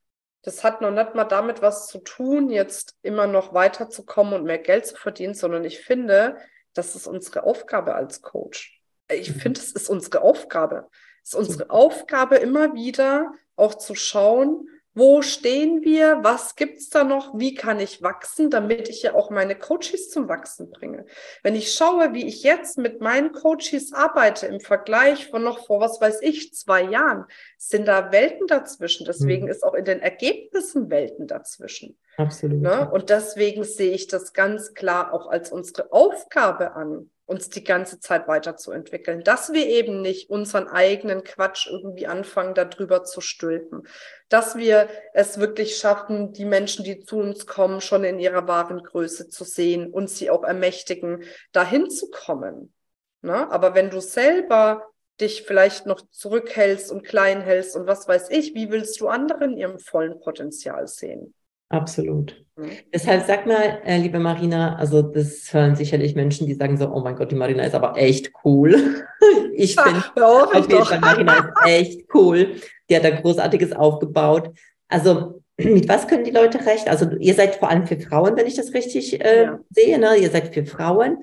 das 0.43 0.65
hat 0.65 0.81
noch 0.81 0.91
nicht 0.91 1.15
mal 1.15 1.25
damit 1.25 1.63
was 1.63 1.89
zu 1.89 1.99
tun, 1.99 2.51
jetzt 2.51 2.97
immer 3.03 3.27
noch 3.27 3.53
weiterzukommen 3.53 4.35
und 4.35 4.45
mehr 4.45 4.59
Geld 4.59 4.87
zu 4.87 4.97
verdienen, 4.97 5.35
sondern 5.35 5.65
ich 5.65 5.81
finde, 5.81 6.37
das 6.73 6.97
ist 6.97 7.07
unsere 7.07 7.43
Aufgabe 7.45 7.95
als 7.95 8.23
Coach. 8.23 8.81
Ich 9.11 9.35
mhm. 9.35 9.41
finde, 9.41 9.61
es 9.61 9.73
ist 9.73 9.91
unsere 9.91 10.23
Aufgabe. 10.23 10.89
Es 11.23 11.31
ist 11.31 11.39
unsere 11.39 11.71
Aufgabe, 11.71 12.37
immer 12.37 12.75
wieder 12.75 13.33
auch 13.57 13.75
zu 13.75 13.95
schauen, 13.95 14.69
wo 14.95 15.23
stehen 15.23 15.83
wir? 15.83 16.19
Was 16.23 16.57
gibt's 16.57 16.89
da 16.89 17.05
noch? 17.05 17.39
Wie 17.39 17.55
kann 17.55 17.79
ich 17.79 18.03
wachsen, 18.03 18.51
damit 18.51 18.89
ich 18.89 19.03
ja 19.03 19.15
auch 19.15 19.31
meine 19.31 19.55
Coaches 19.55 20.11
zum 20.11 20.29
Wachsen 20.29 20.71
bringe? 20.71 21.07
Wenn 21.43 21.55
ich 21.55 21.73
schaue, 21.73 22.13
wie 22.13 22.27
ich 22.27 22.43
jetzt 22.43 22.77
mit 22.77 23.01
meinen 23.01 23.33
Coaches 23.33 23.93
arbeite 23.93 24.47
im 24.47 24.61
Vergleich 24.61 25.29
von 25.29 25.45
noch 25.45 25.65
vor, 25.67 25.81
was 25.81 26.01
weiß 26.01 26.23
ich, 26.23 26.55
zwei 26.55 26.83
Jahren, 26.83 27.25
sind 27.57 27.87
da 27.87 28.11
Welten 28.11 28.49
dazwischen. 28.49 29.07
Deswegen 29.07 29.45
mhm. 29.45 29.51
ist 29.51 29.63
auch 29.63 29.75
in 29.75 29.85
den 29.85 30.01
Ergebnissen 30.01 30.91
Welten 30.91 31.29
dazwischen. 31.29 31.97
Absolut. 32.17 32.61
Ne? 32.61 32.91
Und 32.91 33.11
deswegen 33.11 33.63
sehe 33.63 33.93
ich 33.93 34.09
das 34.09 34.33
ganz 34.33 34.75
klar 34.75 35.15
auch 35.15 35.29
als 35.29 35.53
unsere 35.53 35.93
Aufgabe 35.93 36.73
an, 36.73 37.11
uns 37.31 37.49
die 37.49 37.63
ganze 37.63 38.01
Zeit 38.01 38.27
weiterzuentwickeln, 38.27 39.23
dass 39.23 39.53
wir 39.53 39.67
eben 39.67 40.03
nicht 40.03 40.31
unseren 40.31 40.67
eigenen 40.67 41.23
Quatsch 41.23 41.69
irgendwie 41.71 42.09
anfangen, 42.09 42.55
darüber 42.55 43.05
zu 43.05 43.21
stülpen, 43.21 43.87
dass 44.29 44.57
wir 44.57 44.89
es 45.15 45.39
wirklich 45.39 45.77
schaffen, 45.77 46.33
die 46.33 46.45
Menschen, 46.45 46.85
die 46.85 47.01
zu 47.01 47.19
uns 47.19 47.47
kommen, 47.47 47.81
schon 47.81 48.03
in 48.03 48.19
ihrer 48.19 48.49
wahren 48.49 48.83
Größe 48.83 49.29
zu 49.29 49.45
sehen 49.45 49.93
und 49.93 50.11
sie 50.11 50.29
auch 50.29 50.43
ermächtigen, 50.43 51.23
dahin 51.53 51.89
zu 51.89 52.11
kommen. 52.11 52.75
Ne? 53.23 53.49
Aber 53.51 53.77
wenn 53.77 53.91
du 53.91 54.01
selber 54.01 54.91
dich 55.21 55.43
vielleicht 55.43 55.87
noch 55.87 56.01
zurückhältst 56.11 56.91
und 56.91 57.05
klein 57.05 57.43
hältst 57.43 57.77
und 57.77 57.87
was 57.87 58.09
weiß 58.09 58.31
ich, 58.31 58.55
wie 58.55 58.71
willst 58.71 59.01
du 59.01 59.07
anderen 59.07 59.57
ihrem 59.57 59.79
vollen 59.79 60.19
Potenzial 60.19 60.89
sehen? 60.89 61.35
Absolut. 61.71 62.45
Mhm. 62.57 62.71
Deshalb 62.93 63.27
sag 63.27 63.47
mal, 63.47 63.81
äh, 63.85 63.97
liebe 63.97 64.19
Marina, 64.19 64.77
also 64.77 65.03
das 65.03 65.53
hören 65.53 65.77
sicherlich 65.77 66.15
Menschen, 66.15 66.47
die 66.47 66.55
sagen 66.55 66.77
so, 66.77 66.93
oh 66.93 67.01
mein 67.01 67.17
Gott, 67.17 67.31
die 67.31 67.37
Marina 67.37 67.63
ist 67.63 67.75
aber 67.75 67.97
echt 67.97 68.33
cool. 68.45 69.05
ich 69.55 69.77
finde 69.77 70.03
auf 70.27 70.55
jeden 70.55 70.85
Fall, 70.85 71.01
Marina 71.01 71.37
ist 71.37 71.53
echt 71.65 72.01
cool. 72.15 72.57
Die 72.89 72.97
hat 72.97 73.05
da 73.05 73.11
Großartiges 73.11 73.73
aufgebaut. 73.73 74.51
Also 74.89 75.43
mit 75.57 75.89
was 75.89 76.09
können 76.09 76.25
die 76.25 76.33
Leute 76.33 76.59
recht? 76.67 76.89
Also 76.89 77.09
ihr 77.19 77.35
seid 77.35 77.55
vor 77.55 77.71
allem 77.71 77.87
für 77.87 78.01
Frauen, 78.01 78.37
wenn 78.37 78.47
ich 78.47 78.57
das 78.57 78.75
richtig 78.75 79.25
äh, 79.25 79.45
ja. 79.45 79.61
sehe. 79.71 79.99
Ne? 79.99 80.17
Ihr 80.17 80.31
seid 80.31 80.53
für 80.53 80.67
Frauen. 80.67 81.19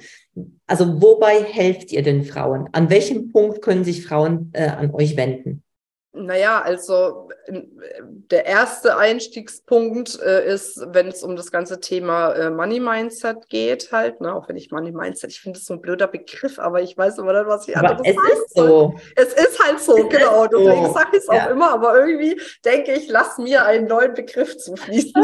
Also 0.65 1.01
wobei 1.01 1.43
helft 1.43 1.91
ihr 1.91 2.03
den 2.03 2.23
Frauen? 2.23 2.69
An 2.71 2.89
welchem 2.89 3.33
Punkt 3.33 3.62
können 3.62 3.83
sich 3.83 4.05
Frauen 4.05 4.51
äh, 4.53 4.67
an 4.67 4.91
euch 4.93 5.17
wenden? 5.17 5.63
Naja, 6.17 6.62
also 6.62 7.30
der 7.47 8.45
erste 8.45 8.97
Einstiegspunkt 8.97 10.19
äh, 10.21 10.51
ist, 10.53 10.82
wenn 10.88 11.08
es 11.08 11.23
um 11.23 11.36
das 11.36 11.51
ganze 11.51 11.80
Thema 11.80 12.34
äh, 12.34 12.49
Money 12.49 12.80
Mindset 12.80 13.49
geht, 13.49 13.91
halt, 13.91 14.19
ne? 14.21 14.34
auch 14.34 14.49
wenn 14.49 14.58
ich 14.58 14.71
Money 14.71 14.91
Mindset, 14.91 15.32
ich 15.32 15.39
finde 15.39 15.60
es 15.60 15.65
so 15.65 15.75
ein 15.75 15.82
blöder 15.82 16.08
Begriff, 16.08 16.60
aber 16.60 16.82
ich 16.82 16.97
weiß 16.97 17.17
immer 17.19 17.34
nicht, 17.34 17.47
was 17.47 17.67
ich 17.67 17.77
aber 17.77 17.91
anderes 17.91 18.08
es 18.10 18.41
ist 18.41 18.56
so. 18.56 18.95
Es 19.15 19.34
ist 19.34 19.63
halt 19.63 19.80
so, 19.80 19.97
es 19.97 20.10
genau. 20.10 20.47
Deswegen 20.47 20.86
so. 20.88 20.93
sage 20.93 21.10
ich 21.13 21.17
es 21.19 21.27
ja. 21.27 21.45
auch 21.45 21.51
immer, 21.51 21.71
aber 21.71 21.97
irgendwie 21.99 22.41
denke 22.65 22.93
ich, 22.93 23.08
lass 23.08 23.38
mir 23.38 23.65
einen 23.65 23.88
neuen 23.88 24.13
Begriff 24.13 24.58
zufließen. 24.58 25.13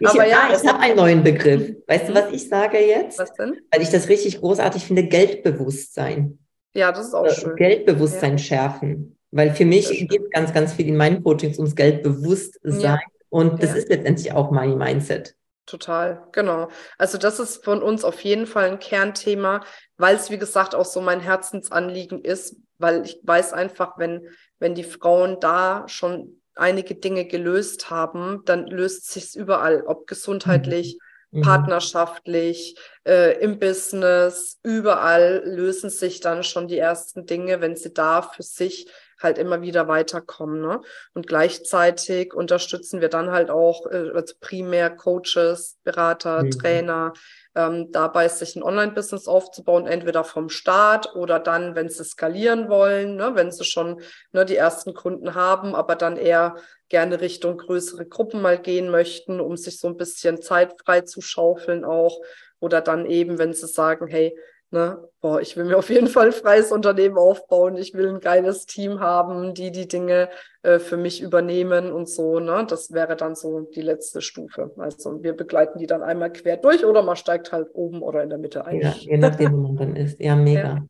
Ich, 0.00 0.08
aber 0.08 0.26
ja, 0.26 0.48
ich 0.52 0.66
habe 0.66 0.80
einen 0.80 0.96
neuen 0.96 1.22
Begriff. 1.22 1.74
Weißt 1.86 2.08
du, 2.08 2.14
was 2.14 2.30
ich 2.32 2.48
sage 2.48 2.78
jetzt? 2.78 3.18
Was 3.18 3.32
denn? 3.34 3.60
Weil 3.70 3.82
ich 3.82 3.90
das 3.90 4.08
richtig 4.08 4.40
großartig 4.40 4.84
finde, 4.84 5.04
Geldbewusstsein. 5.04 6.38
Ja, 6.74 6.92
das 6.92 7.08
ist 7.08 7.14
auch 7.14 7.28
schön. 7.30 7.56
Geldbewusstsein 7.56 8.32
ja. 8.32 8.38
schärfen. 8.38 9.16
Weil 9.30 9.54
für 9.54 9.64
mich 9.64 9.88
geht 10.08 10.30
ganz, 10.32 10.52
ganz 10.52 10.72
viel 10.72 10.88
in 10.88 10.96
meinen 10.96 11.22
Coachings 11.22 11.58
ums 11.58 11.74
Geldbewusstsein. 11.74 12.80
Ja. 12.80 12.98
Und 13.28 13.62
das 13.62 13.70
ja. 13.70 13.76
ist 13.76 13.88
letztendlich 13.88 14.32
auch 14.32 14.50
Money 14.50 14.76
Mindset. 14.76 15.34
Total, 15.66 16.22
genau. 16.30 16.68
Also 16.96 17.18
das 17.18 17.40
ist 17.40 17.64
von 17.64 17.82
uns 17.82 18.04
auf 18.04 18.20
jeden 18.20 18.46
Fall 18.46 18.70
ein 18.70 18.78
Kernthema, 18.78 19.64
weil 19.96 20.14
es, 20.14 20.30
wie 20.30 20.38
gesagt, 20.38 20.76
auch 20.76 20.84
so 20.84 21.00
mein 21.00 21.20
Herzensanliegen 21.20 22.22
ist, 22.24 22.56
weil 22.78 23.04
ich 23.04 23.18
weiß 23.24 23.52
einfach, 23.52 23.98
wenn, 23.98 24.28
wenn 24.60 24.76
die 24.76 24.84
Frauen 24.84 25.40
da 25.40 25.88
schon 25.88 26.40
einige 26.54 26.94
Dinge 26.94 27.26
gelöst 27.26 27.90
haben, 27.90 28.42
dann 28.44 28.68
löst 28.68 29.10
sich's 29.10 29.34
überall, 29.34 29.82
ob 29.82 30.06
gesundheitlich, 30.06 30.98
mhm. 31.30 31.40
mhm. 31.40 31.42
partnerschaftlich, 31.42 32.76
äh, 33.04 33.36
im 33.40 33.58
Business, 33.58 34.58
überall 34.62 35.42
lösen 35.44 35.90
sich 35.90 36.20
dann 36.20 36.44
schon 36.44 36.68
die 36.68 36.78
ersten 36.78 37.26
Dinge, 37.26 37.60
wenn 37.60 37.74
sie 37.74 37.92
da 37.92 38.22
für 38.22 38.44
sich 38.44 38.88
halt 39.20 39.38
immer 39.38 39.62
wieder 39.62 39.88
weiterkommen. 39.88 40.60
Ne? 40.60 40.80
Und 41.14 41.26
gleichzeitig 41.26 42.34
unterstützen 42.34 43.00
wir 43.00 43.08
dann 43.08 43.30
halt 43.30 43.50
auch 43.50 43.86
äh, 43.86 44.10
also 44.14 44.34
primär 44.40 44.90
Coaches, 44.90 45.78
Berater, 45.84 46.44
mhm. 46.44 46.50
Trainer, 46.50 47.12
ähm, 47.54 47.90
dabei 47.90 48.28
sich 48.28 48.54
ein 48.54 48.62
Online-Business 48.62 49.28
aufzubauen, 49.28 49.86
entweder 49.86 50.24
vom 50.24 50.50
Start 50.50 51.14
oder 51.16 51.38
dann, 51.38 51.74
wenn 51.74 51.88
sie 51.88 52.04
skalieren 52.04 52.68
wollen, 52.68 53.16
ne, 53.16 53.32
wenn 53.34 53.50
sie 53.50 53.64
schon 53.64 54.00
ne, 54.32 54.44
die 54.44 54.56
ersten 54.56 54.92
Kunden 54.92 55.34
haben, 55.34 55.74
aber 55.74 55.96
dann 55.96 56.16
eher 56.16 56.56
gerne 56.88 57.20
Richtung 57.20 57.56
größere 57.56 58.06
Gruppen 58.06 58.42
mal 58.42 58.58
gehen 58.58 58.90
möchten, 58.90 59.40
um 59.40 59.56
sich 59.56 59.80
so 59.80 59.88
ein 59.88 59.96
bisschen 59.96 60.40
Zeit 60.42 60.74
frei 60.84 61.00
zu 61.00 61.20
schaufeln 61.20 61.84
auch. 61.84 62.20
Oder 62.60 62.80
dann 62.80 63.06
eben, 63.06 63.38
wenn 63.38 63.52
sie 63.52 63.66
sagen, 63.66 64.06
hey, 64.06 64.36
Ne? 64.70 64.98
Boah, 65.20 65.40
ich 65.40 65.56
will 65.56 65.64
mir 65.64 65.78
auf 65.78 65.90
jeden 65.90 66.08
Fall 66.08 66.26
ein 66.26 66.32
freies 66.32 66.72
Unternehmen 66.72 67.16
aufbauen. 67.16 67.76
Ich 67.76 67.94
will 67.94 68.08
ein 68.08 68.20
geiles 68.20 68.66
Team 68.66 68.98
haben, 69.00 69.54
die 69.54 69.70
die 69.70 69.86
Dinge 69.86 70.28
äh, 70.62 70.80
für 70.80 70.96
mich 70.96 71.22
übernehmen 71.22 71.92
und 71.92 72.08
so. 72.08 72.40
Ne? 72.40 72.66
Das 72.68 72.92
wäre 72.92 73.14
dann 73.14 73.36
so 73.36 73.60
die 73.60 73.82
letzte 73.82 74.20
Stufe. 74.20 74.72
Also 74.76 75.22
wir 75.22 75.34
begleiten 75.34 75.78
die 75.78 75.86
dann 75.86 76.02
einmal 76.02 76.32
quer 76.32 76.56
durch 76.56 76.84
oder 76.84 77.02
man 77.02 77.16
steigt 77.16 77.52
halt 77.52 77.68
oben 77.74 78.02
oder 78.02 78.24
in 78.24 78.28
der 78.28 78.38
Mitte 78.38 78.64
ein. 78.64 78.80
Ja, 78.80 78.94
je 78.98 79.16
nachdem, 79.16 79.52
wo 79.52 79.58
man 79.58 79.76
dann 79.76 79.96
ist. 79.96 80.18
Ja, 80.18 80.34
mega. 80.34 80.60
Ja. 80.60 80.86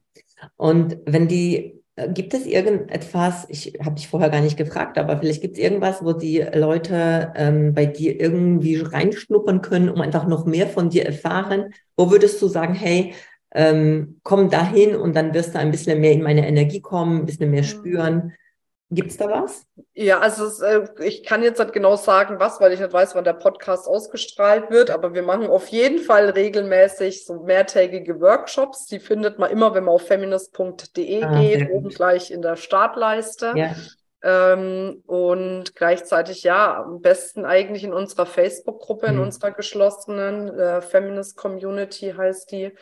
Und 0.56 0.96
wenn 1.04 1.28
die, 1.28 1.82
äh, 1.96 2.10
gibt 2.10 2.32
es 2.32 2.46
irgendetwas, 2.46 3.46
ich 3.50 3.74
habe 3.84 3.96
dich 3.96 4.08
vorher 4.08 4.30
gar 4.30 4.40
nicht 4.40 4.56
gefragt, 4.56 4.96
aber 4.96 5.18
vielleicht 5.18 5.42
gibt 5.42 5.58
es 5.58 5.62
irgendwas, 5.62 6.02
wo 6.02 6.14
die 6.14 6.40
Leute 6.54 7.32
ähm, 7.36 7.74
bei 7.74 7.84
dir 7.84 8.18
irgendwie 8.18 8.80
reinschnuppern 8.80 9.60
können, 9.60 9.90
um 9.90 10.00
einfach 10.00 10.26
noch 10.26 10.46
mehr 10.46 10.66
von 10.66 10.88
dir 10.88 11.04
erfahren? 11.04 11.74
Wo 11.94 12.10
würdest 12.10 12.40
du 12.40 12.48
sagen, 12.48 12.72
hey, 12.72 13.14
ähm, 13.56 14.20
komm 14.22 14.50
dahin 14.50 14.94
und 14.94 15.16
dann 15.16 15.32
wirst 15.32 15.54
du 15.54 15.58
ein 15.58 15.70
bisschen 15.70 15.98
mehr 15.98 16.12
in 16.12 16.22
meine 16.22 16.46
Energie 16.46 16.82
kommen, 16.82 17.20
ein 17.20 17.26
bisschen 17.26 17.50
mehr 17.50 17.62
mhm. 17.62 17.66
spüren. 17.66 18.34
Gibt 18.90 19.10
es 19.10 19.16
da 19.16 19.28
was? 19.28 19.66
Ja, 19.94 20.20
also 20.20 20.44
es, 20.44 20.60
äh, 20.60 20.86
ich 21.02 21.24
kann 21.24 21.42
jetzt 21.42 21.58
nicht 21.58 21.72
genau 21.72 21.96
sagen, 21.96 22.38
was, 22.38 22.60
weil 22.60 22.72
ich 22.72 22.80
nicht 22.80 22.92
weiß, 22.92 23.14
wann 23.14 23.24
der 23.24 23.32
Podcast 23.32 23.88
ausgestrahlt 23.88 24.70
wird, 24.70 24.90
aber 24.90 25.14
wir 25.14 25.22
machen 25.22 25.46
auf 25.46 25.68
jeden 25.68 25.98
Fall 25.98 26.28
regelmäßig 26.28 27.24
so 27.24 27.42
mehrtägige 27.42 28.20
Workshops. 28.20 28.86
Die 28.86 29.00
findet 29.00 29.38
man 29.38 29.50
immer, 29.50 29.74
wenn 29.74 29.84
man 29.84 29.94
auf 29.94 30.06
feminist.de 30.06 31.24
ah, 31.24 31.40
geht, 31.40 31.70
oben 31.70 31.88
gleich 31.88 32.30
in 32.30 32.42
der 32.42 32.56
Startleiste. 32.56 33.54
Ja. 33.56 33.74
Ähm, 34.22 35.02
und 35.06 35.74
gleichzeitig, 35.74 36.42
ja, 36.42 36.82
am 36.82 37.00
besten 37.00 37.46
eigentlich 37.46 37.84
in 37.84 37.94
unserer 37.94 38.26
Facebook-Gruppe, 38.26 39.06
in 39.06 39.16
mhm. 39.16 39.22
unserer 39.22 39.50
geschlossenen 39.50 40.48
äh, 40.58 40.82
Feminist 40.82 41.36
Community 41.36 42.14
heißt 42.16 42.52
die, 42.52 42.72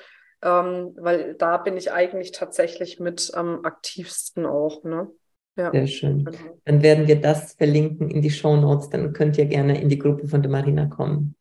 ähm, 0.44 0.94
weil 0.96 1.34
da 1.34 1.56
bin 1.56 1.76
ich 1.76 1.90
eigentlich 1.90 2.30
tatsächlich 2.30 3.00
mit 3.00 3.32
am 3.34 3.64
aktivsten 3.64 4.44
auch, 4.44 4.84
ne? 4.84 5.10
Ja. 5.56 5.70
Sehr 5.70 5.86
schön. 5.86 6.24
Genau. 6.24 6.38
Dann 6.64 6.82
werden 6.82 7.06
wir 7.06 7.20
das 7.20 7.54
verlinken 7.54 8.10
in 8.10 8.22
die 8.22 8.30
Show 8.30 8.56
Notes. 8.56 8.90
Dann 8.90 9.12
könnt 9.12 9.38
ihr 9.38 9.46
gerne 9.46 9.80
in 9.80 9.88
die 9.88 9.98
Gruppe 9.98 10.28
von 10.28 10.42
der 10.42 10.50
Marina 10.50 10.86
kommen. 10.86 11.36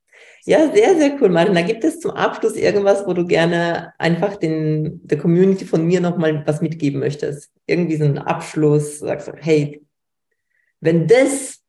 Ja, 0.45 0.72
sehr, 0.72 0.95
sehr 0.95 1.18
cool, 1.20 1.30
Marina. 1.30 1.62
Gibt 1.62 1.84
es 1.84 1.99
zum 1.99 2.12
Abschluss 2.12 2.56
irgendwas, 2.56 3.08
wo 3.08 3.14
du 3.14 3.26
gerne 3.26 3.93
einfach 3.97 4.36
den, 4.36 5.06
der 5.06 5.18
Community 5.18 5.66
von 5.66 5.86
mir 5.86 5.99
nochmal 5.99 6.45
was 6.45 6.62
mitgeben 6.62 6.99
möchtest? 6.99 7.51
Irgendwie 7.66 7.95
so 7.95 8.06
einen 8.06 8.20
Abschluss, 8.20 8.99
sagst 8.99 9.30
du, 9.30 9.34
hey, 9.34 9.86
wenn 10.80 11.08
das, 11.08 11.62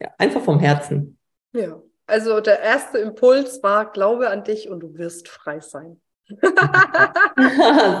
ja, 0.00 0.12
einfach 0.18 0.42
vom 0.42 0.60
Herzen. 0.60 1.16
Ja, 1.54 1.80
also 2.06 2.40
der 2.40 2.60
erste 2.60 2.98
Impuls 2.98 3.62
war, 3.62 3.92
glaube 3.92 4.28
an 4.28 4.44
dich 4.44 4.68
und 4.68 4.80
du 4.80 4.96
wirst 4.98 5.28
frei 5.28 5.60
sein. 5.60 6.00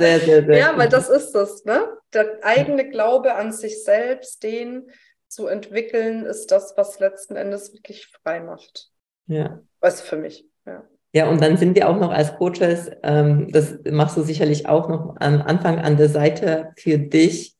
sehr, 0.00 0.20
sehr, 0.20 0.44
sehr. 0.44 0.56
Ja, 0.56 0.76
weil 0.76 0.88
das 0.88 1.08
ist 1.08 1.32
das, 1.32 1.64
ne? 1.64 1.86
Der 2.12 2.38
eigene 2.42 2.88
Glaube 2.88 3.34
an 3.34 3.52
sich 3.52 3.84
selbst, 3.84 4.42
den 4.42 4.90
zu 5.28 5.46
entwickeln, 5.46 6.24
ist 6.24 6.50
das, 6.50 6.74
was 6.76 6.98
letzten 6.98 7.36
Endes 7.36 7.72
wirklich 7.72 8.06
frei 8.06 8.40
macht. 8.40 8.88
Ja. 9.26 9.60
Was 9.80 10.00
für 10.00 10.16
mich, 10.16 10.46
ja. 10.66 10.84
Ja, 11.14 11.28
und 11.28 11.42
dann 11.42 11.58
sind 11.58 11.76
wir 11.76 11.90
auch 11.90 11.98
noch 11.98 12.10
als 12.10 12.36
Coaches, 12.36 12.90
ähm, 13.02 13.48
das 13.52 13.78
machst 13.90 14.16
du 14.16 14.22
sicherlich 14.22 14.66
auch 14.66 14.88
noch 14.88 15.16
am 15.20 15.42
Anfang 15.42 15.78
an 15.78 15.98
der 15.98 16.08
Seite 16.08 16.72
für 16.76 16.96
dich, 16.96 17.58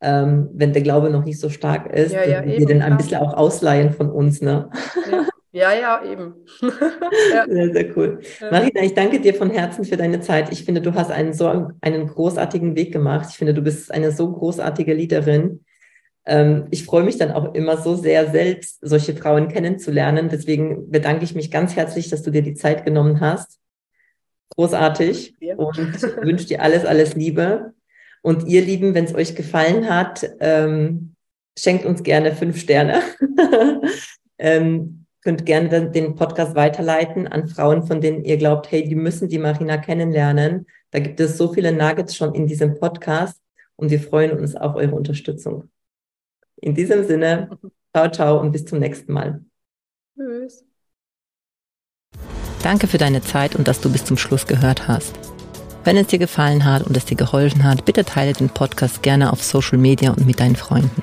ähm, 0.00 0.48
wenn 0.54 0.72
der 0.72 0.82
Glaube 0.82 1.10
noch 1.10 1.24
nicht 1.24 1.38
so 1.38 1.50
stark 1.50 1.92
ist, 1.92 2.12
ja, 2.12 2.24
ja, 2.24 2.44
wir 2.44 2.64
den 2.64 2.80
ein 2.80 2.96
bisschen 2.96 3.20
auch 3.20 3.34
ausleihen 3.34 3.92
von 3.92 4.10
uns, 4.10 4.40
ne? 4.40 4.70
Ja. 5.10 5.26
Ja, 5.54 5.72
ja, 5.72 6.02
eben. 6.04 6.34
ja. 6.62 7.46
Sehr, 7.48 7.72
sehr 7.72 7.96
cool. 7.96 8.18
Marina, 8.50 8.82
ich 8.82 8.92
danke 8.92 9.20
dir 9.20 9.34
von 9.34 9.50
Herzen 9.50 9.84
für 9.84 9.96
deine 9.96 10.20
Zeit. 10.20 10.50
Ich 10.50 10.64
finde, 10.64 10.80
du 10.80 10.94
hast 10.94 11.12
einen 11.12 11.32
so 11.32 11.70
einen 11.80 12.08
großartigen 12.08 12.74
Weg 12.74 12.92
gemacht. 12.92 13.28
Ich 13.30 13.36
finde, 13.36 13.54
du 13.54 13.62
bist 13.62 13.92
eine 13.92 14.10
so 14.10 14.32
großartige 14.32 14.92
Leaderin. 14.92 15.64
Ähm, 16.26 16.66
ich 16.72 16.84
freue 16.84 17.04
mich 17.04 17.18
dann 17.18 17.30
auch 17.30 17.54
immer 17.54 17.76
so 17.76 17.94
sehr, 17.94 18.32
selbst 18.32 18.78
solche 18.80 19.14
Frauen 19.14 19.46
kennenzulernen. 19.46 20.28
Deswegen 20.28 20.90
bedanke 20.90 21.22
ich 21.22 21.36
mich 21.36 21.52
ganz 21.52 21.76
herzlich, 21.76 22.10
dass 22.10 22.22
du 22.22 22.32
dir 22.32 22.42
die 22.42 22.54
Zeit 22.54 22.84
genommen 22.84 23.20
hast. 23.20 23.60
Großartig. 24.56 25.36
Ja. 25.38 25.54
Und 25.54 26.02
wünsche 26.20 26.46
dir 26.46 26.62
alles, 26.62 26.84
alles 26.84 27.14
Liebe. 27.14 27.74
Und 28.22 28.48
ihr 28.48 28.62
Lieben, 28.62 28.94
wenn 28.94 29.04
es 29.04 29.14
euch 29.14 29.36
gefallen 29.36 29.88
hat, 29.88 30.28
ähm, 30.40 31.14
schenkt 31.56 31.84
uns 31.84 32.02
gerne 32.02 32.34
fünf 32.34 32.58
Sterne. 32.58 33.02
könnt 35.24 35.46
gerne 35.46 35.90
den 35.90 36.14
Podcast 36.14 36.54
weiterleiten 36.54 37.26
an 37.26 37.48
Frauen, 37.48 37.86
von 37.86 38.00
denen 38.00 38.24
ihr 38.24 38.36
glaubt, 38.36 38.70
hey, 38.70 38.86
die 38.86 38.94
müssen 38.94 39.28
die 39.28 39.38
Marina 39.38 39.78
kennenlernen. 39.78 40.66
Da 40.90 40.98
gibt 41.00 41.18
es 41.18 41.38
so 41.38 41.52
viele 41.52 41.72
Nuggets 41.72 42.14
schon 42.14 42.34
in 42.34 42.46
diesem 42.46 42.78
Podcast 42.78 43.40
und 43.76 43.90
wir 43.90 44.00
freuen 44.00 44.38
uns 44.38 44.54
auf 44.54 44.76
eure 44.76 44.94
Unterstützung. 44.94 45.70
In 46.56 46.74
diesem 46.74 47.04
Sinne, 47.04 47.58
ciao, 47.94 48.10
ciao 48.10 48.38
und 48.38 48.52
bis 48.52 48.66
zum 48.66 48.78
nächsten 48.78 49.12
Mal. 49.12 49.42
Tschüss. 50.14 50.64
Danke 52.62 52.86
für 52.86 52.98
deine 52.98 53.22
Zeit 53.22 53.56
und 53.56 53.66
dass 53.66 53.80
du 53.80 53.90
bis 53.90 54.04
zum 54.04 54.16
Schluss 54.16 54.46
gehört 54.46 54.88
hast. 54.88 55.18
Wenn 55.84 55.96
es 55.96 56.06
dir 56.06 56.18
gefallen 56.18 56.64
hat 56.64 56.86
und 56.86 56.96
es 56.96 57.04
dir 57.04 57.16
geholfen 57.16 57.64
hat, 57.64 57.84
bitte 57.84 58.04
teile 58.04 58.32
den 58.32 58.48
Podcast 58.48 59.02
gerne 59.02 59.32
auf 59.32 59.42
Social 59.42 59.78
Media 59.78 60.10
und 60.10 60.26
mit 60.26 60.40
deinen 60.40 60.56
Freunden. 60.56 61.02